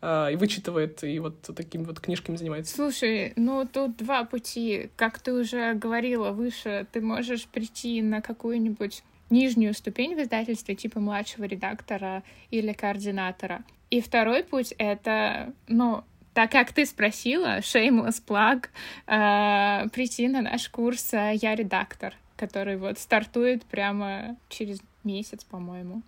э, 0.00 0.32
и 0.32 0.36
вычитывает, 0.36 1.04
и 1.04 1.18
вот 1.18 1.42
такими 1.54 1.84
вот 1.84 2.00
книжками 2.00 2.36
занимается? 2.36 2.74
Слушай, 2.74 3.34
ну 3.36 3.68
тут 3.70 3.96
два 3.98 4.24
пути. 4.24 4.90
Как 4.96 5.18
ты 5.18 5.34
уже 5.34 5.74
говорила 5.74 6.30
выше, 6.30 6.86
ты 6.90 7.02
можешь 7.02 7.46
прийти 7.46 8.00
на 8.00 8.22
какую-нибудь 8.22 9.02
нижнюю 9.28 9.74
ступень 9.74 10.14
в 10.14 10.22
издательстве, 10.22 10.74
типа 10.74 11.00
младшего 11.00 11.44
редактора 11.44 12.22
или 12.50 12.72
координатора. 12.72 13.64
И 13.90 14.00
второй 14.00 14.42
путь— 14.42 14.72
это, 14.78 15.52
ну, 15.68 16.04
так 16.34 16.50
как 16.52 16.72
ты 16.72 16.86
спросила, 16.86 17.58
shameless 17.58 18.22
plug, 18.26 18.66
э, 19.06 19.88
прийти 19.90 20.28
на 20.28 20.42
наш 20.42 20.68
курс 20.68 21.12
э, 21.12 21.32
«Я 21.34 21.54
редактор», 21.54 22.14
который 22.36 22.76
вот 22.76 22.98
стартует 22.98 23.64
прямо 23.64 24.36
через 24.48 24.80
месяц, 25.04 25.44
по-моему. 25.44 26.02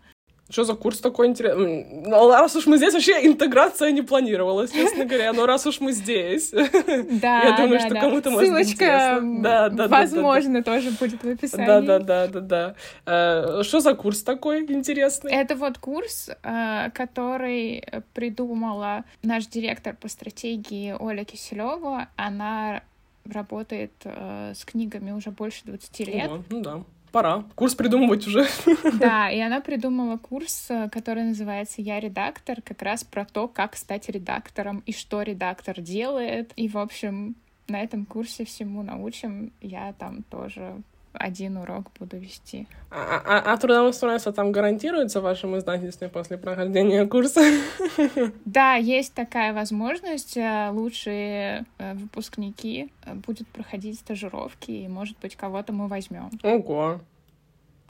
Что 0.50 0.64
за 0.64 0.74
курс 0.74 0.98
такой 1.00 1.28
интересный? 1.28 1.86
Ну, 2.06 2.30
раз 2.30 2.54
уж 2.54 2.66
мы 2.66 2.76
здесь, 2.76 2.92
вообще 2.92 3.26
интеграция 3.26 3.92
не 3.92 4.02
планировалась, 4.02 4.72
честно 4.72 5.06
говоря, 5.06 5.32
но 5.32 5.46
раз 5.46 5.66
уж 5.66 5.80
мы 5.80 5.92
здесь, 5.92 6.50
да, 6.52 7.42
я 7.42 7.56
думаю, 7.56 7.78
да, 7.78 7.80
что 7.80 7.94
да. 7.94 8.00
кому-то 8.00 8.30
может 8.30 8.52
быть 8.52 8.68
Ссылочка, 8.68 9.20
Да, 9.22 9.70
да, 9.70 9.88
возможно, 9.88 10.52
да, 10.52 10.58
да, 10.58 10.72
тоже 10.74 10.90
будет 10.90 11.24
в 11.24 11.28
описании. 11.28 11.66
Да, 11.66 11.80
да, 11.80 11.98
да, 11.98 12.26
да, 12.26 12.40
да. 12.40 12.74
Э, 13.06 13.62
что 13.62 13.80
за 13.80 13.94
курс 13.94 14.22
такой 14.22 14.70
интересный? 14.70 15.32
Это 15.32 15.56
вот 15.56 15.78
курс, 15.78 16.28
э, 16.42 16.90
который 16.92 17.82
придумала 18.12 19.04
наш 19.22 19.46
директор 19.46 19.96
по 19.96 20.08
стратегии 20.08 20.94
Оля 20.98 21.24
Киселева. 21.24 22.08
Она 22.16 22.82
работает 23.24 23.92
э, 24.04 24.52
с 24.54 24.62
книгами 24.66 25.10
уже 25.12 25.30
больше 25.30 25.62
20 25.64 26.00
лет. 26.00 26.30
О, 26.30 26.42
ну 26.50 26.60
да 26.60 26.82
пора 27.14 27.44
курс 27.54 27.76
придумывать 27.76 28.26
уже. 28.26 28.46
Да, 28.98 29.30
и 29.30 29.38
она 29.38 29.60
придумала 29.60 30.16
курс, 30.16 30.66
э, 30.68 30.88
который 30.90 31.22
называется 31.22 31.80
«Я 31.80 32.00
редактор», 32.00 32.60
как 32.60 32.82
раз 32.82 33.04
про 33.04 33.24
то, 33.24 33.46
как 33.46 33.76
стать 33.76 34.08
редактором 34.08 34.82
и 34.84 34.92
что 34.92 35.22
редактор 35.22 35.80
делает. 35.80 36.52
И, 36.56 36.68
в 36.68 36.76
общем, 36.76 37.36
на 37.68 37.80
этом 37.80 38.04
курсе 38.04 38.44
всему 38.44 38.82
научим. 38.82 39.52
Я 39.60 39.92
там 39.92 40.24
тоже 40.24 40.82
один 41.14 41.56
урок 41.56 41.86
буду 41.98 42.16
вести. 42.16 42.66
А, 42.90 43.22
а, 43.24 43.52
а 43.52 43.56
трудоустройство 43.56 44.32
там 44.32 44.52
гарантируется 44.52 45.20
в 45.20 45.24
вашем 45.24 45.56
издательстве 45.56 46.08
после 46.08 46.38
прохождения 46.38 47.06
курса? 47.06 47.40
Да, 48.44 48.74
есть 48.74 49.14
такая 49.14 49.52
возможность. 49.52 50.36
Э, 50.36 50.70
лучшие 50.72 51.64
э, 51.78 51.94
выпускники 51.94 52.92
э, 53.04 53.14
будут 53.14 53.48
проходить 53.48 53.98
стажировки, 53.98 54.70
и, 54.70 54.88
может 54.88 55.18
быть, 55.20 55.36
кого-то 55.36 55.72
мы 55.72 55.88
возьмем. 55.88 56.30
Ого. 56.42 57.00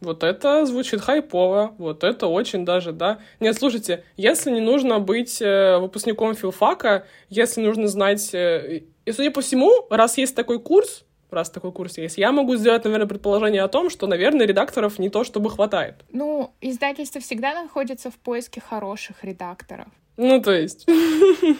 Вот 0.00 0.22
это 0.22 0.66
звучит 0.66 1.00
хайпово, 1.00 1.74
вот 1.78 2.04
это 2.04 2.26
очень 2.26 2.64
даже, 2.64 2.92
да. 2.92 3.18
Нет, 3.40 3.56
слушайте, 3.56 4.04
если 4.16 4.50
не 4.50 4.60
нужно 4.60 4.98
быть 4.98 5.40
выпускником 5.40 6.34
филфака, 6.34 7.06
если 7.30 7.62
нужно 7.62 7.88
знать... 7.88 8.34
И, 8.34 9.12
судя 9.12 9.30
по 9.30 9.40
всему, 9.40 9.70
раз 9.90 10.18
есть 10.18 10.34
такой 10.34 10.60
курс, 10.60 11.04
раз 11.34 11.50
такой 11.50 11.72
курс 11.72 11.98
есть. 11.98 12.18
Я 12.18 12.32
могу 12.32 12.56
сделать, 12.56 12.84
наверное, 12.84 13.06
предположение 13.06 13.62
о 13.62 13.68
том, 13.68 13.90
что, 13.90 14.06
наверное, 14.06 14.46
редакторов 14.46 14.98
не 14.98 15.10
то 15.10 15.24
чтобы 15.24 15.50
хватает. 15.50 15.96
Ну, 16.10 16.54
издательство 16.60 17.20
всегда 17.20 17.54
находится 17.54 18.10
в 18.10 18.14
поиске 18.14 18.60
хороших 18.60 19.24
редакторов. 19.24 19.88
Ну, 20.16 20.40
то 20.40 20.52
есть, 20.52 20.86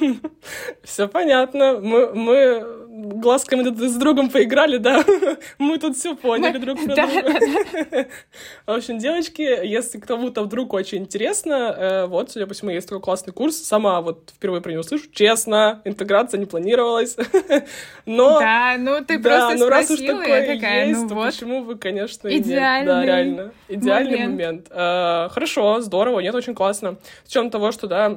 все 0.84 1.08
понятно. 1.08 1.80
Мы, 1.80 2.14
мы 2.14 2.83
глазками 2.94 3.62
с 3.86 3.96
другом 3.96 4.30
поиграли, 4.30 4.78
да. 4.78 5.04
Мы 5.58 5.78
тут 5.78 5.96
все 5.96 6.14
поняли 6.14 6.58
друг 6.58 6.78
про 6.84 6.94
друга. 6.94 8.06
В 8.66 8.70
общем, 8.70 8.98
девочки, 8.98 9.42
если 9.42 9.98
кому-то 9.98 10.42
вдруг 10.42 10.72
очень 10.72 10.98
интересно, 10.98 11.74
э, 11.76 12.06
вот, 12.06 12.30
судя 12.30 12.46
по 12.46 12.54
всему, 12.54 12.70
есть 12.70 12.88
такой 12.88 13.02
классный 13.02 13.32
курс. 13.32 13.56
Сама 13.56 14.00
вот 14.00 14.32
впервые 14.36 14.60
про 14.62 14.70
него 14.70 14.82
слышу. 14.82 15.10
Честно, 15.10 15.82
интеграция 15.84 16.38
не 16.38 16.46
планировалась. 16.46 17.16
Но... 18.06 18.38
Да, 18.38 18.76
ну 18.78 19.04
ты 19.04 19.18
просто 19.18 19.56
ну 19.56 19.68
раз 19.68 19.90
уж 19.90 19.98
такое 20.00 20.54
есть, 20.54 21.00
ну 21.02 21.08
то 21.08 21.14
вот. 21.14 21.32
почему 21.32 21.64
вы, 21.64 21.76
конечно, 21.76 22.28
и 22.28 22.36
нет. 22.36 22.86
Да, 22.86 23.04
реально. 23.04 23.52
Идеальный 23.68 24.26
момент. 24.26 24.68
Э, 24.70 25.28
Хорошо, 25.30 25.80
здорово, 25.80 26.20
нет, 26.20 26.34
очень 26.34 26.54
классно. 26.54 26.96
С 27.24 27.30
учетом 27.30 27.50
того, 27.50 27.72
что, 27.72 27.88
да, 27.88 28.16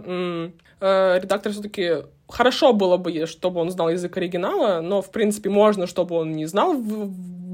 э, 0.80 1.20
редактор 1.20 1.52
все-таки 1.52 2.04
хорошо 2.28 2.74
было 2.74 2.98
бы, 2.98 3.26
чтобы 3.26 3.60
он 3.62 3.70
знал 3.70 3.90
язык 3.90 4.18
оригинала, 4.18 4.82
но, 4.82 5.02
в 5.02 5.12
принципе, 5.12 5.50
можно, 5.50 5.88
чтобы 5.88 6.16
он 6.16 6.34
не 6.34 6.46
знал 6.46 6.74
в, 6.74 7.10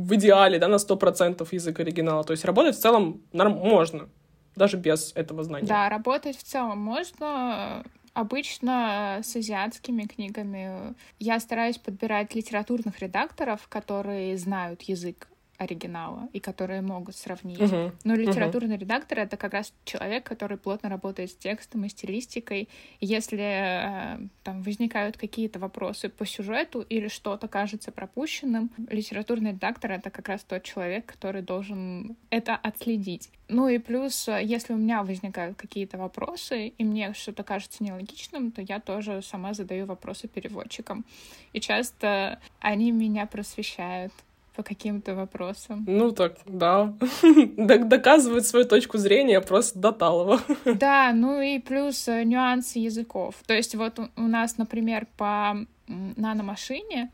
в 0.08 0.16
идеале, 0.16 0.60
да, 0.60 0.68
на 0.68 0.76
100% 0.76 1.48
язык 1.52 1.80
оригинала. 1.80 2.24
То 2.24 2.32
есть 2.32 2.46
работать 2.46 2.76
в 2.76 2.80
целом 2.80 3.22
норм- 3.32 3.58
можно, 3.58 4.10
даже 4.56 4.78
без 4.78 5.14
этого 5.16 5.44
знания. 5.44 5.68
Да, 5.68 5.90
работать 5.90 6.38
в 6.38 6.44
целом 6.44 6.80
можно. 6.80 7.84
Обычно 8.14 9.22
с 9.24 9.36
азиатскими 9.36 10.04
книгами 10.04 10.94
я 11.18 11.40
стараюсь 11.40 11.80
подбирать 11.80 12.36
литературных 12.36 13.00
редакторов, 13.00 13.68
которые 13.68 14.38
знают 14.38 14.84
язык 14.84 15.28
оригинала 15.58 16.30
и 16.34 16.39
которые 16.39 16.82
могут 16.82 17.16
сравнить. 17.16 17.60
Мгм. 17.60 17.92
Но 18.04 18.16
литературный 18.16 18.78
редактор 18.78 19.20
это 19.20 19.38
как 19.38 19.54
раз 19.54 19.74
человек, 19.86 20.24
который 20.24 20.58
плотно 20.58 20.89
работает 20.89 21.32
с 21.32 21.36
текстом 21.36 21.86
и 21.86 21.89
стилистикой. 21.89 22.70
И 23.00 23.06
если 23.06 23.39
э, 23.39 24.20
там 24.44 24.62
возникают 24.63 25.18
какие-то 25.18 25.60
вопросы 25.60 26.10
по 26.10 26.26
сюжету 26.26 26.82
или 26.82 27.08
что-то 27.08 27.48
кажется 27.48 27.92
пропущенным, 27.92 28.72
литературный 28.89 29.52
редактор 29.52 29.92
это 29.92 30.10
как 30.10 30.28
раз 30.28 30.44
тот 30.44 30.63
человек, 30.63 31.06
который 31.06 31.42
должен 31.42 32.16
это 32.30 32.56
отследить. 32.56 33.30
Ну 33.48 33.68
и 33.68 33.78
плюс, 33.78 34.28
э, 34.28 34.42
если 34.44 34.74
у 34.74 34.78
меня 34.78 35.04
возникают 35.04 35.56
какие-то 35.56 35.98
вопросы, 35.98 36.68
и 36.68 36.84
мне 36.84 37.13
что-то 37.13 37.44
кажется 37.44 37.84
нелогичным, 37.84 38.52
то 38.52 38.62
я 38.62 38.80
тоже 38.80 39.22
сама 39.22 39.54
задаю 39.54 39.86
вопросы 39.86 40.28
переводчикам. 40.28 41.06
И 41.54 41.60
часто 41.60 42.39
они 42.60 42.92
меня 42.92 43.28
просвещают 43.28 44.13
по 44.56 44.63
каким-то 44.63 45.16
вопросам. 45.16 45.84
Ну 45.88 46.12
так, 46.12 46.38
да. 46.46 46.94
Доказывает 47.58 48.46
свою 48.46 48.66
точку 48.66 48.98
зрения 48.98 49.42
просто 49.42 49.80
до 49.80 49.92
талого. 49.92 50.39
Да, 50.66 51.12
ну 51.13 51.42
и 51.42 51.60
плюс 51.60 52.08
э, 52.08 52.24
нюансы 52.24 52.80
языков. 52.80 53.36
То 53.46 53.54
есть 53.54 53.76
вот 53.76 54.00
у, 54.00 54.22
нас, 54.22 54.58
например, 54.58 55.08
по 55.18 55.56
наномашине 55.88 57.10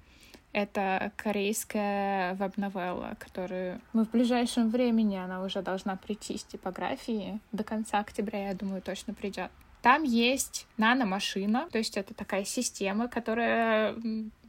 это 0.52 1.12
корейская 1.15 2.34
веб-новелла, 2.36 3.15
которую 3.19 3.82
мы 3.93 4.06
в 4.06 4.12
ближайшем 4.12 4.69
времени, 4.69 5.15
она 5.15 5.43
уже 5.43 5.62
должна 5.62 5.95
прийти 5.95 6.38
с 6.38 6.43
типографии. 6.43 7.39
До 7.52 7.63
конца 7.63 7.99
октября, 7.99 8.49
я 8.49 8.54
думаю, 8.56 8.82
точно 8.82 9.13
придет. 9.13 9.52
Там 9.82 10.04
есть 10.04 10.67
наномашина, 10.78 11.69
то 11.71 11.78
есть 11.78 11.97
это 11.97 12.13
такая 12.13 12.43
система, 12.43 13.08
которая 13.08 13.95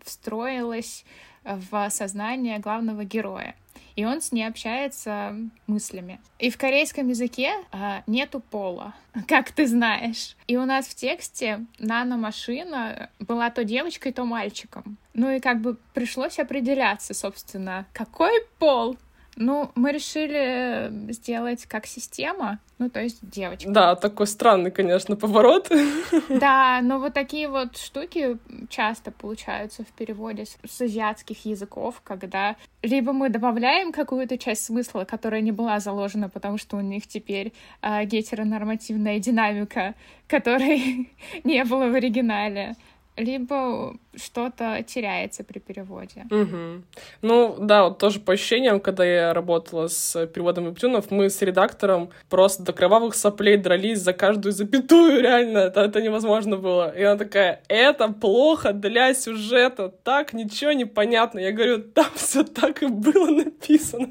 встроилась 0.02 1.04
в 1.44 1.90
сознание 1.90 2.58
главного 2.58 3.04
героя. 3.04 3.54
И 3.96 4.04
он 4.04 4.20
с 4.20 4.32
ней 4.32 4.44
общается 4.44 5.36
мыслями. 5.66 6.20
И 6.38 6.50
в 6.50 6.56
корейском 6.56 7.08
языке 7.08 7.52
а, 7.72 8.02
нету 8.06 8.40
пола, 8.40 8.94
как 9.28 9.52
ты 9.52 9.66
знаешь. 9.66 10.36
И 10.46 10.56
у 10.56 10.64
нас 10.64 10.86
в 10.86 10.94
тексте 10.94 11.66
наномашина 11.78 13.10
была 13.18 13.50
то 13.50 13.64
девочкой, 13.64 14.12
то 14.12 14.24
мальчиком. 14.24 14.96
Ну 15.12 15.30
и 15.30 15.40
как 15.40 15.60
бы 15.60 15.76
пришлось 15.92 16.38
определяться, 16.38 17.14
собственно, 17.14 17.86
какой 17.92 18.32
пол 18.58 18.96
ну, 19.40 19.70
мы 19.74 19.90
решили 19.90 21.12
сделать 21.12 21.64
как 21.64 21.86
система, 21.86 22.58
ну, 22.78 22.90
то 22.90 23.00
есть 23.00 23.18
девочка. 23.22 23.70
Да, 23.70 23.96
такой 23.96 24.26
странный, 24.26 24.70
конечно, 24.70 25.16
поворот. 25.16 25.70
Да, 26.28 26.80
но 26.82 26.98
вот 26.98 27.14
такие 27.14 27.48
вот 27.48 27.76
штуки 27.76 28.36
часто 28.68 29.10
получаются 29.10 29.82
в 29.82 29.88
переводе 29.88 30.44
с, 30.44 30.56
с 30.68 30.80
азиатских 30.82 31.44
языков, 31.46 32.00
когда 32.04 32.56
либо 32.82 33.12
мы 33.12 33.30
добавляем 33.30 33.92
какую-то 33.92 34.36
часть 34.38 34.64
смысла, 34.64 35.04
которая 35.04 35.40
не 35.40 35.52
была 35.52 35.80
заложена, 35.80 36.28
потому 36.28 36.58
что 36.58 36.76
у 36.76 36.80
них 36.80 37.06
теперь 37.06 37.52
э, 37.82 38.04
гетеронормативная 38.04 39.18
динамика, 39.18 39.94
которой 40.28 41.10
не 41.44 41.64
было 41.64 41.88
в 41.88 41.94
оригинале, 41.94 42.76
либо 43.16 43.96
что-то 44.16 44.82
теряется 44.82 45.44
при 45.44 45.58
переводе. 45.58 46.26
Мгм. 46.30 46.84
Ну, 47.22 47.56
да, 47.60 47.84
вот 47.84 47.98
тоже 47.98 48.18
по 48.18 48.32
ощущениям, 48.32 48.80
когда 48.80 49.04
я 49.04 49.32
работала 49.32 49.86
с 49.88 50.26
переводом 50.26 50.66
вебтюнов, 50.66 51.10
мы 51.10 51.30
с 51.30 51.40
редактором 51.42 52.10
просто 52.28 52.62
до 52.62 52.72
кровавых 52.72 53.14
соплей 53.14 53.56
дрались 53.56 54.00
за 54.00 54.12
каждую 54.12 54.52
запятую, 54.52 55.20
реально, 55.22 55.58
это, 55.58 55.82
это 55.82 56.02
невозможно 56.02 56.56
было. 56.56 56.94
И 56.96 57.02
она 57.02 57.16
такая, 57.16 57.62
это 57.68 58.08
плохо 58.08 58.72
для 58.72 59.14
сюжета, 59.14 59.88
так 59.88 60.32
ничего 60.32 60.72
не 60.72 60.84
понятно. 60.84 61.38
Я 61.38 61.52
говорю, 61.52 61.82
там 61.82 62.06
все 62.14 62.42
так 62.42 62.82
и 62.82 62.86
было 62.86 63.28
написано. 63.30 64.10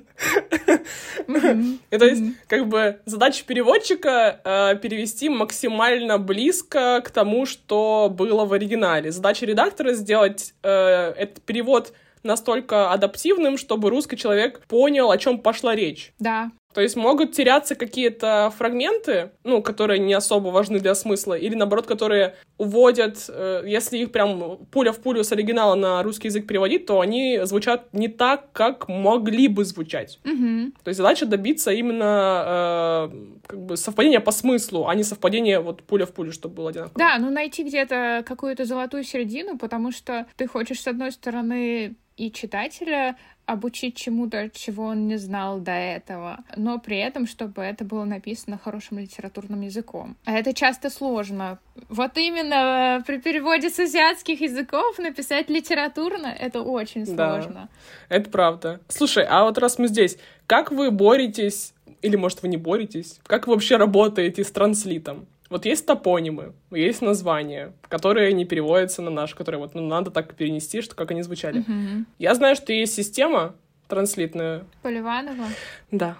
И 1.92 1.98
то 1.98 2.06
есть, 2.06 2.24
как 2.48 2.68
бы, 2.68 3.00
задача 3.06 3.44
переводчика 3.46 4.40
э, 4.44 4.76
перевести 4.78 5.30
максимально 5.30 6.18
близко 6.18 7.02
к 7.04 7.12
тому, 7.12 7.46
что 7.46 8.14
было 8.14 8.46
в 8.46 8.54
оригинале. 8.54 8.89
Оригинале. 8.90 9.12
Задача 9.12 9.46
редактора 9.46 9.94
сделать 9.94 10.54
э, 10.64 10.70
этот 10.70 11.44
перевод 11.44 11.94
настолько 12.24 12.92
адаптивным, 12.92 13.58
чтобы 13.58 13.90
русский 13.90 14.18
человек 14.18 14.66
понял, 14.68 15.12
о 15.12 15.18
чем 15.18 15.40
пошла 15.40 15.76
речь. 15.76 16.14
Да. 16.20 16.52
То 16.74 16.82
есть 16.82 16.96
могут 16.96 17.32
теряться 17.32 17.74
какие-то 17.74 18.54
фрагменты, 18.56 19.32
ну, 19.44 19.62
которые 19.64 20.00
не 20.00 20.14
особо 20.14 20.50
важны 20.50 20.80
для 20.80 20.94
смысла, 20.94 21.34
или 21.34 21.56
наоборот, 21.56 21.88
которые 21.88 22.36
уводят, 22.60 23.26
э, 23.28 23.64
если 23.66 23.98
их 23.98 24.12
прям 24.12 24.58
пуля 24.72 24.92
в 24.92 25.00
пулю 25.00 25.24
с 25.24 25.32
оригинала 25.32 25.74
на 25.74 26.04
русский 26.04 26.28
язык 26.28 26.46
переводить, 26.46 26.86
то 26.86 27.02
они 27.02 27.40
звучат 27.44 27.88
не 27.92 28.08
так, 28.08 28.52
как 28.52 28.88
могли 28.88 29.48
бы 29.48 29.66
звучать. 29.66 30.20
Угу. 30.26 30.74
То 30.84 30.90
есть 30.90 30.98
задача 30.98 31.26
добиться 31.26 31.72
именно 31.72 33.10
э, 33.10 33.10
как 33.48 33.60
бы 33.62 33.76
совпадения 33.76 34.20
по 34.20 34.32
смыслу, 34.32 34.88
а 34.88 34.94
не 34.94 35.04
совпадения 35.04 35.62
вот 35.62 35.82
пуля 35.82 36.06
в 36.06 36.14
пулю, 36.14 36.32
чтобы 36.32 36.56
было 36.56 36.70
одинаково. 36.70 36.96
Да, 36.98 37.18
ну 37.18 37.32
найти 37.32 37.64
где-то 37.64 38.24
какую-то 38.28 38.66
золотую 38.66 39.04
середину, 39.04 39.58
потому 39.58 39.92
что 39.92 40.28
ты 40.36 40.46
хочешь, 40.46 40.82
с 40.82 40.88
одной 40.88 41.12
стороны, 41.12 41.96
и 42.20 42.32
читателя 42.32 43.16
обучить 43.46 43.96
чему-то, 43.96 44.50
чего 44.54 44.86
он 44.86 45.08
не 45.08 45.18
знал 45.18 45.60
до 45.60 45.72
этого, 45.72 46.40
но 46.56 46.78
при 46.78 46.98
этом, 46.98 47.26
чтобы 47.26 47.64
это 47.64 47.84
было 47.84 48.04
написано 48.04 48.60
хорошим 48.64 49.00
литературным 49.00 49.62
языком. 49.62 50.16
А 50.26 50.34
это 50.34 50.54
часто 50.54 50.90
сложно. 50.92 51.58
Вот 51.88 52.18
именно 52.18 53.00
э, 53.00 53.04
при 53.08 53.18
переводе 53.18 53.70
с 53.70 53.80
азиатских 53.80 54.42
языков 54.42 55.00
написать 55.00 55.50
литературно— 55.50 56.28
это 56.40 56.62
очень 56.62 57.06
сложно. 57.06 57.70
Да, 58.10 58.16
это 58.16 58.30
правда. 58.30 58.82
Слушай, 58.88 59.26
а 59.28 59.46
вот 59.46 59.58
раз 59.58 59.80
мы 59.80 59.88
здесь, 59.88 60.18
как 60.46 60.72
вы 60.72 60.92
боретесь, 60.92 61.74
или, 62.04 62.18
может, 62.18 62.44
вы 62.44 62.50
не 62.50 62.58
боретесь, 62.58 63.20
как 63.24 63.48
вы 63.48 63.54
вообще 63.54 63.78
работаете 63.78 64.44
с 64.44 64.52
транслитом? 64.52 65.26
Вот 65.50 65.66
есть 65.66 65.86
топонимы, 65.86 66.54
есть 66.72 67.02
названия, 67.02 67.74
которые 67.88 68.34
не 68.34 68.46
переводятся 68.46 69.02
на 69.02 69.10
наш, 69.10 69.34
которые 69.34 69.60
вот 69.60 69.74
ну, 69.74 69.82
надо 69.88 70.12
так 70.12 70.36
перенести, 70.36 70.82
что 70.82 70.96
как 70.96 71.12
они 71.12 71.24
звучали. 71.24 71.60
Угу. 71.60 72.06
Я 72.20 72.36
знаю, 72.36 72.56
что 72.56 72.72
есть 72.72 72.94
система 72.94 73.56
транслитная. 73.88 74.64
Поливанова? 74.84 75.46
Да. 75.92 76.18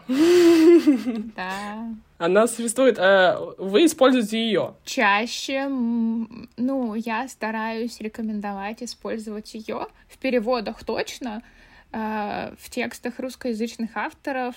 Да. 1.36 1.90
Она 2.18 2.48
существует. 2.48 2.98
А 3.00 3.40
вы 3.58 3.86
используете 3.86 4.40
ее? 4.40 4.74
Чаще, 4.84 5.68
ну, 5.70 6.96
я 6.96 7.28
стараюсь 7.28 8.02
рекомендовать 8.02 8.82
использовать 8.84 9.54
ее 9.54 9.88
в 10.08 10.18
переводах 10.18 10.84
точно. 10.84 11.44
А, 11.92 12.54
в 12.60 12.70
текстах 12.70 13.20
русскоязычных 13.20 13.92
авторов 13.96 14.56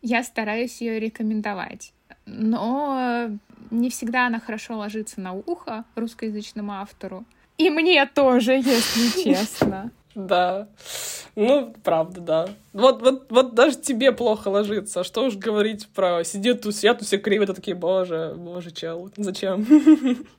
я 0.00 0.22
стараюсь 0.22 0.80
ее 0.80 0.98
рекомендовать 0.98 1.92
но 2.26 3.30
не 3.70 3.90
всегда 3.90 4.26
она 4.26 4.40
хорошо 4.40 4.76
ложится 4.76 5.20
на 5.20 5.32
ухо 5.32 5.84
русскоязычному 5.94 6.72
автору. 6.72 7.24
И 7.58 7.70
мне 7.70 8.04
тоже, 8.06 8.54
если 8.54 9.22
честно. 9.24 9.90
Да. 10.14 10.68
Ну, 11.34 11.74
правда, 11.84 12.20
да. 12.22 12.48
Вот, 12.72 13.02
вот, 13.02 13.26
вот 13.30 13.54
даже 13.54 13.76
тебе 13.76 14.12
плохо 14.12 14.48
ложится. 14.48 15.04
Что 15.04 15.26
уж 15.26 15.36
говорить 15.36 15.86
про 15.88 16.24
сидят 16.24 16.62
тут, 16.62 16.74
сидят 16.74 16.98
тут 16.98 17.06
все 17.06 17.18
кривят, 17.18 17.54
такие, 17.54 17.76
боже, 17.76 18.34
боже, 18.34 18.70
чел, 18.70 19.10
зачем? 19.16 19.66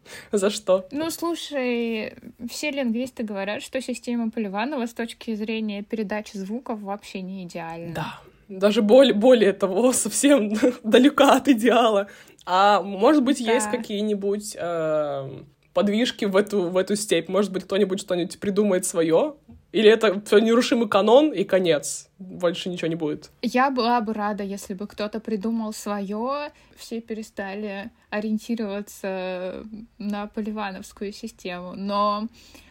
За 0.32 0.50
что? 0.50 0.88
Ну, 0.90 1.12
слушай, 1.12 2.16
все 2.50 2.72
лингвисты 2.72 3.22
говорят, 3.22 3.62
что 3.62 3.80
система 3.80 4.32
Поливанова 4.32 4.88
с 4.88 4.94
точки 4.94 5.36
зрения 5.36 5.84
передачи 5.84 6.38
звуков 6.38 6.80
вообще 6.80 7.22
не 7.22 7.44
идеальна. 7.44 7.94
Да, 7.94 8.20
даже 8.48 8.82
более, 8.82 9.14
более 9.14 9.54
того, 9.54 9.92
совсем 9.94 10.54
далека 10.84 11.38
от 11.38 11.48
идеала. 11.48 12.08
А 12.46 12.82
может 12.82 13.24
быть, 13.24 13.44
да. 13.46 13.54
есть 13.54 13.70
какие-нибудь 13.70 14.56
э, 14.58 15.44
подвижки 15.74 16.26
в 16.26 16.36
эту, 16.36 16.70
в 16.70 16.78
эту 16.78 16.96
степь? 16.96 17.28
Может 17.28 17.52
быть, 17.52 17.66
кто-нибудь 17.66 18.00
что-нибудь 18.00 18.40
придумает 18.40 18.86
свое? 18.86 19.36
Или 19.74 19.90
это 19.90 20.22
все 20.22 20.40
нерушимый 20.40 20.88
канон 20.88 21.34
и 21.34 21.44
конец? 21.44 22.10
Больше 22.18 22.70
ничего 22.70 22.88
не 22.88 22.96
будет. 22.96 23.32
Я 23.42 23.70
была 23.70 24.00
бы 24.00 24.14
рада, 24.14 24.44
если 24.44 24.74
бы 24.74 24.88
кто-то 24.88 25.20
придумал 25.20 25.74
свое, 25.74 26.52
все 26.78 27.02
перестали 27.02 27.92
ориентироваться 28.10 29.66
на 29.98 30.28
поливановскую 30.28 31.12
систему. 31.12 31.74
Но 31.76 32.28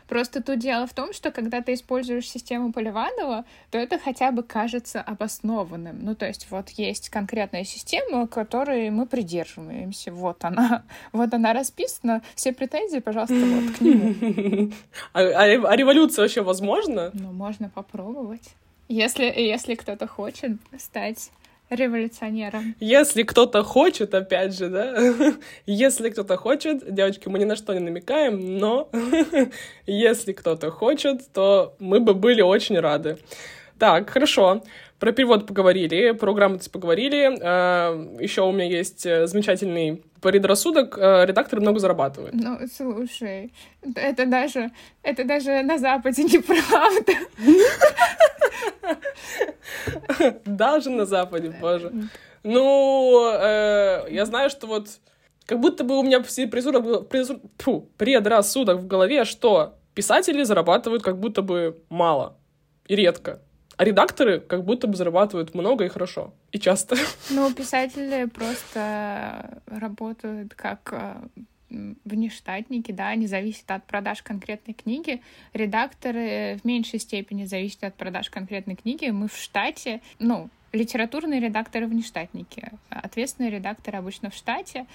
Просто 0.09 0.43
тут 0.43 0.59
дело 0.59 0.87
в 0.87 0.95
том, 0.95 1.13
что 1.13 1.31
когда 1.31 1.63
ты 1.63 1.75
используешь 1.75 2.29
систему 2.29 2.73
Поливанова, 2.73 3.45
то 3.71 3.79
это 3.79 3.99
хотя 3.99 4.31
бы 4.31 4.43
кажется 4.43 5.01
обоснованным. 5.01 5.99
Ну, 6.03 6.15
то 6.15 6.27
есть 6.27 6.47
вот 6.51 6.71
есть 6.71 7.09
конкретная 7.09 7.65
система, 7.65 8.27
которой 8.27 8.91
мы 8.91 9.07
придерживаемся. 9.07 10.13
Вот 10.13 10.45
она. 10.45 10.85
Вот 11.13 11.33
она 11.33 11.53
расписана. 11.53 12.23
Все 12.35 12.53
претензии, 12.53 12.99
пожалуйста, 12.99 13.35
вот 13.35 13.77
к 13.77 13.81
нему. 13.81 14.73
А, 15.13 15.21
а, 15.21 15.43
а 15.45 15.77
революция 15.77 16.23
вообще 16.23 16.43
возможна? 16.43 17.11
Ну, 17.15 17.33
можно 17.33 17.69
попробовать. 17.69 18.55
Если, 18.89 19.25
если 19.25 19.75
кто-то 19.75 20.07
хочет 20.07 20.53
стать 20.79 21.31
революционером. 21.71 22.75
Если 22.81 23.23
кто-то 23.23 23.63
хочет, 23.63 24.15
опять 24.15 24.57
же, 24.57 24.69
да, 24.69 24.95
если 25.67 26.11
кто-то 26.11 26.37
хочет, 26.37 26.95
девочки, 26.95 27.29
мы 27.29 27.39
ни 27.39 27.45
на 27.45 27.57
что 27.57 27.73
не 27.73 27.81
намекаем, 27.81 28.59
но 28.59 28.89
если 29.87 30.33
кто-то 30.33 30.71
хочет, 30.71 31.33
то 31.33 31.75
мы 31.79 32.01
бы 32.01 32.15
были 32.15 32.43
очень 32.43 32.79
рады. 32.79 33.19
Так, 33.79 34.09
хорошо. 34.09 34.63
Про 34.99 35.13
перевод 35.13 35.47
поговорили, 35.47 36.13
про 36.13 36.33
грамотность 36.33 36.73
поговорили. 36.73 37.39
А, 37.43 37.95
Еще 38.19 38.43
у 38.43 38.53
меня 38.53 38.65
есть 38.65 39.05
э, 39.05 39.27
замечательный 39.27 40.03
предрассудок. 40.23 40.97
Э, 40.99 41.27
редакторы 41.27 41.61
много 41.61 41.79
зарабатывают. 41.81 42.35
Ну, 42.35 42.59
слушай, 42.75 43.53
это 43.95 44.25
даже, 44.25 44.71
это 45.03 45.25
даже 45.25 45.63
на 45.63 45.77
Западе 45.79 46.25
неправда. 46.25 47.13
Даже 50.45 50.91
на 50.91 51.05
Западе, 51.05 51.55
боже. 51.61 51.93
Ну, 52.43 53.31
э, 53.35 54.07
я 54.11 54.25
знаю, 54.25 54.51
что 54.51 54.67
вот 54.67 54.89
как 55.47 55.61
будто 55.61 55.85
бы 55.85 55.99
у 55.99 56.03
меня 56.03 56.21
предрассудок 57.99 58.79
в 58.79 58.87
голове, 58.87 59.25
что 59.25 59.75
писатели 59.95 60.43
зарабатывают 60.43 61.03
как 61.03 61.19
будто 61.19 61.43
бы 61.43 61.83
мало 61.89 62.37
и 62.89 62.97
редко. 62.97 63.41
А 63.77 63.85
редакторы 63.85 64.41
как 64.41 64.65
будто 64.65 64.87
бы 64.87 64.97
зарабатывают 64.97 65.55
много 65.55 65.85
и 65.85 65.89
хорошо. 65.89 66.33
И 66.53 66.59
часто. 66.59 66.97
Ну, 67.31 67.53
писатели 67.53 68.27
просто 68.27 69.61
работают 69.67 70.55
как 70.55 70.93
э, 70.93 71.15
внештатники, 72.05 72.93
да, 72.93 73.09
они 73.09 73.27
зависят 73.27 73.71
от 73.71 73.85
продаж 73.85 74.23
конкретной 74.23 74.75
книги. 74.75 75.21
Редакторы 75.53 76.59
в 76.63 76.65
меньшей 76.65 76.99
степени 76.99 77.45
зависят 77.45 77.85
от 77.85 77.95
продаж 77.95 78.31
конкретной 78.31 78.77
книги. 78.77 79.11
Мы 79.11 79.29
в 79.29 79.37
штате, 79.37 80.01
ну, 80.19 80.49
литературные 80.73 81.41
редакторы 81.41 81.87
внештатники. 81.87 82.71
Ответственные 82.91 83.51
редакторы 83.51 83.99
обычно 83.99 84.31
в 84.31 84.35
штате 84.35 84.87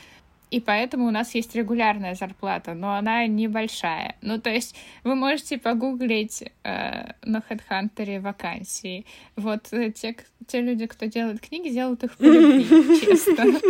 и 0.52 0.60
поэтому 0.60 1.08
у 1.08 1.12
нас 1.12 1.34
есть 1.34 1.56
регулярная 1.56 2.14
зарплата, 2.14 2.74
но 2.74 2.94
она 2.96 3.26
небольшая. 3.26 4.16
Ну, 4.22 4.40
то 4.40 4.50
есть 4.50 4.76
вы 5.06 5.16
можете 5.16 5.58
погуглить 5.58 6.44
э, 6.64 7.14
на 7.24 7.42
HeadHunter 7.50 8.20
вакансии. 8.20 9.06
Вот 9.38 9.72
э, 9.72 9.92
те, 9.92 10.16
те 10.48 10.60
люди, 10.60 10.88
кто 10.88 11.06
делает 11.06 11.40
книги, 11.40 11.70
делают 11.70 12.04
их 12.04 12.18
по 12.18 12.24
любви, 12.24 12.66
честно. 13.00 13.62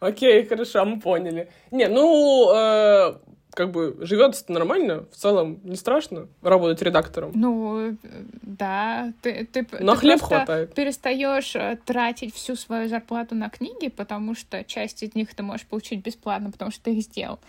Окей, 0.00 0.44
хорошо, 0.44 0.84
мы 0.84 1.00
поняли. 1.00 1.48
Не, 1.70 1.88
ну, 1.88 2.52
э, 2.54 3.14
как 3.58 3.72
бы 3.72 3.96
живет 3.98 4.44
нормально, 4.48 5.06
в 5.10 5.16
целом 5.16 5.58
не 5.64 5.74
страшно 5.74 6.28
работать 6.42 6.80
редактором. 6.80 7.32
Ну, 7.34 7.96
да, 8.42 9.12
ты, 9.20 9.48
ты, 9.52 9.66
На 9.80 9.94
ты 9.94 9.98
хлеб 9.98 10.20
хватает. 10.20 10.74
перестаешь 10.74 11.56
э, 11.56 11.76
тратить 11.84 12.32
всю 12.32 12.54
свою 12.54 12.88
зарплату 12.88 13.34
на 13.34 13.50
книги, 13.50 13.88
потому 13.88 14.36
что 14.36 14.62
часть 14.62 15.02
из 15.02 15.16
них 15.16 15.34
ты 15.34 15.42
можешь 15.42 15.66
получить 15.66 16.04
бесплатно, 16.04 16.52
потому 16.52 16.70
что 16.70 16.84
ты 16.84 16.92
их 16.94 17.02
сделал. 17.02 17.40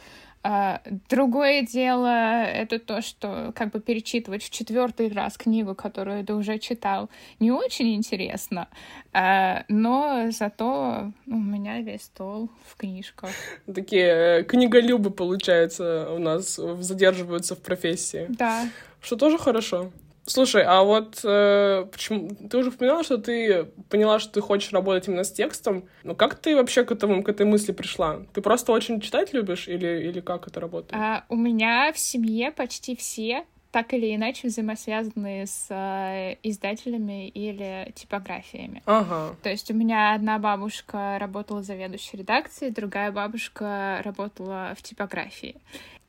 А, 0.42 0.82
другое 1.10 1.64
дело 1.64 2.44
это 2.44 2.80
то, 2.80 3.02
что 3.02 3.52
как 3.56 3.72
бы 3.72 3.82
перечитывать 3.82 4.44
в 4.44 4.50
четвертый 4.50 5.12
раз 5.12 5.38
книгу, 5.38 5.76
которую 5.76 6.26
ты 6.26 6.34
уже 6.34 6.60
читал, 6.60 7.10
не 7.40 7.52
очень 7.52 7.94
интересно, 7.96 8.68
а, 9.12 9.66
но 9.68 10.32
зато 10.32 11.12
у 11.28 11.36
меня 11.36 11.82
весь 11.82 12.04
стол 12.04 12.50
в 12.66 12.78
книжках. 12.78 13.32
Такие 13.74 14.40
э, 14.40 14.44
книголюбы, 14.44 15.12
получается, 15.12 16.10
у 16.12 16.20
нас 16.20 16.56
задерживаются 16.56 17.56
в 17.56 17.60
профессии. 17.60 18.26
Да. 18.30 18.68
Что 19.02 19.16
тоже 19.18 19.38
хорошо. 19.38 19.92
Слушай, 20.30 20.64
а 20.64 20.84
вот 20.84 21.22
э, 21.24 21.88
почему 21.92 22.30
ты 22.50 22.58
уже 22.58 22.70
упоминала, 22.70 23.04
что 23.04 23.18
ты 23.18 23.66
поняла, 23.90 24.20
что 24.20 24.34
ты 24.34 24.42
хочешь 24.42 24.72
работать 24.72 25.08
именно 25.08 25.24
с 25.24 25.32
текстом. 25.32 25.90
Ну 26.04 26.16
как 26.16 26.36
ты 26.36 26.56
вообще 26.56 26.84
к 26.84 26.92
этому, 26.92 27.24
к 27.24 27.30
этой 27.30 27.48
мысли 27.48 27.72
пришла? 27.72 28.20
Ты 28.34 28.42
просто 28.42 28.72
очень 28.72 29.02
читать 29.02 29.34
любишь 29.34 29.68
или, 29.68 30.08
или 30.08 30.20
как 30.20 30.48
это 30.48 30.60
работает? 30.60 30.94
А, 30.94 31.26
у 31.30 31.36
меня 31.36 31.92
в 31.92 31.98
семье 31.98 32.52
почти 32.52 32.96
все 32.96 33.46
так 33.72 33.94
или 33.94 34.16
иначе 34.16 34.48
взаимосвязаны 34.48 35.46
с 35.46 35.68
э, 35.70 36.36
издателями 36.44 37.28
или 37.30 37.92
типографиями. 37.96 38.82
Ага. 38.86 39.36
То 39.42 39.50
есть 39.50 39.70
у 39.72 39.74
меня 39.74 40.14
одна 40.14 40.38
бабушка 40.40 41.18
работала 41.20 41.62
заведующей 41.64 42.20
редакцией, 42.20 42.72
другая 42.72 43.12
бабушка 43.12 44.02
работала 44.04 44.74
в 44.78 44.82
типографии. 44.84 45.56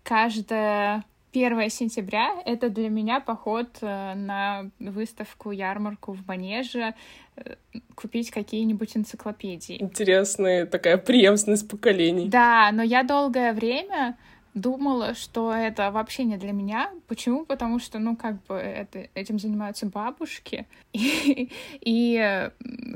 Каждая 0.02 1.04
1 1.32 1.70
сентября— 1.70 2.42
это 2.44 2.70
для 2.70 2.88
меня 2.88 3.20
поход 3.20 3.78
э, 3.80 4.14
на 4.14 4.70
выставку, 4.78 5.50
ярмарку 5.50 6.12
в 6.12 6.26
Манеже, 6.26 6.94
э, 7.36 7.54
купить 7.94 8.30
какие-нибудь 8.30 8.96
энциклопедии. 8.96 9.80
Интересная 9.80 10.66
такая 10.66 10.98
преемственность 10.98 11.68
поколений. 11.68 12.28
Да, 12.28 12.70
но 12.72 12.82
я 12.82 13.02
долгое 13.02 13.52
время 13.52 14.16
думала, 14.54 15.14
что 15.14 15.52
это 15.52 15.90
вообще 15.90 16.24
не 16.24 16.36
для 16.36 16.52
меня. 16.52 16.90
Почему? 17.06 17.44
Потому 17.44 17.78
что, 17.78 17.98
ну, 17.98 18.16
как 18.16 18.42
бы 18.44 18.54
это, 18.54 19.08
этим 19.14 19.38
занимаются 19.38 19.86
бабушки. 19.86 20.66
И, 20.92 21.48
и 21.80 22.50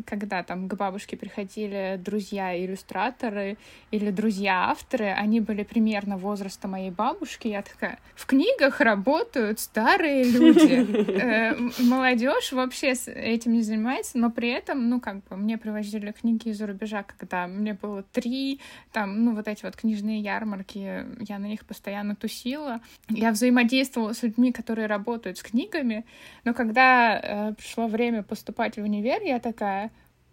когда 0.07 0.43
там 0.43 0.69
к 0.69 0.75
бабушке 0.75 1.17
приходили 1.17 2.01
друзья-иллюстраторы 2.05 3.57
или 3.93 4.11
друзья-авторы, 4.11 5.07
они 5.07 5.41
были 5.41 5.63
примерно 5.63 6.17
возраста 6.17 6.67
моей 6.67 6.91
бабушки. 6.91 7.49
Я 7.49 7.63
такая, 7.63 7.99
в 8.15 8.27
книгах 8.27 8.81
работают 8.81 9.61
старые 9.61 10.25
люди. 10.25 11.15
Э, 11.25 11.55
молодежь 11.79 12.53
вообще 12.53 12.93
этим 13.07 13.53
не 13.53 13.63
занимается, 13.63 14.19
но 14.19 14.31
при 14.31 14.49
этом, 14.51 14.89
ну, 14.89 15.01
как 15.01 15.25
бы 15.25 15.37
мне 15.37 15.57
привозили 15.57 16.13
книги 16.13 16.49
из-за 16.49 16.67
рубежа, 16.67 17.03
когда 17.03 17.47
мне 17.47 17.75
было 17.75 18.03
три, 18.03 18.61
там, 18.93 19.25
ну, 19.25 19.35
вот 19.35 19.49
эти 19.49 19.65
вот 19.65 19.77
книжные 19.77 20.21
ярмарки, 20.21 21.07
я 21.21 21.39
на 21.45 21.49
них 21.49 21.67
постоянно 21.67 22.17
тусила. 22.17 22.81
Я 23.09 23.31
взаимодействовала 23.31 24.15
с 24.15 24.23
людьми, 24.23 24.51
которые 24.51 24.87
работают 24.87 25.39
с 25.39 25.43
книгами, 25.43 26.05
но 26.45 26.55
когда 26.55 27.21
э, 27.21 27.55
пришло 27.55 27.87
время 27.87 28.23
поступать 28.23 28.77
в 28.77 28.83
универ, 28.83 29.23
я 29.23 29.39
такая, 29.39 29.91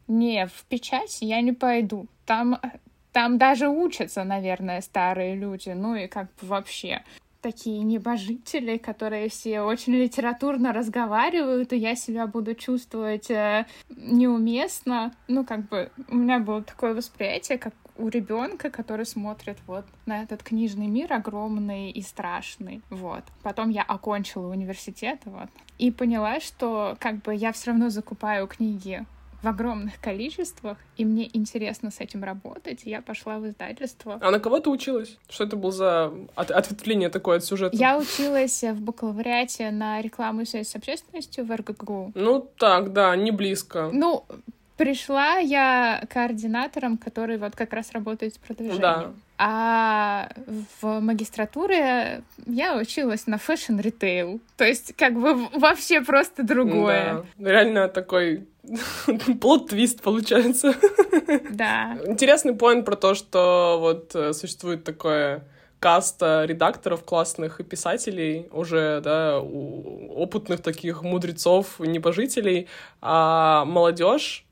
не, 0.08 0.48
в 0.48 0.64
печать 0.70 1.18
я 1.22 1.42
не 1.42 1.52
пойду. 1.52 2.08
Там, 2.26 2.60
там 3.12 3.38
даже 3.38 3.68
учатся, 3.68 4.24
наверное, 4.24 4.82
старые 4.82 5.36
люди, 5.36 5.70
ну 5.70 5.96
и 5.96 6.08
как 6.08 6.28
бы 6.40 6.48
вообще 6.48 7.04
такие 7.42 7.80
небожители, 7.80 8.78
которые 8.78 9.28
все 9.28 9.62
очень 9.62 9.96
литературно 9.96 10.72
разговаривают, 10.72 11.74
и 11.74 11.78
я 11.78 11.96
себя 11.96 12.28
буду 12.28 12.56
чувствовать 12.56 13.30
э, 13.32 13.66
неуместно. 13.90 15.12
Ну, 15.28 15.44
как 15.44 15.68
бы 15.68 15.92
у 16.08 16.16
меня 16.16 16.40
было 16.40 16.64
такое 16.64 16.94
восприятие, 16.94 17.58
как 17.58 17.74
у 17.98 18.08
ребенка, 18.08 18.70
который 18.70 19.06
смотрит 19.06 19.58
вот 19.68 19.86
на 20.06 20.24
этот 20.24 20.44
книжный 20.44 20.88
мир 20.88 21.14
огромный 21.14 21.92
и 21.92 22.02
страшный. 22.02 22.82
Вот. 22.90 23.24
Потом 23.44 23.70
я 23.70 23.84
окончила 23.84 24.48
университет, 24.48 25.20
вот. 25.26 25.50
И 25.78 25.92
поняла, 25.92 26.40
что 26.40 26.96
как 27.00 27.22
бы 27.22 27.34
я 27.34 27.52
все 27.52 27.72
равно 27.72 27.90
закупаю 27.90 28.48
книги 28.48 29.06
в 29.42 29.48
огромных 29.48 30.00
количествах, 30.00 30.78
и 30.98 31.06
мне 31.06 31.30
интересно 31.36 31.90
с 31.90 32.00
этим 32.00 32.24
работать. 32.24 32.82
Я 32.86 33.02
пошла 33.02 33.40
в 33.40 33.48
издательство. 33.48 34.20
А 34.22 34.32
на 34.32 34.40
кого 34.40 34.60
ты 34.60 34.70
училась? 34.70 35.18
Что 35.30 35.46
это 35.46 35.56
был 35.56 35.72
за 35.72 36.14
от 36.36 36.52
ответвление 36.52 37.10
такое 37.10 37.38
от 37.38 37.44
сюжета? 37.44 37.76
Я 37.76 37.98
училась 37.98 38.64
в 38.64 38.82
бакалавриате 38.82 39.72
на 39.72 40.02
рекламу 40.02 40.42
и 40.42 40.46
связь 40.46 40.70
с 40.70 40.76
общественностью 40.76 41.46
в 41.46 41.56
РГГУ. 41.56 42.12
Ну 42.14 42.50
так, 42.58 42.94
да, 42.94 43.16
не 43.16 43.32
близко. 43.32 43.90
Ну, 43.92 44.26
Пришла 44.82 45.36
я 45.36 46.04
координатором, 46.12 46.98
который 46.98 47.38
вот 47.38 47.56
как 47.56 47.72
раз 47.72 47.92
работает 47.92 48.34
с 48.34 48.38
продвижением. 48.40 48.82
Да. 48.82 49.12
А 49.38 50.32
в 50.82 51.00
магистратуре 51.00 52.24
я 52.48 52.76
училась 52.76 53.28
на 53.28 53.38
fashion 53.38 53.89
retail. 53.89 54.40
То 54.58 54.64
есть 54.64 54.96
как 54.96 55.14
бы 55.14 55.48
вообще 55.54 56.02
просто 56.02 56.42
другое. 56.42 57.24
Да, 57.38 57.52
реально 57.52 57.90
такой 57.90 58.48
plot 59.40 59.67
twist 59.67 60.02
получается. 60.02 60.74
Да. 61.52 61.96
Интересный 62.08 62.56
point 62.56 62.84
про 62.84 62.96
то, 62.96 63.14
что 63.14 63.78
вот 63.80 64.16
э, 64.16 64.34
существует 64.34 64.84
такое 64.84 65.44
каста 65.80 66.46
редакторов 66.46 67.04
классных 67.04 67.60
и 67.60 67.64
писателей, 67.64 68.48
уже, 68.52 69.00
да, 69.04 69.40
опытных 69.40 70.62
таких 70.62 71.04
мудрецов, 71.04 71.80
небожителей, 71.80 72.68
а 73.00 73.64
молодежь 73.66 74.44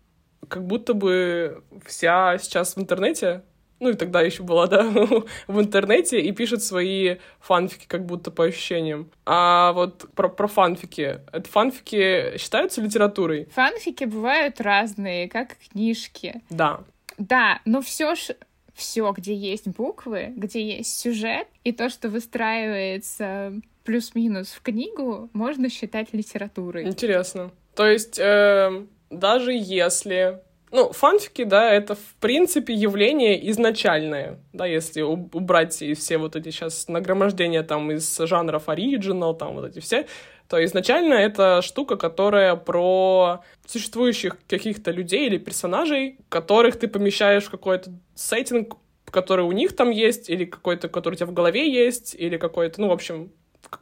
как 0.48 0.66
будто 0.66 0.94
бы 0.94 1.64
вся 1.86 2.38
сейчас 2.38 2.76
в 2.76 2.80
интернете, 2.80 3.44
ну 3.80 3.90
и 3.90 3.94
тогда 3.94 4.22
еще 4.22 4.44
была, 4.44 4.68
да, 4.68 4.84
в 4.84 5.60
интернете 5.60 6.20
и 6.20 6.32
пишет 6.32 6.64
свои 6.64 7.18
фанфики, 7.40 7.86
как 7.88 8.06
будто 8.06 8.32
по 8.32 8.46
ощущениям. 8.46 9.10
А 9.26 9.74
вот 9.74 10.08
про, 10.16 10.30
про 10.30 10.48
фанфики. 10.48 11.22
Это 11.32 11.50
фанфики 11.50 12.38
считаются 12.38 12.82
литературой? 12.82 13.48
Фанфики 13.54 14.04
бывают 14.04 14.60
разные, 14.62 15.30
как 15.30 15.58
книжки. 15.72 16.42
Да. 16.50 16.82
Да, 17.18 17.60
но 17.66 17.82
все 17.82 18.16
ж 18.16 18.32
все, 18.74 19.12
где 19.12 19.36
есть 19.36 19.68
буквы, 19.68 20.32
где 20.38 20.78
есть 20.78 20.98
сюжет, 20.98 21.48
и 21.66 21.74
то, 21.74 21.90
что 21.90 22.08
выстраивается 22.08 23.54
плюс-минус 23.84 24.52
в 24.52 24.62
книгу, 24.62 25.30
можно 25.34 25.70
считать 25.70 26.14
литературой. 26.14 26.86
Интересно. 26.88 27.52
То 27.76 27.88
есть 27.88 28.18
э, 28.20 28.86
даже 29.10 29.54
если... 29.54 30.42
Ну, 30.72 30.92
фанфики, 30.92 31.46
да, 31.46 31.74
это, 31.74 31.96
в 31.96 32.16
принципе, 32.20 32.76
явление 32.76 33.50
изначальное, 33.50 34.40
да, 34.54 34.68
если 34.68 35.02
убрать 35.02 35.74
все 35.74 36.18
вот 36.20 36.36
эти 36.36 36.52
сейчас 36.52 36.88
нагромождения 36.88 37.64
там 37.64 37.92
из 37.92 38.16
жанров 38.20 38.70
оригинал, 38.70 39.36
там 39.36 39.56
вот 39.56 39.66
эти 39.66 39.80
все, 39.80 40.06
то 40.48 40.64
изначально 40.64 41.16
это 41.16 41.62
штука, 41.64 41.96
которая 41.98 42.56
про 42.56 43.42
существующих 43.66 44.38
каких-то 44.48 44.92
людей 44.92 45.26
или 45.26 45.40
персонажей, 45.40 46.18
которых 46.30 46.78
ты 46.78 46.88
помещаешь 46.88 47.46
в 47.46 47.50
какой-то 47.52 47.92
сеттинг, 48.14 48.76
который 49.06 49.46
у 49.46 49.52
них 49.52 49.76
там 49.76 49.90
есть, 49.90 50.30
или 50.30 50.46
какой-то, 50.46 50.88
который 50.88 51.16
у 51.16 51.18
тебя 51.18 51.28
в 51.28 51.34
голове 51.34 51.72
есть, 51.72 52.16
или 52.16 52.38
какой-то, 52.38 52.82
ну, 52.82 52.90
в 52.90 52.92
общем, 52.92 53.32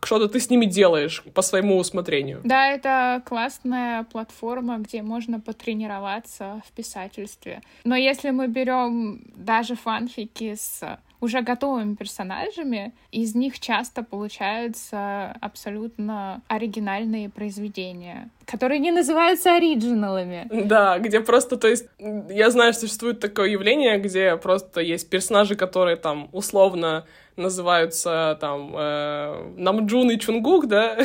что-то 0.04 0.28
ты 0.28 0.40
с 0.40 0.50
ними 0.50 0.66
делаешь 0.66 1.24
по 1.34 1.42
своему 1.42 1.78
усмотрению. 1.78 2.42
Да, 2.44 2.68
это 2.68 3.22
классная 3.26 4.04
платформа, 4.04 4.78
где 4.78 5.02
можно 5.02 5.40
потренироваться 5.40 6.62
в 6.68 6.72
писательстве. 6.72 7.62
Но 7.84 7.96
если 7.96 8.32
мы 8.32 8.48
берем 8.48 9.22
даже 9.36 9.76
фанфики 9.76 10.56
с 10.56 11.00
уже 11.20 11.42
готовыми 11.42 11.96
персонажами, 11.96 12.94
из 13.12 13.36
них 13.36 13.60
часто 13.60 14.04
получаются 14.04 15.32
абсолютно 15.42 16.42
оригинальные 16.48 17.30
произведения, 17.30 18.30
которые 18.46 18.80
не 18.80 18.92
называются 18.92 19.56
оригиналами. 19.56 20.48
Да, 20.52 21.00
где 21.00 21.22
просто, 21.22 21.58
то 21.58 21.68
есть, 21.68 21.88
я 22.30 22.50
знаю, 22.50 22.74
существует 22.74 23.20
такое 23.20 23.50
явление, 23.50 23.98
где 24.00 24.38
просто 24.38 24.82
есть 24.82 25.10
персонажи, 25.10 25.56
которые 25.56 25.96
там 25.98 26.30
условно 26.32 27.06
называются 27.38 28.38
там 28.42 28.74
э, 28.76 29.54
Намджун 29.58 30.10
и 30.12 30.20
Чунгук, 30.20 30.68
да, 30.68 30.98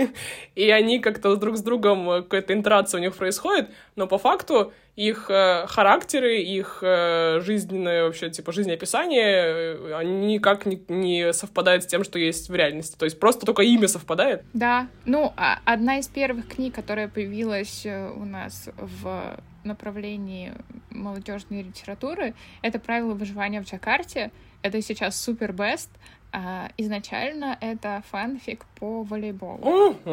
и 0.54 0.70
они 0.70 1.00
как-то 1.00 1.34
друг 1.36 1.56
с 1.56 1.62
другом, 1.62 2.08
э, 2.10 2.22
какая-то 2.22 2.52
интерация 2.52 2.98
у 2.98 3.02
них 3.02 3.16
происходит, 3.16 3.70
но 3.96 4.06
по 4.06 4.18
факту 4.18 4.72
их 5.00 5.30
э, 5.30 5.66
характеры, 5.66 6.42
их 6.42 6.80
э, 6.82 7.40
жизненное 7.40 8.04
вообще, 8.04 8.28
типа, 8.28 8.52
жизнеописание, 8.52 9.32
э, 9.32 9.94
они 9.94 10.34
никак 10.34 10.66
не, 10.66 10.82
не 10.88 11.32
совпадают 11.32 11.84
с 11.84 11.86
тем, 11.86 12.04
что 12.04 12.18
есть 12.18 12.50
в 12.50 12.54
реальности. 12.54 12.96
То 12.98 13.06
есть 13.06 13.18
просто 13.18 13.46
только 13.46 13.62
имя 13.62 13.88
совпадает. 13.88 14.44
Да. 14.52 14.88
Ну, 15.06 15.32
а 15.38 15.60
одна 15.64 15.98
из 15.98 16.08
первых 16.08 16.48
книг, 16.48 16.74
которая 16.74 17.08
появилась 17.08 17.86
э, 17.86 18.10
у 18.10 18.26
нас 18.26 18.68
в 18.76 19.40
направлении 19.64 20.52
молодежной 20.90 21.62
литературы, 21.62 22.34
это 22.60 22.78
«Правила 22.78 23.14
выживания 23.14 23.62
в 23.62 23.64
Джакарте», 23.64 24.30
это 24.62 24.82
сейчас 24.82 25.18
супер 25.18 25.52
бест. 25.52 25.88
А, 26.32 26.70
изначально 26.76 27.58
это 27.60 28.02
фанфик 28.10 28.64
по 28.78 29.02
волейболу. 29.02 29.96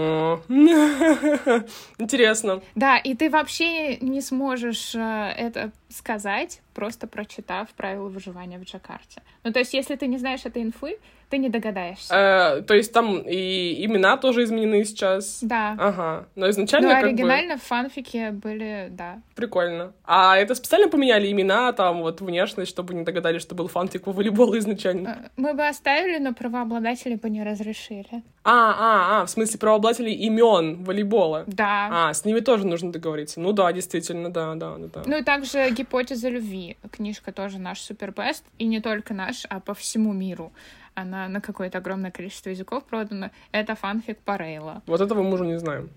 Интересно. 1.99 2.61
Да, 2.75 2.97
и 2.97 3.13
ты 3.13 3.29
вообще 3.29 3.97
не 3.97 4.21
сможешь 4.21 4.95
э, 4.95 5.33
это 5.37 5.71
сказать, 5.89 6.61
просто 6.73 7.07
прочитав 7.07 7.69
правила 7.69 8.09
выживания 8.09 8.57
в 8.57 8.63
Джакарте. 8.63 9.21
Ну, 9.43 9.53
то 9.53 9.59
есть, 9.59 9.73
если 9.73 9.95
ты 9.95 10.07
не 10.07 10.17
знаешь 10.17 10.45
этой 10.45 10.63
инфы, 10.63 10.97
ты 11.29 11.37
не 11.37 11.49
догадаешься. 11.49 12.13
Э, 12.13 12.61
то 12.61 12.73
есть 12.73 12.93
там 12.93 13.19
и 13.19 13.85
имена 13.85 14.17
тоже 14.17 14.43
изменены 14.43 14.85
сейчас? 14.85 15.39
Да. 15.41 15.75
Ага. 15.77 16.27
Но 16.35 16.49
изначально 16.49 16.89
Ну, 16.89 16.95
как 16.95 17.03
оригинально 17.03 17.55
бы... 17.55 17.59
в 17.59 17.63
фанфике 17.63 18.31
были, 18.31 18.87
да. 18.91 19.21
Прикольно. 19.35 19.93
А 20.05 20.37
это 20.37 20.55
специально 20.55 20.87
поменяли 20.87 21.29
имена, 21.31 21.73
там, 21.73 22.01
вот, 22.01 22.21
внешность, 22.21 22.71
чтобы 22.71 22.93
не 22.93 23.03
догадались, 23.03 23.41
что 23.41 23.55
был 23.55 23.67
фанфик 23.67 24.03
по 24.03 24.11
волейболу 24.11 24.57
изначально? 24.57 25.07
Э, 25.25 25.29
мы 25.35 25.53
бы 25.53 25.67
оставили, 25.67 26.17
но 26.17 26.33
правообладатели 26.33 27.15
бы 27.15 27.29
не 27.29 27.43
разрешили. 27.43 28.23
А, 28.43 28.51
а, 28.51 29.21
а, 29.21 29.25
в 29.25 29.29
смысле 29.29 29.59
правообладателей 29.59 30.13
имен 30.13 30.83
волейбола? 30.83 31.43
Да. 31.47 31.89
А, 31.91 32.13
с 32.13 32.23
ними 32.23 32.39
тоже 32.39 32.65
нужно 32.65 32.91
договориться. 32.93 33.41
Ну 33.41 33.51
да, 33.51 33.71
действительно, 33.73 34.31
да, 34.31 34.55
да, 34.55 34.77
да. 34.77 35.03
Ну 35.05 35.17
и 35.17 35.23
также 35.23 35.69
«Гипотеза 35.71 36.29
любви». 36.29 36.77
Книжка 36.91 37.33
тоже 37.33 37.59
наш 37.59 37.81
супербест. 37.81 38.45
И 38.57 38.65
не 38.65 38.79
только 38.79 39.13
наш, 39.13 39.45
а 39.49 39.59
по 39.59 39.73
всему 39.73 40.13
миру. 40.13 40.53
Она 40.97 41.27
на 41.27 41.41
какое-то 41.41 41.77
огромное 41.77 42.11
количество 42.11 42.49
языков 42.49 42.83
продана, 42.83 43.29
это 43.51 43.75
фанфик 43.75 44.17
Парейла. 44.19 44.81
Вот 44.87 44.99
этого 44.99 45.21
мы 45.21 45.33
уже 45.33 45.45
не 45.45 45.59
знаем. 45.59 45.89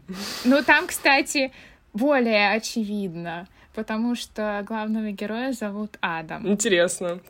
Ну, 0.44 0.62
там, 0.62 0.86
кстати, 0.86 1.52
более 1.94 2.52
очевидно, 2.52 3.48
потому 3.74 4.14
что 4.14 4.62
главного 4.66 5.10
героя 5.10 5.52
зовут 5.52 5.96
Адам. 6.02 6.46
Интересно. 6.46 7.20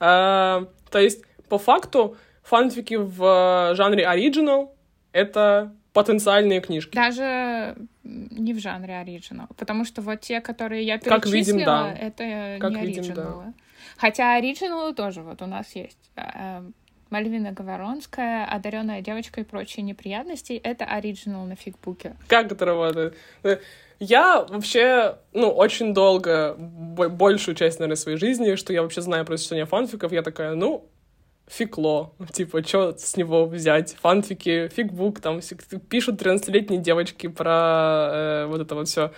А, 0.00 0.64
то 0.90 0.98
есть, 0.98 1.24
по 1.48 1.58
факту, 1.58 2.16
фанфики 2.42 2.96
в 2.96 3.74
жанре 3.76 4.08
оригинал— 4.08 4.74
это 5.12 5.72
потенциальные 5.92 6.60
книжки. 6.60 6.96
Даже 6.96 7.76
не 8.02 8.54
в 8.54 8.58
жанре 8.58 8.98
оригинал, 8.98 9.46
потому 9.56 9.84
что 9.84 10.02
вот 10.02 10.20
те, 10.20 10.40
которые 10.40 10.84
я 10.84 10.98
перечислила, 10.98 11.20
как 11.20 11.32
видим, 11.32 11.64
да. 11.64 11.92
это 11.92 12.56
как 12.60 12.72
не 12.72 12.80
оригиналы. 12.80 13.44
Да. 13.44 13.52
Хотя 13.96 14.34
оригиналы 14.34 14.94
тоже 14.94 15.22
вот 15.22 15.42
у 15.42 15.46
нас 15.46 15.76
есть. 15.76 16.10
Э, 17.10 17.14
Мальвина 17.14 17.52
Говоронская, 17.52 18.44
одаренная 18.46 19.00
девочка 19.00 19.40
и 19.40 19.44
прочие 19.44 19.82
неприятности— 19.82 20.52
это 20.64 20.84
оригинал 20.84 21.44
на 21.44 21.56
фигбуке. 21.56 22.16
Как 22.28 22.50
это 22.50 22.64
работает? 22.64 23.16
Я 23.98 24.46
вообще, 24.48 25.18
ну, 25.34 25.50
очень 25.50 25.92
долго, 25.92 26.54
большую 26.56 27.54
часть, 27.54 27.80
наверное, 27.80 27.96
своей 27.96 28.16
жизни, 28.16 28.54
что 28.54 28.72
я 28.72 28.82
вообще 28.82 29.02
знаю 29.02 29.26
про 29.26 29.36
существование 29.36 29.66
фанфиков, 29.66 30.10
я 30.12 30.22
такая, 30.22 30.54
ну, 30.54 30.88
фикло. 31.46 32.14
Типа, 32.32 32.62
что 32.62 32.96
с 32.96 33.16
него 33.16 33.44
взять? 33.44 33.96
Фанфики, 34.00 34.68
фигбук, 34.68 35.20
там 35.20 35.40
пишут 35.90 36.22
13-летние 36.22 36.80
девочки 36.80 37.26
про 37.26 38.10
э, 38.12 38.46
вот 38.46 38.60
это 38.62 38.74
вот 38.74 38.88
все. 38.88 39.12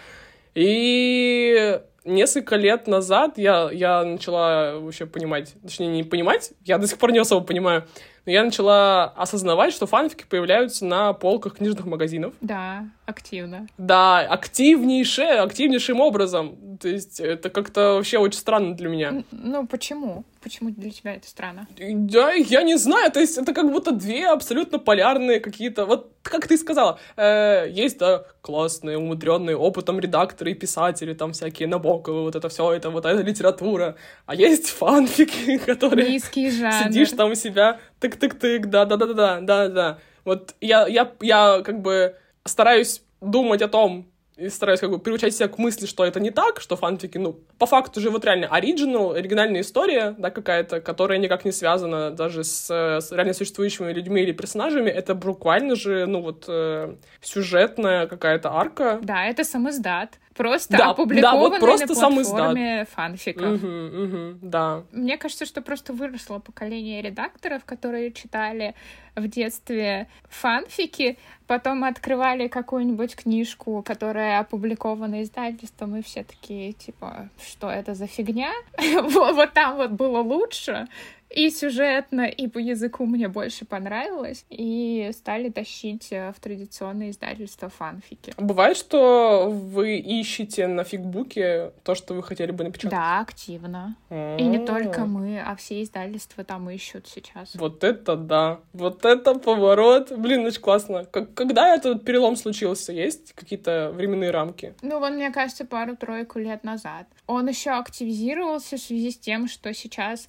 И 0.55 1.80
несколько 2.05 2.57
лет 2.57 2.86
назад 2.86 3.38
я, 3.38 3.70
я 3.72 4.05
начала 4.05 4.78
вообще 4.78 5.07
понимать, 5.07 5.55
точнее, 5.62 5.88
не 5.88 6.05
понимать, 6.05 6.53
я 6.64 6.78
до 6.78 6.86
сих 6.86 6.98
пор 6.98 7.12
не 7.12 7.18
особо 7.18 7.44
понимаю, 7.44 7.84
но 8.24 8.32
я 8.32 8.44
начала 8.44 9.05
осознавать, 9.16 9.74
что 9.74 9.86
фанфики 9.86 10.24
появляются 10.28 10.84
на 10.84 11.12
полках 11.12 11.57
книжных 11.57 11.86
магазинов. 11.86 12.34
Да, 12.40 12.84
активно. 13.05 13.66
Да, 13.78 14.20
активнейше, 14.20 15.22
активнейшим 15.22 16.00
образом. 16.00 16.78
То 16.80 16.88
есть 16.88 17.18
это 17.18 17.50
как-то 17.50 17.94
вообще 17.94 18.18
очень 18.18 18.38
странно 18.38 18.76
для 18.76 18.88
меня. 18.88 19.24
Ну, 19.32 19.66
почему? 19.66 20.24
Почему 20.40 20.70
для 20.70 20.90
тебя 20.90 21.14
это 21.16 21.28
странно? 21.28 21.66
Да, 21.76 22.32
я 22.32 22.62
не 22.62 22.76
знаю, 22.76 23.11
то 23.11 23.20
есть 23.20 23.38
это 23.38 23.53
как 23.53 23.70
будто 23.70 23.90
две 23.92 24.28
абсолютно 24.28 24.78
полярные 24.78 25.40
какие-то... 25.40 25.84
Вот 25.84 26.11
как 26.22 26.46
ты 26.46 26.56
сказала, 26.56 26.98
э, 27.16 27.66
есть, 27.70 27.98
да, 27.98 28.24
классные, 28.40 28.98
умудренные 28.98 29.56
опытом 29.56 30.00
редакторы 30.00 30.52
и 30.52 30.54
писатели, 30.54 31.14
там 31.14 31.32
всякие 31.32 31.68
Набоковы, 31.68 32.22
вот 32.22 32.36
это 32.36 32.48
все, 32.48 32.72
это 32.72 32.90
вот 32.90 33.04
эта 33.04 33.22
литература. 33.22 33.96
А 34.26 34.34
есть 34.34 34.70
фанфики, 34.70 35.58
которые... 35.66 36.10
Низкий 36.10 36.50
жанр. 36.50 36.84
Сидишь 36.84 37.10
там 37.10 37.32
у 37.32 37.34
себя, 37.34 37.80
тык-тык-тык, 38.00 38.66
да-да-да-да-да-да. 38.66 39.98
Вот 40.24 40.54
я, 40.60 40.86
я, 40.86 41.12
я 41.20 41.62
как 41.64 41.80
бы 41.80 42.16
стараюсь 42.44 43.02
думать 43.20 43.62
о 43.62 43.68
том, 43.68 44.11
и 44.43 44.49
стараюсь 44.49 44.80
как 44.80 44.90
бы 44.90 44.99
приучать 44.99 45.34
себя 45.34 45.49
к 45.49 45.59
мысли, 45.59 45.86
что 45.86 46.05
это 46.05 46.18
не 46.20 46.30
так, 46.30 46.61
что 46.61 46.76
фанфики, 46.76 47.18
ну, 47.18 47.38
по 47.59 47.66
факту 47.66 48.01
же 48.01 48.11
вот 48.11 48.24
реально 48.24 48.49
оригинал, 48.49 49.12
оригинальная 49.12 49.61
история, 49.61 50.14
да, 50.18 50.30
какая-то, 50.30 50.80
которая 50.80 51.18
никак 51.18 51.45
не 51.45 51.53
связана 51.53 52.11
даже 52.11 52.43
с, 52.43 52.70
с 52.70 53.12
реально 53.12 53.34
существующими 53.34 53.93
людьми 53.93 54.22
или 54.22 54.32
персонажами, 54.32 54.90
это 54.90 55.14
буквально 55.14 55.76
же, 55.76 56.07
ну, 56.07 56.20
вот, 56.22 56.47
э, 56.49 56.97
сюжетная 57.20 58.07
какая-то 58.07 58.51
арка. 58.51 58.99
Да, 59.03 59.24
это 59.26 59.45
сам 59.45 59.68
издат. 59.70 60.18
Просто 60.34 60.76
да, 60.76 60.90
опубликованный 60.90 61.60
да, 61.60 61.66
вот 61.66 61.78
просто 61.78 61.94
на 61.94 62.10
платформе 62.10 62.86
фанфиков. 62.90 63.62
Угу, 63.62 64.04
угу, 64.04 64.38
да. 64.42 64.82
Мне 64.92 65.18
кажется, 65.18 65.44
что 65.44 65.60
просто 65.62 65.92
выросло 65.92 66.38
поколение 66.38 67.02
редакторов, 67.02 67.64
которые 67.64 68.12
читали 68.12 68.74
в 69.14 69.28
детстве 69.28 70.08
фанфики, 70.30 71.18
потом 71.46 71.84
открывали 71.84 72.48
какую-нибудь 72.48 73.14
книжку, 73.14 73.82
которая 73.82 74.40
опубликована 74.40 75.22
издательством, 75.22 75.96
и 75.96 76.02
все 76.02 76.24
такие, 76.24 76.72
типа, 76.72 77.28
что 77.46 77.70
это 77.70 77.94
за 77.94 78.06
фигня? 78.06 78.52
вот 79.02 79.52
там 79.52 79.76
вот 79.76 79.90
было 79.90 80.20
лучше, 80.20 80.88
и 81.34 81.50
сюжетно, 81.50 82.22
и 82.22 82.46
по 82.46 82.58
языку 82.58 83.06
мне 83.06 83.28
больше 83.28 83.64
понравилось, 83.64 84.44
и 84.50 85.10
стали 85.12 85.48
тащить 85.48 86.08
э, 86.12 86.32
в 86.36 86.40
традиционные 86.40 87.10
издательства 87.10 87.68
фанфики. 87.68 88.34
Бывает, 88.36 88.76
что 88.76 89.48
вы 89.50 89.98
ищете 89.98 90.66
на 90.66 90.84
фигбуке 90.84 91.72
то, 91.82 91.94
что 91.94 92.14
вы 92.14 92.22
хотели 92.22 92.50
бы 92.50 92.64
напечатать? 92.64 92.90
Да, 92.90 93.20
активно. 93.20 93.96
И 94.10 94.42
не 94.42 94.58
только 94.58 95.04
мы, 95.04 95.40
а 95.40 95.56
все 95.56 95.82
издательства 95.82 96.44
там 96.44 96.68
ищут 96.70 97.06
сейчас. 97.08 97.54
Вот 97.54 97.84
это 97.84 98.16
да! 98.16 98.60
Вот 98.72 99.04
это 99.04 99.34
поворот! 99.34 100.12
Блин, 100.16 100.44
очень 100.44 100.60
классно. 100.60 101.04
Когда 101.04 101.74
этот 101.74 102.04
перелом 102.04 102.36
случился? 102.36 102.92
Есть 102.92 103.32
какие-то 103.32 103.90
временные 103.94 104.30
рамки? 104.30 104.74
Ну, 104.82 104.98
вот, 104.98 105.12
мне 105.12 105.30
кажется, 105.30 105.64
пару-тройку 105.64 106.38
лет 106.38 106.64
назад. 106.64 107.06
Он 107.26 107.48
еще 107.48 107.70
активизировался 107.70 108.76
в 108.76 108.80
связи 108.80 109.10
с 109.10 109.18
тем, 109.18 109.48
что 109.48 109.72
сейчас 109.72 110.28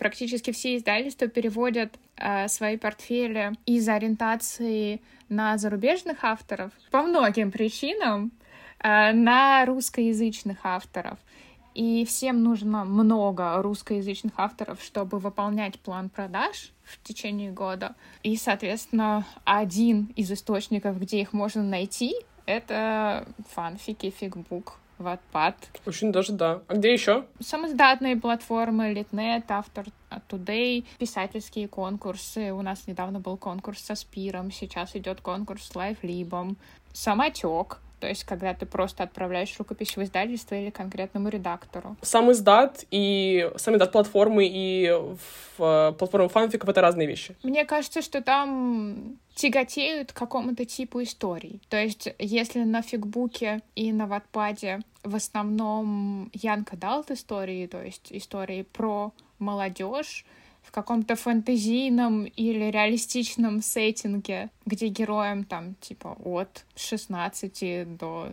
практически 0.00 0.50
все 0.50 0.76
издательства 0.76 1.28
переводят 1.28 1.98
э, 2.16 2.48
свои 2.48 2.78
портфели 2.78 3.52
из 3.66 3.86
ориентации 3.86 5.02
на 5.28 5.58
зарубежных 5.58 6.24
авторов 6.24 6.72
по 6.90 7.02
многим 7.02 7.52
причинам 7.52 8.32
э, 8.82 9.12
на 9.12 9.66
русскоязычных 9.66 10.60
авторов. 10.64 11.18
И 11.74 12.06
всем 12.06 12.42
нужно 12.42 12.86
много 12.86 13.60
русскоязычных 13.60 14.32
авторов, 14.38 14.82
чтобы 14.82 15.18
выполнять 15.18 15.78
план 15.78 16.08
продаж 16.08 16.72
в 16.82 17.00
течение 17.02 17.52
года. 17.52 17.94
И, 18.22 18.36
соответственно, 18.36 19.26
один 19.44 20.14
из 20.16 20.32
источников, 20.32 20.98
где 20.98 21.20
их 21.20 21.34
можно 21.34 21.62
найти, 21.62 22.14
это 22.46 23.28
фанфики, 23.50 24.08
фигбук. 24.08 24.78
Wattpad. 25.00 25.54
Очень 25.86 26.12
даже 26.12 26.32
да. 26.32 26.60
А 26.68 26.74
где 26.74 26.92
еще? 26.92 27.24
Самоздатные 27.40 28.16
платформы, 28.16 28.92
Литнет, 28.92 29.50
Автор 29.50 29.86
Today, 30.28 30.84
писательские 30.98 31.68
конкурсы. 31.68 32.52
У 32.52 32.62
нас 32.62 32.86
недавно 32.86 33.20
был 33.20 33.36
конкурс 33.36 33.80
со 33.80 33.94
Спиром, 33.94 34.50
сейчас 34.50 34.96
идет 34.96 35.20
конкурс 35.20 35.66
с 35.66 35.74
Лайфлибом. 35.74 36.56
Самотек, 36.92 37.80
то 38.00 38.08
есть, 38.08 38.24
когда 38.24 38.54
ты 38.54 38.66
просто 38.66 39.02
отправляешь 39.02 39.54
рукопись 39.58 39.96
в 39.96 40.02
издательство 40.02 40.54
или 40.54 40.70
конкретному 40.70 41.28
редактору. 41.28 41.96
Сам 42.00 42.32
издат 42.32 42.84
и 42.90 43.48
сам 43.56 43.74
издат 43.74 43.92
платформы 43.92 44.48
и 44.50 44.90
в, 44.90 45.62
э, 45.62 45.92
платформы 45.92 46.28
фанфиков— 46.28 46.68
это 46.70 46.80
разные 46.80 47.06
вещи. 47.06 47.36
Мне 47.42 47.64
кажется, 47.66 48.00
что 48.00 48.22
там 48.22 49.18
тяготеют 49.34 50.12
к 50.12 50.16
какому-то 50.16 50.64
типу 50.64 51.02
историй. 51.02 51.60
То 51.68 51.76
есть, 51.76 52.08
если 52.18 52.64
на 52.64 52.82
фигбуке 52.82 53.60
и 53.76 53.92
на 53.92 54.06
ватпаде 54.06 54.80
в 55.02 55.14
основном 55.14 56.30
Янка 56.32 56.76
Далт 56.76 57.10
истории, 57.10 57.66
то 57.66 57.82
есть 57.82 58.08
истории 58.10 58.62
про 58.62 59.12
молодежь, 59.38 60.24
в 60.62 60.70
каком-то 60.72 61.16
фэнтезийном 61.16 62.24
или 62.24 62.70
реалистичном 62.70 63.62
сеттинге, 63.62 64.50
где 64.66 64.88
героям 64.88 65.44
там 65.44 65.74
типа 65.80 66.16
от 66.22 66.64
16 66.76 67.96
до 67.96 68.28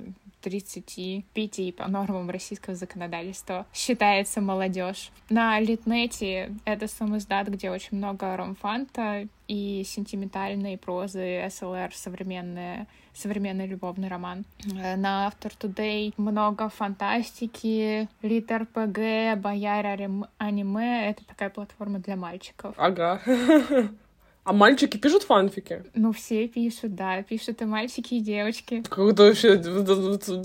35 0.48 1.76
по 1.76 1.88
нормам 1.90 2.30
российского 2.30 2.76
законодательства 2.76 3.66
считается 3.74 4.40
молодежь. 4.40 5.12
На 5.30 5.60
Литнете 5.60 6.56
это 6.64 6.88
сам 6.88 7.18
издат, 7.18 7.50
где 7.50 7.70
очень 7.70 7.98
много 7.98 8.38
ромфанта 8.38 9.28
и 9.50 9.84
сентиментальной 9.86 10.78
прозы, 10.78 11.46
СЛР, 11.50 11.92
современные 11.94 12.88
современный 13.14 13.66
любовный 13.66 14.08
роман. 14.10 14.46
Э, 14.80 14.96
на 14.96 15.26
Автор 15.26 15.52
Today 15.60 16.14
много 16.18 16.70
фантастики, 16.70 18.08
литр 18.22 18.68
ПГ, 18.68 19.42
бояре 19.42 20.10
аниме. 20.38 21.10
Это 21.10 21.26
такая 21.26 21.50
платформа 21.50 22.00
для 22.00 22.16
мальчиков. 22.16 22.76
Ага. 22.78 23.22
А 24.48 24.54
мальчики 24.54 24.96
пишут 24.96 25.24
фанфики? 25.24 25.84
Ну, 25.94 26.14
все 26.14 26.48
пишут, 26.48 26.96
да. 26.96 27.22
Пишут 27.22 27.62
и 27.62 27.66
мальчики, 27.66 28.14
и 28.14 28.22
девочки. 28.22 28.82
Как-то 28.90 29.24
вообще... 29.24 29.62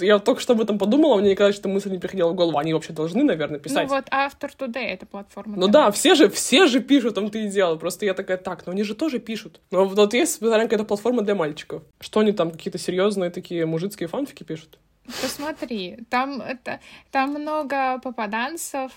Я 0.05 0.19
только 0.19 0.41
что 0.41 0.55
об 0.55 0.61
этом 0.61 0.77
подумала, 0.77 1.21
мне 1.21 1.31
никогда 1.31 1.57
эта 1.57 1.69
мысль 1.69 1.93
не 1.93 1.99
приходила 1.99 2.31
в 2.31 2.35
голову. 2.35 2.59
Они 2.59 2.75
вообще 2.75 2.93
должны, 2.93 3.23
наверное, 3.23 3.61
писать. 3.61 3.89
Ну 3.89 3.95
вот 3.95 4.07
Автор 4.11 4.51
Today— 4.59 4.87
это 4.89 5.07
платформа. 5.07 5.57
Ну 5.57 5.69
да, 5.69 5.93
все 5.93 6.17
же, 6.17 6.29
все 6.31 6.67
же 6.67 6.81
пишут, 6.81 7.15
там 7.15 7.31
ты 7.31 7.45
и 7.45 7.49
делал. 7.49 7.79
Просто 7.79 8.05
я 8.05 8.15
такая, 8.15 8.39
так, 8.39 8.67
но 8.67 8.73
они 8.73 8.83
же 8.83 8.97
тоже 8.97 9.21
пишут. 9.21 9.61
Но 9.71 9.85
вот 9.85 10.15
есть 10.15 10.35
специально 10.35 10.65
какая-то 10.65 10.85
платформа 10.85 11.23
для 11.23 11.37
мальчиков. 11.37 11.85
Что 12.01 12.19
они 12.19 12.33
там, 12.33 12.51
какие-то 12.51 12.79
серьезные 12.79 13.31
такие 13.31 13.67
мужицкие 13.67 14.09
фанфики 14.09 14.43
пишут? 14.43 14.81
Посмотри, 15.07 15.99
там, 16.11 16.41
это, 16.41 16.81
там 17.13 17.31
много 17.31 18.01
попаданцев, 18.01 18.91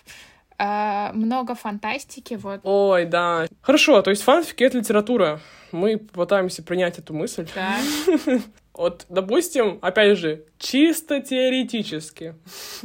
Uh, 0.58 1.12
много 1.14 1.54
фантастики, 1.54 2.36
вот. 2.36 2.62
Ой, 2.64 3.06
да. 3.06 3.46
Хорошо, 3.62 4.02
то 4.02 4.10
есть 4.10 4.24
фанфики— 4.24 4.64
это 4.66 4.78
литература. 4.78 5.42
Мы 5.72 5.98
пытаемся 5.98 6.64
принять 6.64 6.98
эту 6.98 7.14
мысль. 7.14 7.48
Да. 7.56 7.78
Вот, 8.78 9.06
допустим, 9.08 9.80
опять 9.82 10.18
же, 10.18 10.44
чисто 10.58 11.22
теоретически, 11.22 12.36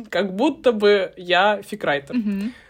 как 0.08 0.36
будто 0.36 0.70
бы 0.70 1.12
я 1.16 1.62
ficwriter. 1.62 2.14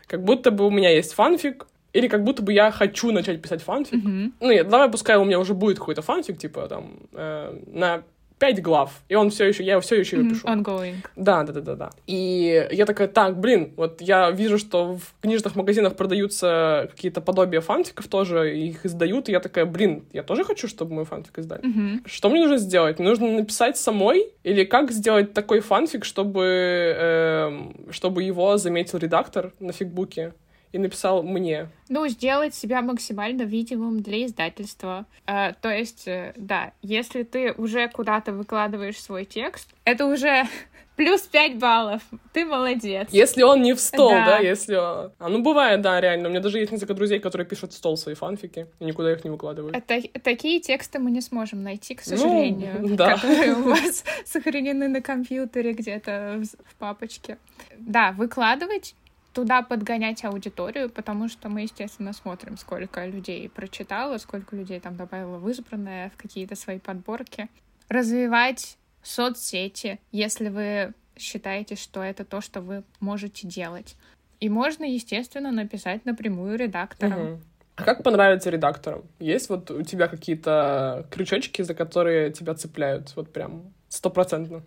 Как 0.06 0.24
будто 0.24 0.50
бы 0.50 0.66
у 0.66 0.70
меня 0.70 0.88
есть 0.88 1.12
фанфик, 1.12 1.66
или 1.92 2.08
как 2.08 2.24
будто 2.24 2.42
бы 2.42 2.52
я 2.52 2.70
хочу 2.70 3.10
начать 3.10 3.42
писать 3.42 3.62
фанфик. 3.62 4.04
Mm-hmm. 4.04 4.32
Ну 4.40 4.50
нет, 4.50 4.68
давай 4.68 4.90
пускай 4.90 5.16
у 5.16 5.24
меня 5.24 5.38
уже 5.38 5.54
будет 5.54 5.78
какой-то 5.78 6.02
фанфик, 6.02 6.38
типа 6.38 6.68
там 6.68 7.00
э, 7.12 7.58
на 7.66 8.04
пять 8.40 8.62
глав, 8.62 9.02
и 9.08 9.14
он 9.14 9.30
все 9.30 9.44
еще, 9.44 9.62
я 9.62 9.78
все 9.80 9.96
еще 9.96 10.16
его 10.16 10.30
пишу. 10.30 10.46
Ongoing. 10.46 10.96
Да, 11.14 11.44
да, 11.44 11.52
да, 11.52 11.60
да, 11.60 11.74
да. 11.76 11.90
И 12.06 12.68
я 12.72 12.86
такая, 12.86 13.06
так, 13.06 13.38
блин, 13.38 13.74
вот 13.76 14.00
я 14.00 14.30
вижу, 14.30 14.56
что 14.58 14.94
в 14.94 15.14
книжных 15.20 15.54
магазинах 15.56 15.94
продаются 15.94 16.88
какие-то 16.90 17.20
подобия 17.20 17.60
фанфиков 17.60 18.08
тоже, 18.08 18.58
их 18.58 18.86
издают, 18.86 19.28
и 19.28 19.32
я 19.32 19.40
такая, 19.40 19.66
блин, 19.66 20.06
я 20.12 20.22
тоже 20.22 20.44
хочу, 20.44 20.68
чтобы 20.68 20.94
мой 20.94 21.04
фанфик 21.04 21.38
издали. 21.38 21.62
Mm-hmm. 21.62 22.02
Что 22.06 22.30
мне 22.30 22.40
нужно 22.40 22.56
сделать? 22.56 22.98
Мне 22.98 23.10
нужно 23.10 23.30
написать 23.30 23.76
самой, 23.76 24.32
или 24.42 24.64
как 24.64 24.90
сделать 24.90 25.34
такой 25.34 25.60
фанфик, 25.60 26.06
чтобы, 26.06 26.44
э, 26.46 27.90
чтобы 27.90 28.22
его 28.22 28.56
заметил 28.56 28.98
редактор 28.98 29.52
на 29.60 29.72
фигбуке? 29.72 30.32
И 30.72 30.78
написал 30.78 31.22
мне. 31.22 31.68
Ну, 31.88 32.06
сделать 32.08 32.54
себя 32.54 32.82
максимально 32.82 33.42
видимым 33.42 34.00
для 34.00 34.24
издательства. 34.26 35.06
А, 35.26 35.52
то 35.52 35.70
есть, 35.70 36.06
э, 36.06 36.32
да, 36.36 36.72
если 36.82 37.24
ты 37.24 37.52
уже 37.52 37.88
куда-то 37.88 38.32
выкладываешь 38.32 39.00
свой 39.00 39.24
текст, 39.24 39.68
это 39.84 40.06
уже 40.06 40.46
плюс 40.96 41.22
5 41.22 41.58
баллов. 41.58 42.02
Ты 42.32 42.44
молодец. 42.44 43.08
Если 43.10 43.42
он 43.42 43.62
не 43.62 43.72
в 43.72 43.80
стол, 43.80 44.10
да, 44.10 44.26
да 44.26 44.38
если... 44.38 44.74
А, 44.76 45.10
ну, 45.18 45.42
бывает, 45.42 45.80
да, 45.80 46.00
реально. 46.00 46.28
У 46.28 46.30
меня 46.30 46.40
даже 46.40 46.58
есть 46.58 46.70
несколько 46.70 46.94
друзей, 46.94 47.18
которые 47.18 47.46
пишут 47.46 47.72
в 47.72 47.76
стол 47.76 47.96
свои 47.96 48.14
фанфики 48.14 48.66
и 48.78 48.84
никуда 48.84 49.12
их 49.12 49.24
не 49.24 49.30
выкладывают. 49.30 49.74
Это, 49.74 50.00
такие 50.20 50.60
тексты 50.60 50.98
мы 50.98 51.10
не 51.10 51.20
сможем 51.20 51.62
найти, 51.62 51.94
к 51.94 52.02
сожалению, 52.02 52.76
ну, 52.80 52.88
да. 52.96 53.16
которые 53.16 53.54
у 53.54 53.62
вас 53.70 54.04
сохранены 54.24 54.88
на 54.88 55.00
компьютере 55.00 55.72
где-то 55.72 56.42
в 56.66 56.74
папочке. 56.76 57.38
Да, 57.78 58.12
выкладывать 58.12 58.94
туда 59.32 59.62
подгонять 59.62 60.24
аудиторию, 60.24 60.90
потому 60.90 61.28
что 61.28 61.48
мы, 61.48 61.62
естественно, 61.62 62.12
смотрим, 62.12 62.56
сколько 62.56 63.06
людей 63.06 63.48
прочитало, 63.48 64.18
сколько 64.18 64.56
людей 64.56 64.80
там 64.80 64.96
добавило 64.96 65.38
в 65.38 65.48
избранное, 65.48 66.10
в 66.10 66.16
какие-то 66.16 66.56
свои 66.56 66.78
подборки. 66.78 67.48
Развивать 67.88 68.76
соцсети, 69.02 70.00
если 70.12 70.48
вы 70.48 70.92
считаете, 71.16 71.76
что 71.76 72.02
это 72.02 72.24
то, 72.24 72.40
что 72.40 72.60
вы 72.60 72.82
можете 73.00 73.46
делать. 73.46 73.96
И 74.40 74.48
можно, 74.48 74.84
естественно, 74.84 75.52
написать 75.52 76.04
напрямую 76.04 76.56
редакторам. 76.56 77.32
Угу. 77.32 77.40
А 77.76 77.82
как 77.82 78.02
понравится 78.02 78.50
редакторам? 78.50 79.04
Есть 79.18 79.48
вот 79.48 79.70
у 79.70 79.82
тебя 79.82 80.08
какие-то 80.08 81.06
крючочки, 81.10 81.62
за 81.62 81.74
которые 81.74 82.32
тебя 82.32 82.54
цепляют? 82.54 83.14
Вот 83.16 83.32
прям 83.32 83.72
Стопроцентно. 83.90 84.62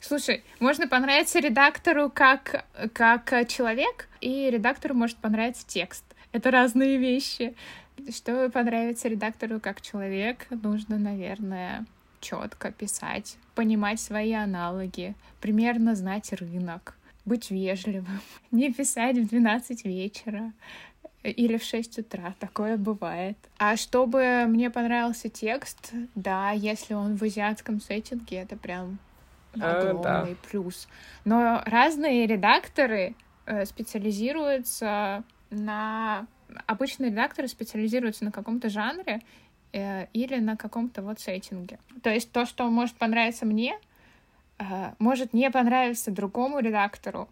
Слушай, 0.00 0.44
можно 0.60 0.86
понравиться 0.86 1.40
редактору 1.40 2.08
как, 2.08 2.64
как 2.92 3.48
человек, 3.48 4.08
и 4.20 4.48
редактору 4.50 4.94
может 4.94 5.16
понравиться 5.16 5.66
текст. 5.66 6.04
Это 6.30 6.52
разные 6.52 6.96
вещи. 6.96 7.56
Чтобы 8.08 8.50
понравиться 8.50 9.08
редактору 9.08 9.58
как 9.58 9.80
человек, 9.80 10.46
нужно, 10.50 10.96
наверное, 10.96 11.84
четко 12.20 12.70
писать, 12.70 13.36
понимать 13.56 14.00
свои 14.00 14.32
аналоги, 14.32 15.16
примерно 15.40 15.96
знать 15.96 16.32
рынок, 16.32 16.96
быть 17.24 17.50
вежливым, 17.50 18.20
не 18.52 18.72
писать 18.72 19.18
в 19.18 19.26
12 19.26 19.84
вечера, 19.84 20.52
или 21.22 21.56
в 21.56 21.62
6 21.62 21.98
утра, 22.00 22.34
такое 22.38 22.76
бывает. 22.76 23.36
А 23.58 23.76
чтобы 23.76 24.44
мне 24.48 24.70
понравился 24.70 25.28
текст, 25.28 25.92
да, 26.14 26.50
если 26.50 26.94
он 26.94 27.16
в 27.16 27.22
азиатском 27.22 27.80
сеттинге, 27.80 28.38
это 28.38 28.56
прям 28.56 28.98
огромный 29.54 30.00
а, 30.00 30.24
да. 30.24 30.36
плюс. 30.48 30.88
Но 31.24 31.62
разные 31.66 32.26
редакторы 32.26 33.14
э, 33.46 33.64
специализируются 33.64 35.24
на... 35.50 36.26
Обычные 36.66 37.10
редакторы 37.10 37.48
специализируются 37.48 38.24
на 38.24 38.32
каком-то 38.32 38.68
жанре 38.68 39.20
э, 39.72 40.06
или 40.12 40.38
на 40.38 40.56
каком-то 40.56 41.02
вот 41.02 41.20
сеттинге. 41.20 41.78
То 42.02 42.10
есть 42.10 42.30
то, 42.30 42.44
что 42.44 42.68
может 42.68 42.96
понравиться 42.96 43.46
мне, 43.46 43.78
э, 44.58 44.92
может 44.98 45.32
не 45.32 45.50
понравиться 45.50 46.10
другому 46.10 46.58
редактору, 46.58 47.28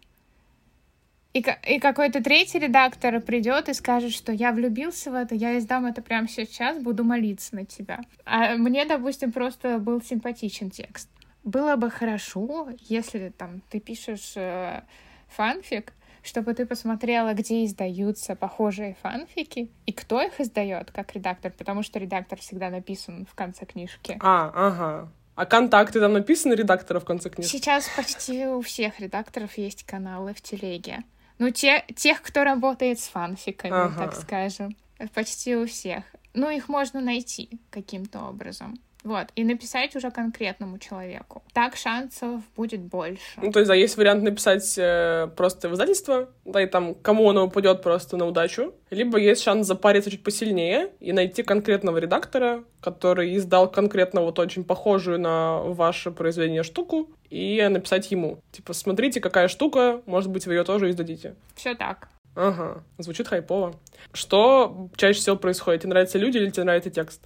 и, 1.33 1.45
и 1.67 1.79
какой-то 1.79 2.21
третий 2.21 2.59
редактор 2.59 3.21
придет 3.21 3.69
и 3.69 3.73
скажет, 3.73 4.11
что 4.11 4.31
я 4.31 4.51
влюбился 4.51 5.11
в 5.11 5.15
это, 5.15 5.33
я 5.33 5.57
издам 5.57 5.85
это 5.85 6.01
прямо 6.01 6.27
сейчас, 6.27 6.77
буду 6.77 7.03
молиться 7.03 7.55
на 7.55 7.65
тебя. 7.65 8.01
А 8.25 8.55
мне, 8.55 8.85
допустим, 8.85 9.31
просто 9.31 9.79
был 9.79 10.01
симпатичен 10.01 10.69
текст. 10.69 11.09
Было 11.43 11.75
бы 11.75 11.89
хорошо, 11.89 12.69
если 12.81 13.29
там 13.29 13.61
ты 13.69 13.79
пишешь 13.79 14.33
э, 14.35 14.83
фанфик, 15.29 15.93
чтобы 16.21 16.53
ты 16.53 16.65
посмотрела, 16.65 17.33
где 17.33 17.65
издаются 17.65 18.35
похожие 18.35 18.95
фанфики 19.01 19.71
и 19.85 19.93
кто 19.93 20.21
их 20.21 20.39
издает 20.39 20.91
как 20.91 21.15
редактор, 21.15 21.51
потому 21.51 21.81
что 21.81 21.97
редактор 21.97 22.39
всегда 22.39 22.69
написан 22.69 23.25
в 23.25 23.33
конце 23.33 23.65
книжки. 23.65 24.17
А, 24.21 24.51
ага. 24.53 25.11
А 25.35 25.45
контакты 25.45 25.99
там 25.99 26.13
написаны 26.13 26.53
редактора 26.53 26.99
в 26.99 27.05
конце 27.05 27.29
книжки? 27.29 27.51
Сейчас 27.51 27.89
почти 27.95 28.45
у 28.45 28.61
всех 28.61 28.99
редакторов 28.99 29.57
есть 29.57 29.83
каналы 29.85 30.33
в 30.33 30.41
телеге. 30.41 31.03
Ну, 31.41 31.49
те, 31.49 31.83
тех, 31.95 32.21
кто 32.21 32.43
работает 32.43 32.99
с 32.99 33.07
фанфиками, 33.07 33.73
ага. 33.73 33.95
так 33.97 34.15
скажем. 34.15 34.75
Почти 35.15 35.55
у 35.55 35.65
всех. 35.65 36.03
Ну, 36.35 36.51
их 36.51 36.69
можно 36.69 37.01
найти 37.01 37.49
каким-то 37.71 38.19
образом. 38.19 38.79
Вот, 39.03 39.29
и 39.35 39.43
написать 39.43 39.95
уже 39.95 40.11
конкретному 40.11 40.77
человеку. 40.77 41.41
Так 41.53 41.75
шансов 41.75 42.41
будет 42.55 42.81
больше. 42.81 43.39
Ну, 43.41 43.51
то 43.51 43.57
есть, 43.57 43.69
да, 43.69 43.73
есть 43.73 43.97
вариант 43.97 44.21
написать 44.21 44.75
э, 44.77 45.29
просто 45.35 45.67
в 45.67 45.73
издательство, 45.73 46.29
да, 46.45 46.61
и 46.61 46.67
там 46.67 46.93
кому 46.93 47.27
оно 47.27 47.47
упадет 47.47 47.81
просто 47.81 48.17
на 48.17 48.27
удачу. 48.27 48.75
Либо 48.91 49.17
есть 49.17 49.41
шанс 49.41 49.65
запариться 49.65 50.11
чуть 50.11 50.23
посильнее 50.23 50.91
и 50.99 51.11
найти 51.11 51.41
конкретного 51.41 51.97
редактора, 51.97 52.63
который 52.81 53.35
издал 53.35 53.67
конкретно 53.71 54.21
вот 54.21 54.37
очень 54.37 54.63
похожую 54.63 55.19
на 55.19 55.57
ваше 55.63 56.11
произведение 56.11 56.61
штуку, 56.61 57.09
и 57.31 57.65
написать 57.69 58.11
ему. 58.11 58.39
Типа, 58.51 58.73
смотрите, 58.73 59.19
какая 59.19 59.47
штука, 59.47 60.01
может 60.05 60.29
быть, 60.29 60.45
вы 60.45 60.53
ее 60.53 60.63
тоже 60.63 60.91
издадите. 60.91 61.35
Все 61.55 61.73
так. 61.73 62.09
Ага, 62.35 62.83
звучит 62.97 63.27
хайпово. 63.27 63.73
Что 64.13 64.89
чаще 64.95 65.19
всего 65.19 65.35
происходит? 65.35 65.81
Тебе 65.81 65.91
нравятся 65.91 66.19
люди 66.19 66.37
или 66.37 66.49
тебе 66.49 66.65
нравится 66.65 66.89
текст? 66.89 67.25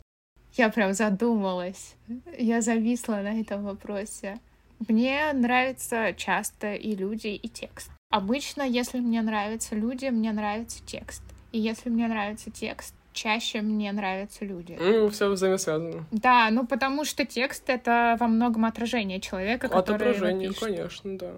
Я 0.53 0.69
прям 0.69 0.93
задумалась. 0.93 1.95
Я 2.37 2.61
зависла 2.61 3.15
на 3.15 3.39
этом 3.39 3.65
вопросе. 3.65 4.39
Мне 4.87 5.31
нравятся 5.33 6.13
часто 6.15 6.73
и 6.75 6.95
люди, 6.95 7.27
и 7.27 7.49
текст. 7.49 7.91
Обычно, 8.09 8.61
если 8.63 8.99
мне 8.99 9.21
нравятся 9.21 9.75
люди, 9.75 10.05
мне 10.05 10.31
нравится 10.31 10.81
текст. 10.85 11.23
И 11.51 11.59
если 11.59 11.89
мне 11.89 12.07
нравится 12.07 12.51
текст, 12.51 12.93
чаще 13.15 13.61
мне 13.61 13.91
нравятся 13.91 14.45
люди. 14.45 14.77
Ну, 14.79 15.09
все 15.09 15.29
взаимосвязано. 15.29 16.05
Да, 16.11 16.49
ну 16.51 16.67
потому 16.67 17.05
что 17.05 17.25
текст— 17.25 17.63
это 17.67 18.17
во 18.19 18.27
многом 18.27 18.65
отражение 18.65 19.19
человека, 19.19 19.67
который 19.67 20.11
Отображение, 20.11 20.53
конечно, 20.53 21.17
да. 21.17 21.31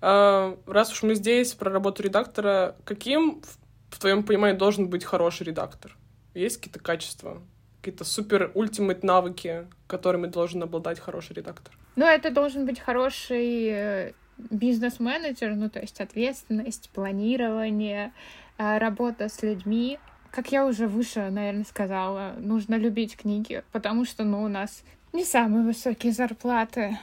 А, 0.00 0.56
раз 0.66 0.92
уж 0.92 1.02
мы 1.02 1.14
здесь 1.14 1.52
про 1.52 1.70
работу 1.70 2.02
редактора, 2.02 2.76
каким, 2.84 3.42
в 3.90 3.98
твоем 3.98 4.22
понимании, 4.22 4.56
должен 4.56 4.88
быть 4.88 5.04
хороший 5.04 5.44
редактор? 5.44 5.96
Есть 6.34 6.58
какие-то 6.58 6.80
качества? 6.80 7.42
какие-то 7.86 8.04
супер 8.04 8.50
ультимат 8.54 9.04
навыки, 9.04 9.68
которыми 9.86 10.26
должен 10.26 10.60
обладать 10.60 10.98
хороший 10.98 11.34
редактор? 11.34 11.72
Ну, 11.94 12.04
это 12.04 12.32
должен 12.32 12.66
быть 12.66 12.80
хороший 12.80 13.68
э, 13.68 14.12
бизнес-менеджер, 14.50 15.54
ну, 15.54 15.70
то 15.70 15.78
есть 15.78 16.00
ответственность, 16.00 16.90
планирование, 16.90 18.12
э, 18.58 18.78
работа 18.78 19.28
с 19.28 19.40
людьми. 19.42 20.00
Как 20.36 20.52
я 20.52 20.66
уже 20.66 20.86
выше, 20.86 21.30
наверное, 21.30 21.64
сказала, 21.64 22.34
нужно 22.38 22.74
любить 22.74 23.16
книги, 23.16 23.62
потому 23.72 24.04
что, 24.04 24.22
ну, 24.22 24.42
у 24.42 24.48
нас 24.48 24.82
не 25.14 25.24
самые 25.24 25.64
высокие 25.64 26.12
зарплаты 26.12 26.98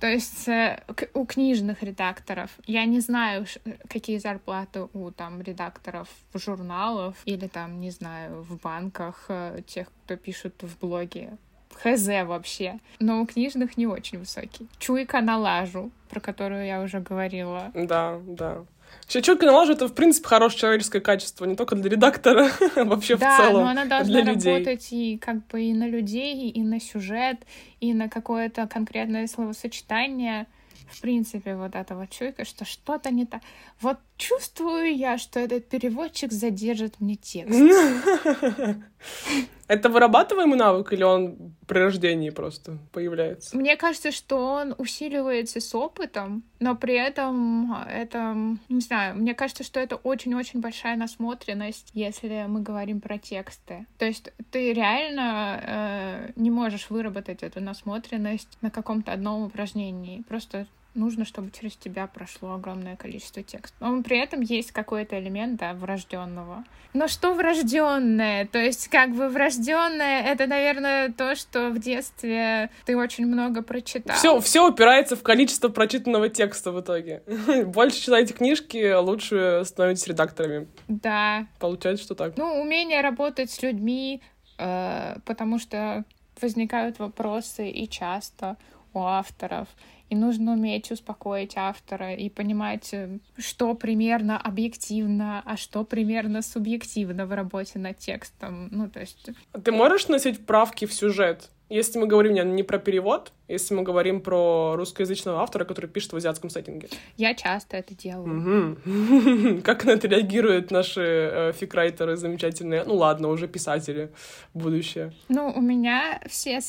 то 0.00 0.06
есть 0.06 0.48
э, 0.48 0.80
у 1.12 1.26
книжных 1.26 1.82
редакторов 1.82 2.50
я 2.66 2.84
не 2.84 3.00
знаю, 3.00 3.46
какие 3.88 4.18
зарплаты 4.18 4.86
у 4.92 5.10
там 5.10 5.42
редакторов 5.42 6.08
журналов 6.34 7.16
или 7.24 7.48
там, 7.48 7.80
не 7.80 7.90
знаю, 7.90 8.42
в 8.42 8.60
банках 8.60 9.24
э, 9.28 9.60
тех, 9.66 9.88
кто 10.04 10.16
пишут 10.16 10.62
в 10.62 10.78
блоге. 10.78 11.36
Хз 11.82 12.06
вообще. 12.24 12.78
Но 13.00 13.20
у 13.20 13.26
книжных 13.26 13.76
не 13.76 13.86
очень 13.86 14.18
высокий. 14.18 14.68
Чуйка 14.78 15.20
на 15.20 15.36
лажу, 15.36 15.90
про 16.08 16.20
которую 16.20 16.64
я 16.64 16.80
уже 16.80 17.00
говорила. 17.00 17.70
Да, 17.74 18.20
да. 18.24 18.64
Щечок 19.08 19.40
налажу— 19.40 19.72
это, 19.74 19.88
в 19.88 19.94
принципе, 19.94 20.28
хорошее 20.28 20.60
человеческое 20.60 21.00
качество, 21.00 21.46
не 21.46 21.56
только 21.56 21.76
для 21.76 21.88
редактора, 21.88 22.50
а 22.76 22.84
вообще 22.84 23.16
да, 23.16 23.34
в 23.34 23.36
целом 23.38 23.64
но 23.64 23.70
она 23.70 23.84
должна 23.86 24.22
работать 24.22 24.92
и 24.92 25.16
как 25.16 25.46
бы 25.46 25.62
и 25.62 25.72
на 25.72 25.88
людей, 25.88 26.50
и 26.50 26.62
на 26.62 26.78
сюжет, 26.78 27.38
и 27.80 27.94
на 27.94 28.08
какое-то 28.08 28.66
конкретное 28.66 29.26
словосочетание. 29.26 30.46
в 30.90 31.00
принципе, 31.00 31.54
вот 31.54 31.74
эта 31.74 31.94
вот 31.94 32.10
чуйка, 32.10 32.44
что 32.44 32.64
что-то 32.64 33.10
не 33.10 33.24
так. 33.24 33.40
Вот 33.80 33.98
чувствую 34.16 34.94
я, 34.94 35.16
что 35.16 35.40
этот 35.40 35.68
переводчик 35.68 36.32
задержит 36.32 37.00
мне 37.00 37.16
текст. 37.16 37.58
Это 39.68 39.90
вырабатываемый 39.90 40.58
навык 40.58 40.92
или 40.94 41.02
он 41.02 41.54
при 41.66 41.78
рождении 41.78 42.30
просто 42.30 42.78
появляется? 42.92 43.56
Мне 43.56 43.76
кажется, 43.76 44.10
что 44.10 44.38
он 44.38 44.74
усиливается 44.78 45.60
с 45.60 45.74
опытом, 45.74 46.42
но 46.58 46.74
при 46.74 46.94
этом 46.94 47.74
это, 47.74 48.34
не 48.68 48.80
знаю, 48.80 49.16
мне 49.16 49.34
кажется, 49.34 49.64
что 49.64 49.78
это 49.78 49.96
очень-очень 49.96 50.60
большая 50.60 50.96
насмотренность, 50.96 51.90
если 51.92 52.46
мы 52.48 52.62
говорим 52.62 53.00
про 53.02 53.18
тексты. 53.18 53.86
То 53.98 54.06
есть 54.06 54.32
ты 54.50 54.72
реально 54.72 55.60
э, 55.62 56.32
не 56.36 56.50
можешь 56.50 56.88
выработать 56.88 57.42
эту 57.42 57.60
насмотренность 57.60 58.56
на 58.62 58.70
каком-то 58.70 59.12
одном 59.12 59.42
упражнении. 59.42 60.22
Просто 60.22 60.66
нужно, 60.94 61.24
чтобы 61.24 61.50
через 61.50 61.76
тебя 61.76 62.06
прошло 62.06 62.54
огромное 62.54 62.96
количество 62.96 63.42
текста. 63.42 63.76
Но 63.80 64.02
при 64.02 64.18
этом 64.18 64.40
есть 64.40 64.72
какой-то 64.72 65.18
элемент, 65.18 65.58
да, 65.60 65.74
врожденного. 65.74 66.64
Но 66.94 67.06
что 67.06 67.34
врожденное? 67.34 68.46
То 68.46 68.58
есть, 68.58 68.88
как 68.88 69.14
бы 69.14 69.28
врожденное 69.28 70.22
это, 70.22 70.46
наверное, 70.46 71.12
то, 71.12 71.34
что 71.34 71.70
в 71.70 71.78
детстве 71.78 72.70
ты 72.86 72.96
очень 72.96 73.26
много 73.26 73.62
прочитал. 73.62 74.16
Все, 74.16 74.40
все 74.40 74.68
упирается 74.68 75.14
в 75.14 75.22
количество 75.22 75.68
прочитанного 75.68 76.28
текста 76.28 76.72
в 76.72 76.80
итоге. 76.80 77.22
Больше 77.66 78.00
читайте 78.00 78.34
книжки, 78.34 78.94
лучше 78.94 79.62
становитесь 79.64 80.06
редакторами. 80.06 80.66
Да. 80.88 81.46
Получается, 81.58 82.04
что 82.04 82.14
так. 82.14 82.36
Ну, 82.36 82.60
умение 82.60 83.00
работать 83.00 83.50
с 83.50 83.62
людьми, 83.62 84.22
э, 84.58 85.16
потому 85.24 85.58
что 85.58 86.04
возникают 86.40 86.98
вопросы 86.98 87.68
и 87.68 87.88
часто 87.88 88.56
у 88.94 89.00
авторов 89.00 89.68
и 90.10 90.16
нужно 90.16 90.52
уметь 90.52 90.90
успокоить 90.90 91.52
автора 91.56 92.14
и 92.14 92.28
понимать, 92.30 92.92
э, 92.92 93.18
что 93.36 93.74
примерно 93.74 94.38
объективно, 94.38 95.42
а 95.44 95.56
что 95.56 95.84
примерно 95.84 96.42
субъективно 96.42 97.26
в 97.26 97.32
работе 97.32 97.78
над 97.78 97.98
текстом. 97.98 98.68
Ну, 98.70 98.88
то 98.88 99.00
есть... 99.00 99.30
Ты 99.62 99.72
можешь 99.72 100.08
носить 100.08 100.44
правки 100.46 100.86
в 100.86 100.92
сюжет? 100.92 101.50
Если 101.68 101.98
мы 101.98 102.06
говорим 102.06 102.34
не 102.54 102.62
про 102.62 102.78
перевод, 102.78 103.32
если 103.46 103.74
мы 103.74 103.82
говорим 103.82 104.20
про 104.20 104.74
русскоязычного 104.76 105.42
автора, 105.42 105.64
который 105.64 105.86
пишет 105.86 106.12
в 106.12 106.16
азиатском 106.16 106.50
сеттинге. 106.50 106.88
Я 107.16 107.34
часто 107.34 107.76
это 107.76 107.94
делаю. 107.94 108.76
Угу. 108.84 109.62
Как 109.64 109.84
на 109.84 109.90
это 109.90 110.08
реагируют 110.08 110.70
наши 110.70 111.00
э, 111.00 111.52
фикрайтеры 111.52 112.16
замечательные? 112.16 112.84
Ну 112.84 112.94
ладно, 112.94 113.28
уже 113.28 113.48
писатели 113.48 114.10
будущее. 114.54 115.12
Ну, 115.28 115.52
у 115.54 115.60
меня 115.60 116.20
все, 116.26 116.60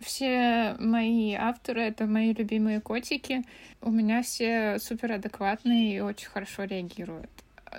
все 0.00 0.76
мои 0.78 1.34
авторы— 1.34 1.82
это 1.82 2.06
мои 2.06 2.32
любимые 2.32 2.80
котики. 2.80 3.44
У 3.80 3.90
меня 3.90 4.22
все 4.22 4.78
суперадекватные 4.78 5.96
и 5.96 6.00
очень 6.00 6.28
хорошо 6.28 6.64
реагируют. 6.64 7.30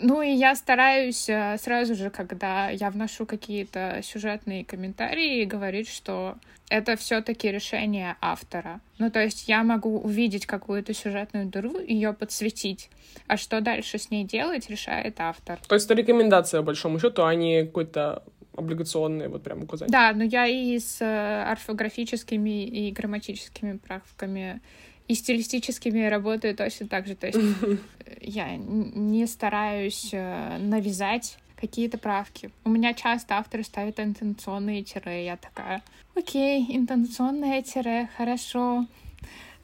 Ну 0.02 0.22
и 0.22 0.32
я 0.32 0.56
стараюсь 0.56 1.30
э, 1.30 1.58
сразу 1.58 1.96
же, 1.96 2.10
когда 2.10 2.70
я 2.70 2.90
вношу 2.90 3.26
какие-то 3.26 4.02
сюжетные 4.04 4.66
комментарии, 4.66 5.46
говорить, 5.46 5.90
что 5.90 6.36
это 6.70 6.96
все-таки 6.96 7.52
решение 7.52 8.16
автора. 8.22 8.80
Ну, 9.00 9.10
то 9.10 9.22
есть 9.22 9.48
я 9.48 9.64
могу 9.64 10.00
увидеть 10.00 10.46
какую-то 10.46 10.94
сюжетную 10.94 11.48
дыру, 11.48 11.80
ее 11.80 12.14
подсветить, 12.14 12.90
а 13.28 13.38
что 13.38 13.62
дальше 13.62 13.98
с 13.98 14.12
ней 14.12 14.24
делать, 14.24 14.70
решает 14.70 15.20
автор. 15.20 15.60
То 15.68 15.76
есть 15.76 15.86
это 15.86 15.96
рекомендация, 15.96 16.60
по 16.62 16.68
большому 16.68 17.00
счету, 17.00 17.24
а 17.24 17.34
не 17.34 17.66
какой-то 17.66 18.24
облигационные 18.56 19.30
вот 19.30 19.44
прям 19.44 19.64
указания. 19.64 19.92
Да, 19.92 20.12
но 20.14 20.24
я 20.24 20.46
и 20.46 20.78
с 20.78 21.02
э, 21.02 21.44
орфографическими 21.44 22.66
и 22.66 22.92
грамматическими 22.92 23.78
правками 23.78 24.62
и 25.10 25.16
стилистическими 25.16 26.06
работаю 26.06 26.56
точно 26.56 26.88
так 26.88 27.08
же. 27.08 27.16
То 27.16 27.28
есть 27.28 27.40
я 28.22 28.56
не 28.56 29.26
стараюсь 29.26 30.12
э, 30.14 30.58
навязать 30.60 31.38
какие-то 31.60 31.98
правки. 31.98 32.52
У 32.64 32.70
меня 32.70 32.94
часто 32.94 33.36
авторы 33.36 33.64
ставят 33.64 34.00
интенционные 34.00 34.84
тире. 34.84 35.26
Я 35.26 35.36
такая, 35.36 35.82
окей, 36.16 36.66
интенционное 36.70 37.62
тире, 37.64 38.08
хорошо. 38.16 38.86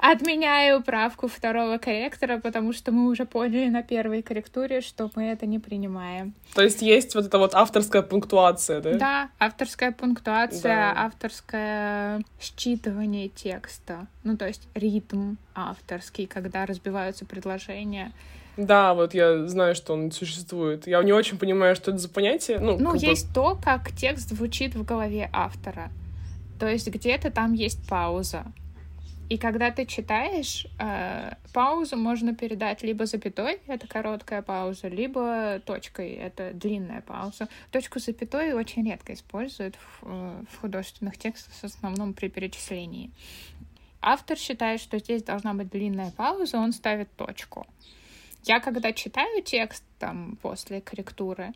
Отменяю 0.08 0.84
правку 0.84 1.28
второго 1.28 1.80
корректора, 1.80 2.38
потому 2.38 2.74
что 2.74 2.92
мы 2.92 3.10
уже 3.10 3.26
поняли 3.26 3.70
на 3.70 3.82
первой 3.82 4.22
корректуре, 4.22 4.82
что 4.82 5.10
мы 5.16 5.24
это 5.24 5.48
не 5.48 5.58
принимаем. 5.58 6.36
То 6.54 6.62
есть 6.62 6.84
есть 6.84 7.16
вот 7.16 7.26
эта 7.26 7.40
вот 7.40 7.56
авторская 7.56 8.04
пунктуация, 8.04 8.82
да? 8.82 8.94
Да, 8.94 9.30
авторская 9.40 9.92
пунктуация, 9.92 10.94
да. 10.94 11.06
авторское 11.06 12.22
считывание 12.40 13.30
текста. 13.30 14.06
Ну, 14.24 14.38
то 14.38 14.46
есть 14.46 14.68
ритм 14.76 15.38
авторский, 15.56 16.28
когда 16.28 16.68
разбиваются 16.68 17.26
предложения. 17.26 18.12
Да, 18.58 18.94
вот 18.94 19.16
я 19.16 19.48
знаю, 19.48 19.74
что 19.74 19.94
он 19.94 20.12
существует. 20.12 20.86
Я 20.86 21.02
не 21.02 21.14
очень 21.14 21.40
понимаю, 21.40 21.76
что 21.76 21.90
это 21.90 22.00
за 22.00 22.10
понятие. 22.10 22.60
Ну, 22.60 22.78
ну 22.78 22.94
есть 22.94 23.30
бы... 23.30 23.34
то, 23.34 23.60
как 23.60 23.92
текст 23.92 24.30
звучит 24.30 24.76
в 24.76 24.86
голове 24.86 25.32
автора. 25.34 25.90
То 26.60 26.68
есть 26.68 26.88
где-то 26.88 27.32
там 27.32 27.54
есть 27.54 27.88
пауза. 27.90 28.46
И 29.28 29.38
когда 29.40 29.72
ты 29.72 29.86
читаешь, 29.88 30.68
э, 30.80 31.32
паузу 31.52 31.98
можно 31.98 32.36
передать 32.36 32.84
либо 32.84 33.08
запятой, 33.08 33.60
это 33.66 33.88
короткая 33.88 34.44
пауза, 34.44 34.88
либо 34.88 35.60
точкой, 35.66 36.12
это 36.12 36.52
длинная 36.54 37.02
пауза. 37.02 37.48
Точку 37.72 38.00
запятой 38.00 38.54
очень 38.54 38.86
редко 38.88 39.14
используют 39.14 39.76
в, 39.76 40.04
э, 40.04 40.44
в 40.52 40.62
художественных 40.62 41.18
текстах, 41.18 41.54
в 41.54 41.64
основном 41.64 42.14
при 42.14 42.28
перечислении. 42.28 43.10
Автор 44.00 44.38
считает, 44.38 44.80
что 44.80 45.00
здесь 45.00 45.24
должна 45.24 45.56
быть 45.56 45.70
длинная 45.72 46.12
пауза, 46.12 46.58
он 46.58 46.72
ставит 46.72 47.10
точку. 47.16 47.66
Я 48.44 48.60
когда 48.60 48.94
читаю 48.94 49.42
текст 49.42 49.84
там 49.98 50.38
после 50.40 50.82
корректуры, 50.82 51.52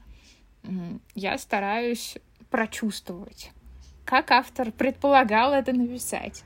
я 1.14 1.38
стараюсь 1.38 2.18
прочувствовать, 2.50 3.52
как 4.06 4.32
автор 4.32 4.72
предполагал 4.72 5.54
это 5.54 5.72
написать 5.72 6.44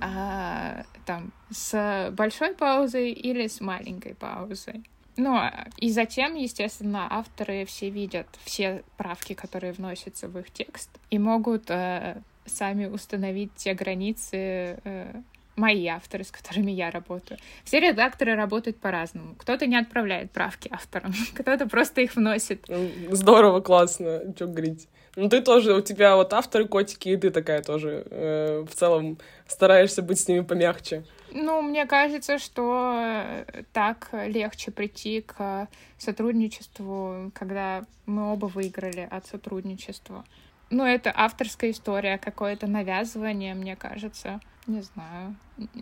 а, 0.00 0.84
там 1.04 1.32
с 1.50 2.10
большой 2.12 2.54
паузой 2.54 3.10
или 3.12 3.46
с 3.46 3.60
маленькой 3.60 4.14
паузой. 4.14 4.84
Ну, 5.16 5.34
а, 5.34 5.66
и 5.78 5.90
затем, 5.90 6.34
естественно, 6.34 7.06
авторы 7.10 7.64
все 7.64 7.90
видят 7.90 8.26
все 8.44 8.82
правки, 8.96 9.32
которые 9.32 9.72
вносятся 9.72 10.28
в 10.28 10.38
их 10.38 10.50
текст, 10.50 10.90
и 11.10 11.18
могут 11.18 11.70
э, 11.70 12.20
сами 12.44 12.86
установить 12.86 13.50
те 13.56 13.72
границы, 13.72 14.78
э, 14.84 15.22
мои 15.56 15.86
авторы, 15.86 16.24
с 16.24 16.30
которыми 16.30 16.70
я 16.70 16.90
работаю. 16.90 17.38
Все 17.64 17.80
редакторы 17.80 18.34
работают 18.34 18.76
по-разному. 18.76 19.34
Кто-то 19.36 19.66
не 19.66 19.76
отправляет 19.76 20.30
правки 20.30 20.68
авторам, 20.70 21.12
кто-то 21.34 21.66
просто 21.66 22.02
их 22.02 22.14
вносит. 22.14 22.66
Здорово, 23.10 23.60
классно, 23.60 24.20
что 24.34 24.46
говорить. 24.46 24.88
Ну, 25.16 25.30
ты 25.30 25.40
тоже, 25.40 25.74
у 25.74 25.80
тебя 25.80 26.14
вот 26.14 26.34
авторы 26.34 26.68
котики, 26.68 27.08
и 27.08 27.16
ты 27.16 27.30
такая 27.30 27.62
тоже 27.62 28.06
э, 28.10 28.64
в 28.68 28.74
целом 28.74 29.18
стараешься 29.48 30.02
быть 30.02 30.20
с 30.20 30.28
ними 30.28 30.40
помягче. 30.40 31.04
Ну, 31.32 31.62
мне 31.62 31.86
кажется, 31.86 32.38
что 32.38 32.94
э, 32.98 33.62
так 33.72 34.10
легче 34.26 34.70
прийти 34.70 35.22
к 35.22 35.68
сотрудничеству, 35.96 37.32
когда 37.34 37.86
мы 38.04 38.30
оба 38.32 38.46
выиграли 38.46 39.08
от 39.10 39.26
сотрудничества. 39.26 40.24
Ну, 40.70 40.84
это 40.84 41.12
авторская 41.14 41.70
история, 41.70 42.18
какое-то 42.18 42.66
навязывание, 42.66 43.54
мне 43.54 43.76
кажется. 43.76 44.40
Не 44.66 44.82
знаю. 44.82 45.36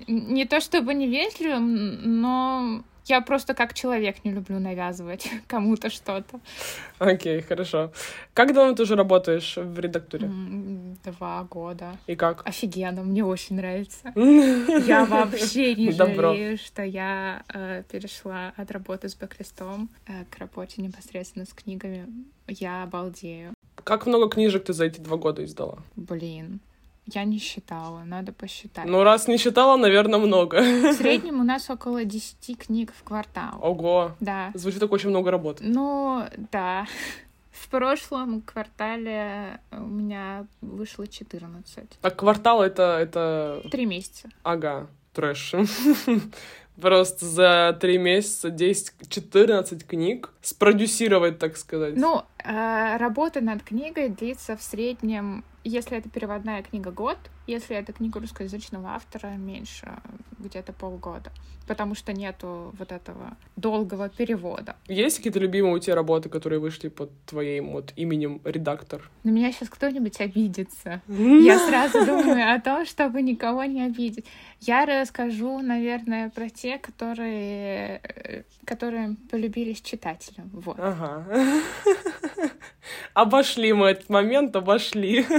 Не 0.07 0.45
то 0.45 0.61
чтобы 0.61 0.93
невежливым, 0.95 2.21
но 2.21 2.85
я 3.07 3.21
просто 3.21 3.55
как 3.55 3.75
человек 3.75 4.25
не 4.25 4.31
люблю 4.31 4.59
навязывать 4.59 5.31
кому-то 5.47 5.91
что-то. 5.91 6.41
Окей, 6.99 7.39
okay, 7.39 7.43
хорошо. 7.43 7.93
Как 8.35 8.55
давно 8.55 8.75
ты 8.75 8.83
уже 8.83 8.95
работаешь 8.95 9.57
в 9.57 9.79
редактуре? 9.79 10.31
Два 11.05 11.45
года. 11.45 11.97
И 12.07 12.15
как? 12.15 12.47
Офигенно, 12.47 13.03
мне 13.03 13.25
очень 13.25 13.57
нравится. 13.57 14.13
Я 14.87 15.05
вообще 15.05 15.75
не 15.75 15.93
жалею, 15.93 16.59
что 16.59 16.83
я 16.83 17.43
э, 17.53 17.83
перешла 17.91 18.53
от 18.57 18.71
работы 18.71 19.09
с 19.09 19.15
бэклистом 19.15 19.89
э, 20.07 20.25
к 20.31 20.39
работе 20.39 20.83
непосредственно 20.83 21.47
с 21.47 21.53
книгами. 21.53 22.07
Я 22.47 22.83
обалдею. 22.83 23.54
Как 23.85 24.07
много 24.07 24.29
книжек 24.29 24.65
ты 24.65 24.73
за 24.73 24.87
эти 24.87 25.01
два 25.01 25.17
года 25.17 25.45
издала? 25.45 25.79
Блин, 25.95 26.61
я 27.07 27.25
не 27.25 27.39
считала, 27.39 28.03
надо 28.05 28.33
посчитать. 28.33 28.87
Ну, 28.87 29.03
раз 29.03 29.29
не 29.29 29.37
считала, 29.37 29.77
наверное, 29.77 30.19
много. 30.19 30.61
В 30.63 30.93
среднем 30.97 31.41
у 31.41 31.45
нас 31.45 31.69
около 31.69 32.05
10 32.05 32.59
книг 32.59 32.93
в 32.99 33.03
квартал. 33.05 33.59
Ого! 33.61 34.13
Да. 34.21 34.51
Звучит 34.55 34.81
как 34.81 34.93
очень 34.93 35.11
много 35.11 35.31
работы. 35.31 35.63
Ну, 35.65 36.25
да. 36.51 36.87
В 37.51 37.69
прошлом 37.69 38.41
квартале 38.41 39.61
у 39.71 39.87
меня 39.87 40.47
вышло 40.61 41.07
14. 41.07 42.01
Так 42.01 42.17
квартал 42.17 42.63
это... 42.63 42.99
это... 42.99 43.63
Три 43.71 43.87
месяца. 43.87 44.29
Ага, 44.43 44.89
трэш. 45.13 45.55
Просто 46.81 47.27
за 47.27 47.77
три 47.81 47.99
месяца 47.99 48.49
10-14 48.49 49.85
книг 49.87 50.31
спродюсировать, 50.43 51.39
так 51.39 51.57
сказать. 51.57 51.95
Ну, 51.97 52.23
э, 52.45 52.97
работа 52.97 53.41
над 53.41 53.63
книгой 53.63 54.09
длится 54.09 54.57
в 54.57 54.63
среднем, 54.63 55.45
если 55.65 55.99
это 55.99 56.09
переводная 56.09 56.63
книга, 56.63 56.91
год, 56.91 57.19
Если 57.47 57.77
это 57.77 57.93
книга 57.93 58.21
русскоязычного 58.21 58.91
автора, 58.91 59.29
меньше, 59.37 59.99
где-то 60.39 60.73
полгода. 60.73 61.31
Потому 61.67 61.95
что 61.95 62.13
нету 62.13 62.75
вот 62.79 62.93
этого 62.93 63.37
долгого 63.57 64.09
перевода. 64.09 64.77
Есть 64.87 65.19
какие-то 65.19 65.39
любимые 65.39 65.75
у 65.75 65.79
тебя 65.79 65.95
работы, 65.95 66.29
которые 66.29 66.59
вышли 66.59 66.89
под 66.89 67.11
твоим 67.27 67.73
вот 67.73 67.93
именем 67.97 68.41
редактор? 68.45 69.11
На 69.25 69.31
меня 69.31 69.53
сейчас 69.53 69.69
кто-нибудь 69.69 70.21
обидится. 70.21 71.03
Я 71.09 71.59
сразу 71.59 72.05
думаю 72.07 72.55
о 72.55 72.61
том, 72.61 72.85
чтобы 72.87 73.23
никого 73.23 73.65
не 73.65 73.83
обидеть. 73.83 74.27
Я 74.61 74.87
расскажу, 74.87 75.59
наверное, 75.61 76.31
про 76.31 76.49
те, 76.49 76.79
которые, 76.79 78.01
э, 78.03 78.43
которые 78.65 79.17
полюбились 79.31 79.81
читателям. 79.81 80.51
Вот. 80.53 80.77
Ага. 80.79 81.27
Обошли 83.15 83.73
мы 83.73 83.89
этот 83.89 84.09
момент, 84.09 84.55
обошли. 84.57 85.27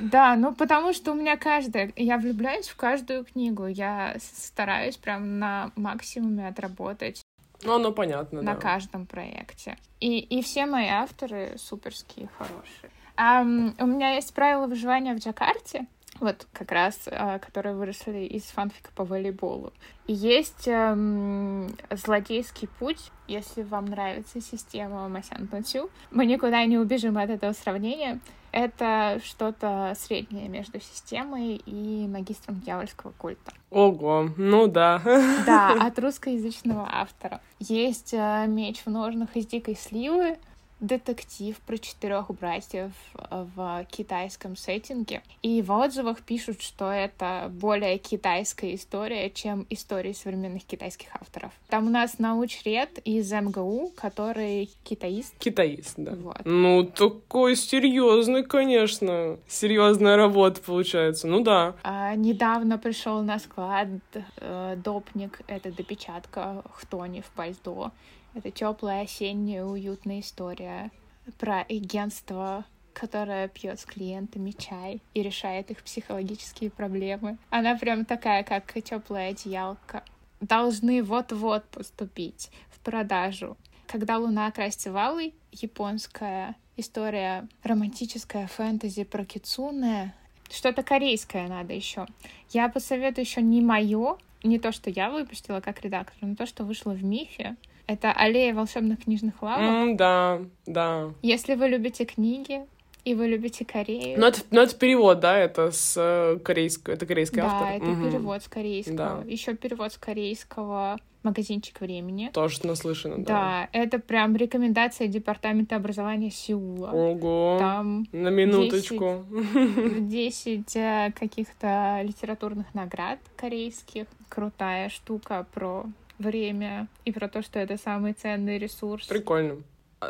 Да, 0.00 0.36
ну 0.36 0.54
потому 0.54 0.92
что 0.92 1.12
у 1.12 1.14
меня 1.14 1.36
каждая... 1.36 1.92
Я 1.96 2.18
влюбляюсь 2.18 2.68
в 2.68 2.76
каждую 2.76 3.24
книгу. 3.24 3.66
Я 3.66 4.16
стараюсь 4.18 4.96
прям 4.96 5.38
на 5.38 5.70
максимуме 5.76 6.48
отработать. 6.48 7.22
Ну, 7.62 7.74
оно 7.74 7.92
понятно, 7.92 8.42
На 8.42 8.54
да. 8.54 8.60
каждом 8.60 9.06
проекте. 9.06 9.76
И, 10.00 10.18
и 10.18 10.42
все 10.42 10.66
мои 10.66 10.88
авторы 10.88 11.54
суперские, 11.56 12.28
хорошие. 12.38 12.90
Um, 13.16 13.74
у 13.78 13.86
меня 13.86 14.14
есть 14.14 14.34
правила 14.34 14.66
выживания 14.66 15.14
в 15.14 15.18
Джакарте, 15.18 15.86
вот 16.20 16.46
как 16.52 16.70
раз, 16.72 17.06
uh, 17.06 17.38
которые 17.38 17.74
выросли 17.74 18.24
из 18.24 18.44
фанфика 18.44 18.90
по 18.94 19.04
волейболу. 19.04 19.72
И 20.06 20.12
есть 20.12 20.68
um, 20.68 21.74
злодейский 21.90 22.68
путь, 22.78 23.10
если 23.26 23.62
вам 23.62 23.86
нравится 23.86 24.40
система 24.40 25.08
Масян 25.08 25.46
Пансю. 25.46 25.90
Мы 26.10 26.26
никуда 26.26 26.64
не 26.64 26.78
убежим 26.78 27.18
от 27.18 27.30
этого 27.30 27.52
сравнения. 27.52 28.20
Это 28.52 29.20
что-то 29.24 29.94
среднее 29.98 30.48
между 30.48 30.80
системой 30.80 31.56
и 31.56 32.06
магистром 32.06 32.60
дьявольского 32.60 33.12
культа. 33.18 33.52
Ого, 33.70 34.30
ну 34.36 34.68
да. 34.68 35.02
Да, 35.44 35.72
от 35.80 35.98
русскоязычного 35.98 36.88
автора. 36.90 37.40
Есть 37.58 38.14
uh, 38.14 38.46
меч 38.46 38.82
в 38.84 38.90
ножнах 38.90 39.34
из 39.34 39.46
дикой 39.46 39.74
сливы, 39.74 40.38
детектив 40.80 41.58
про 41.60 41.78
четырех 41.78 42.30
братьев 42.30 42.92
в 43.30 43.86
китайском 43.90 44.56
сеттинге. 44.56 45.22
И 45.42 45.62
в 45.62 45.72
отзывах 45.72 46.22
пишут, 46.22 46.62
что 46.62 46.90
это 46.90 47.50
более 47.50 47.98
китайская 47.98 48.74
история, 48.74 49.30
чем 49.30 49.66
истории 49.70 50.12
современных 50.12 50.64
китайских 50.64 51.08
авторов. 51.14 51.52
Там 51.68 51.86
у 51.86 51.90
нас 51.90 52.18
научред 52.18 52.98
из 53.04 53.30
МГУ, 53.32 53.92
который 53.96 54.70
китаист. 54.84 55.34
Китаист, 55.38 55.94
да. 55.96 56.12
Вот. 56.14 56.40
Ну, 56.44 56.84
такой 56.84 57.56
серьезный, 57.56 58.42
конечно. 58.42 59.38
Серьезная 59.48 60.16
работа 60.16 60.60
получается. 60.60 61.26
Ну 61.26 61.42
да. 61.42 61.74
А, 61.82 62.14
недавно 62.14 62.78
пришел 62.78 63.22
на 63.22 63.38
склад 63.38 63.88
э, 64.36 64.76
допник, 64.76 65.40
это 65.46 65.72
допечатка 65.72 66.62
Хтони 66.72 67.20
в 67.20 67.30
пальто. 67.30 67.92
Это 68.34 68.50
теплая 68.50 69.04
осенняя 69.04 69.64
уютная 69.64 70.20
история 70.20 70.90
про 71.38 71.60
агентство, 71.62 72.64
которое 72.92 73.48
пьет 73.48 73.78
с 73.78 73.84
клиентами 73.84 74.50
чай 74.50 75.00
и 75.14 75.22
решает 75.22 75.70
их 75.70 75.82
психологические 75.82 76.70
проблемы. 76.70 77.38
Она 77.50 77.76
прям 77.76 78.04
такая, 78.04 78.42
как 78.42 78.74
теплая 78.82 79.30
одеялка. 79.30 80.02
Должны 80.40 81.02
вот-вот 81.02 81.64
поступить 81.66 82.50
в 82.70 82.80
продажу. 82.80 83.56
Когда 83.86 84.18
луна 84.18 84.50
красится 84.50 84.92
валой, 84.92 85.34
японская 85.52 86.56
история, 86.76 87.46
романтическая 87.62 88.48
фэнтези 88.48 89.04
про 89.04 89.24
кицуне, 89.24 90.12
что-то 90.50 90.82
корейское 90.82 91.48
надо 91.48 91.72
еще. 91.72 92.06
Я 92.50 92.68
посоветую 92.68 93.24
еще 93.24 93.42
не 93.42 93.60
мое, 93.60 94.18
не 94.42 94.58
то, 94.58 94.72
что 94.72 94.90
я 94.90 95.10
выпустила 95.10 95.60
как 95.60 95.82
редактор, 95.82 96.16
но 96.20 96.34
то, 96.34 96.46
что 96.46 96.64
вышло 96.64 96.90
в 96.90 97.04
мифе. 97.04 97.56
Это 97.86 98.12
«Аллея 98.12 98.54
волшебных 98.54 99.04
книжных 99.04 99.42
лавок». 99.42 99.90
Mm, 99.90 99.96
да, 99.96 100.40
да. 100.66 101.10
Если 101.22 101.54
вы 101.54 101.68
любите 101.68 102.04
книги, 102.04 102.62
и 103.04 103.14
вы 103.14 103.26
любите 103.26 103.64
Корею. 103.64 104.18
Ну, 104.18 104.26
это, 104.26 104.40
ну, 104.50 104.62
это 104.62 104.74
перевод, 104.76 105.20
да, 105.20 105.38
это 105.38 105.70
с 105.70 106.40
корейского, 106.42 106.94
это 106.94 107.06
корейский 107.06 107.42
да, 107.42 107.46
автор. 107.46 107.68
Да, 107.68 107.74
это 107.74 107.84
угу. 107.84 108.10
перевод 108.10 108.42
с 108.42 108.48
корейского. 108.48 108.96
Да. 108.96 109.22
Еще 109.26 109.54
перевод 109.54 109.92
с 109.92 109.98
корейского 109.98 110.98
магазинчик 111.22 111.80
времени. 111.80 112.30
Тоже 112.32 112.60
наслышано, 112.64 113.18
да. 113.18 113.24
Да, 113.24 113.68
это 113.72 113.98
прям 113.98 114.36
рекомендация 114.36 115.08
Департамента 115.08 115.76
образования 115.76 116.30
Сеула. 116.30 116.90
Ого, 116.92 117.56
Там 117.58 118.06
на 118.12 118.28
минуточку. 118.28 119.24
10, 119.54 120.08
10 120.08 120.76
э, 120.76 121.12
каких-то 121.18 122.00
литературных 122.02 122.74
наград 122.74 123.18
корейских. 123.36 124.06
Крутая 124.28 124.88
штука 124.88 125.46
про 125.52 125.86
время 126.18 126.88
и 127.04 127.12
про 127.12 127.28
то, 127.28 127.42
что 127.42 127.58
это 127.58 127.76
самый 127.76 128.12
ценный 128.12 128.58
ресурс. 128.58 129.06
Прикольно. 129.06 129.62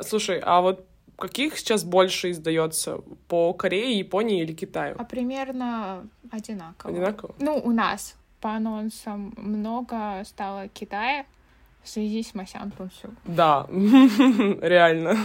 Слушай, 0.03 0.41
а 0.43 0.61
вот 0.61 0.87
каких 1.17 1.59
сейчас 1.59 1.85
больше 1.85 2.31
издается 2.31 2.99
по 3.29 3.53
Корее, 3.53 3.99
Японии 3.99 4.43
или 4.43 4.53
Китаю? 4.53 4.97
А 4.99 5.05
примерно 5.05 6.09
одинаково. 6.31 6.93
Одинаково? 6.93 7.35
Ну, 7.39 7.61
у 7.65 7.71
нас 7.71 8.17
по 8.41 8.51
анонсам 8.51 9.33
много 9.37 10.23
стало 10.25 10.69
Китая 10.69 11.25
в 11.83 11.89
связи 11.89 12.23
с 12.23 12.35
Масян 12.35 12.71
Пунсю. 12.71 13.15
Да, 13.25 13.67
реально. 13.71 15.17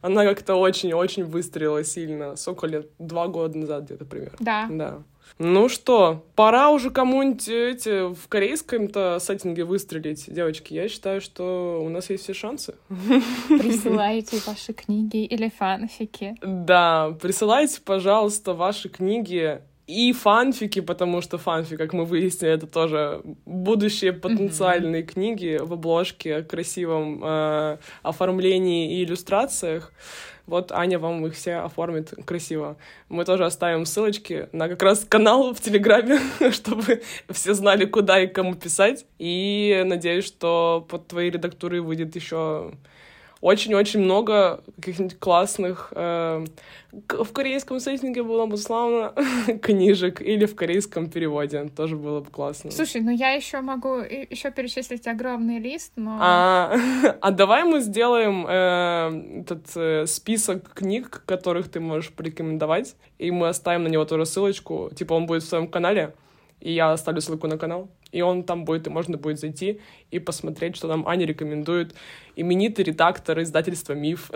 Она 0.00 0.24
как-то 0.24 0.54
очень-очень 0.54 1.24
выстрелила 1.24 1.84
сильно. 1.84 2.36
Сколько 2.36 2.66
лет? 2.66 2.88
Два 2.98 3.28
года 3.28 3.58
назад 3.58 3.84
где-то 3.84 4.04
примерно. 4.06 4.38
Да. 4.40 4.66
Да. 4.70 5.02
Ну 5.42 5.70
что, 5.70 6.22
пора 6.34 6.68
уже 6.68 6.90
кому-нибудь 6.90 7.48
эти 7.48 8.12
в 8.12 8.28
корейском-то 8.28 9.18
сеттинге 9.20 9.64
выстрелить. 9.64 10.26
Девочки, 10.28 10.74
я 10.74 10.86
считаю, 10.86 11.22
что 11.22 11.80
у 11.82 11.88
нас 11.88 12.10
есть 12.10 12.24
все 12.24 12.34
шансы. 12.34 12.74
Присылайте 13.48 14.36
ваши 14.46 14.74
книги 14.74 15.24
или 15.24 15.48
фанфики. 15.48 16.36
Да, 16.42 17.16
присылайте, 17.22 17.80
пожалуйста, 17.80 18.52
ваши 18.52 18.90
книги 18.90 19.62
и 19.86 20.12
фанфики, 20.12 20.80
потому 20.80 21.22
что 21.22 21.38
фанфик, 21.38 21.78
как 21.78 21.94
мы 21.94 22.04
выяснили, 22.04 22.52
это 22.52 22.66
тоже 22.66 23.22
будущие 23.46 24.12
потенциальные 24.12 25.02
mm-hmm. 25.02 25.12
книги 25.12 25.58
в 25.62 25.72
обложке, 25.72 26.42
красивом 26.42 27.24
э, 27.24 27.78
оформлении 28.02 28.98
и 28.98 29.04
иллюстрациях. 29.04 29.90
Вот 30.50 30.72
Аня 30.72 30.98
вам 30.98 31.24
их 31.26 31.34
все 31.34 31.58
оформит 31.58 32.12
красиво. 32.24 32.76
Мы 33.08 33.24
тоже 33.24 33.44
оставим 33.46 33.86
ссылочки 33.86 34.48
на 34.50 34.68
как 34.68 34.82
раз 34.82 35.06
канал 35.08 35.54
в 35.54 35.60
Телеграме, 35.60 36.18
чтобы 36.50 37.02
все 37.28 37.54
знали, 37.54 37.84
куда 37.84 38.20
и 38.20 38.26
кому 38.26 38.56
писать. 38.56 39.06
И 39.20 39.80
надеюсь, 39.86 40.26
что 40.26 40.84
под 40.88 41.06
твоей 41.06 41.30
редактурой 41.30 41.78
выйдет 41.78 42.16
еще 42.16 42.72
очень-очень 43.40 44.00
много 44.00 44.62
каких-нибудь 44.76 45.18
классных 45.18 45.92
э, 45.96 46.44
в 46.92 47.32
корейском 47.32 47.80
сеттинге 47.80 48.22
было 48.22 48.46
бы 48.46 48.56
славно 48.56 49.14
книжек 49.62 50.20
или 50.20 50.44
в 50.44 50.54
корейском 50.54 51.08
переводе. 51.08 51.70
Тоже 51.74 51.96
было 51.96 52.20
бы 52.20 52.30
классно. 52.30 52.70
Слушай, 52.70 53.00
ну 53.00 53.10
я 53.10 53.30
еще 53.30 53.60
могу 53.60 53.96
еще 53.96 54.50
перечислить 54.50 55.06
огромный 55.06 55.58
лист, 55.58 55.92
но 55.96 56.18
а, 56.20 56.76
а 57.20 57.30
давай 57.30 57.64
мы 57.64 57.80
сделаем 57.80 58.46
э, 58.46 59.40
этот 59.40 59.66
э, 59.74 60.06
список 60.06 60.74
книг, 60.74 61.22
которых 61.24 61.70
ты 61.70 61.80
можешь 61.80 62.10
порекомендовать, 62.10 62.94
и 63.18 63.30
мы 63.30 63.48
оставим 63.48 63.84
на 63.84 63.88
него 63.88 64.04
тоже 64.04 64.26
ссылочку, 64.26 64.90
типа 64.94 65.14
он 65.14 65.26
будет 65.26 65.44
в 65.44 65.48
своем 65.48 65.68
канале, 65.68 66.14
и 66.60 66.72
я 66.72 66.92
оставлю 66.92 67.20
ссылку 67.20 67.46
на 67.46 67.58
канал 67.58 67.88
и 68.12 68.22
он 68.22 68.42
там 68.42 68.64
будет, 68.64 68.86
и 68.86 68.90
можно 68.90 69.16
будет 69.16 69.38
зайти 69.38 69.80
и 70.10 70.18
посмотреть, 70.18 70.76
что 70.76 70.88
нам 70.88 71.06
Аня 71.06 71.26
рекомендует. 71.26 71.94
Именитый 72.36 72.84
редактор 72.84 73.40
издательства 73.42 73.92
«Миф» 73.92 74.30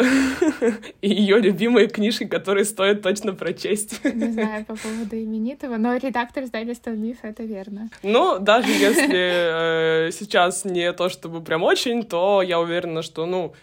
и 1.01 1.09
ее 1.09 1.39
любимые 1.39 1.89
книжки, 1.89 2.25
которые 2.25 2.65
стоит 2.65 3.03
точно 3.03 3.35
прочесть. 3.35 4.05
Не 4.15 4.33
знаю 4.33 4.65
по 4.65 4.77
поводу 4.77 5.17
именитого, 5.17 5.77
но 5.77 5.97
редактор 5.97 6.45
издательства 6.45 6.91
«Миф»— 6.91 7.19
это 7.23 7.45
верно. 7.45 7.89
Ну, 8.03 8.39
даже 8.39 8.69
если 8.69 10.09
э, 10.09 10.11
сейчас 10.13 10.65
не 10.65 10.93
то 10.93 11.09
чтобы 11.09 11.41
прям 11.43 11.63
очень, 11.63 12.03
то 12.03 12.43
я 12.43 12.61
уверена, 12.61 13.03
что, 13.03 13.27
ну, 13.27 13.55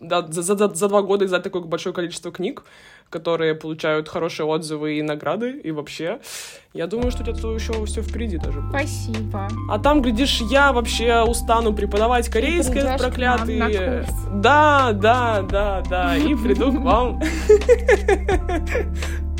да, 0.00 0.26
за, 0.26 0.42
за, 0.42 0.68
за 0.68 0.88
два 0.88 1.02
года 1.02 1.24
издать 1.24 1.42
такое 1.42 1.62
большое 1.62 1.94
количество 1.94 2.30
книг, 2.30 2.64
которые 3.12 3.54
получают 3.54 4.08
хорошие 4.08 4.46
отзывы 4.46 4.98
и 4.98 5.02
награды, 5.02 5.50
и 5.50 5.70
вообще, 5.70 6.18
я 6.72 6.86
думаю, 6.86 7.10
что 7.10 7.22
у 7.22 7.26
тебя 7.26 7.52
еще 7.52 7.84
все 7.84 8.02
впереди 8.02 8.38
даже. 8.38 8.62
Спасибо. 8.70 9.48
А 9.70 9.78
там, 9.78 10.02
глядишь, 10.02 10.40
я 10.50 10.72
вообще 10.72 11.22
устану 11.22 11.74
преподавать 11.74 12.28
корейский 12.28 12.80
проклятый. 12.98 13.60
Да, 14.34 14.92
да, 14.92 15.42
да, 15.42 15.82
да, 15.88 16.16
и 16.16 16.34
приду 16.34 16.72
к 16.72 16.80
вам. 16.80 17.20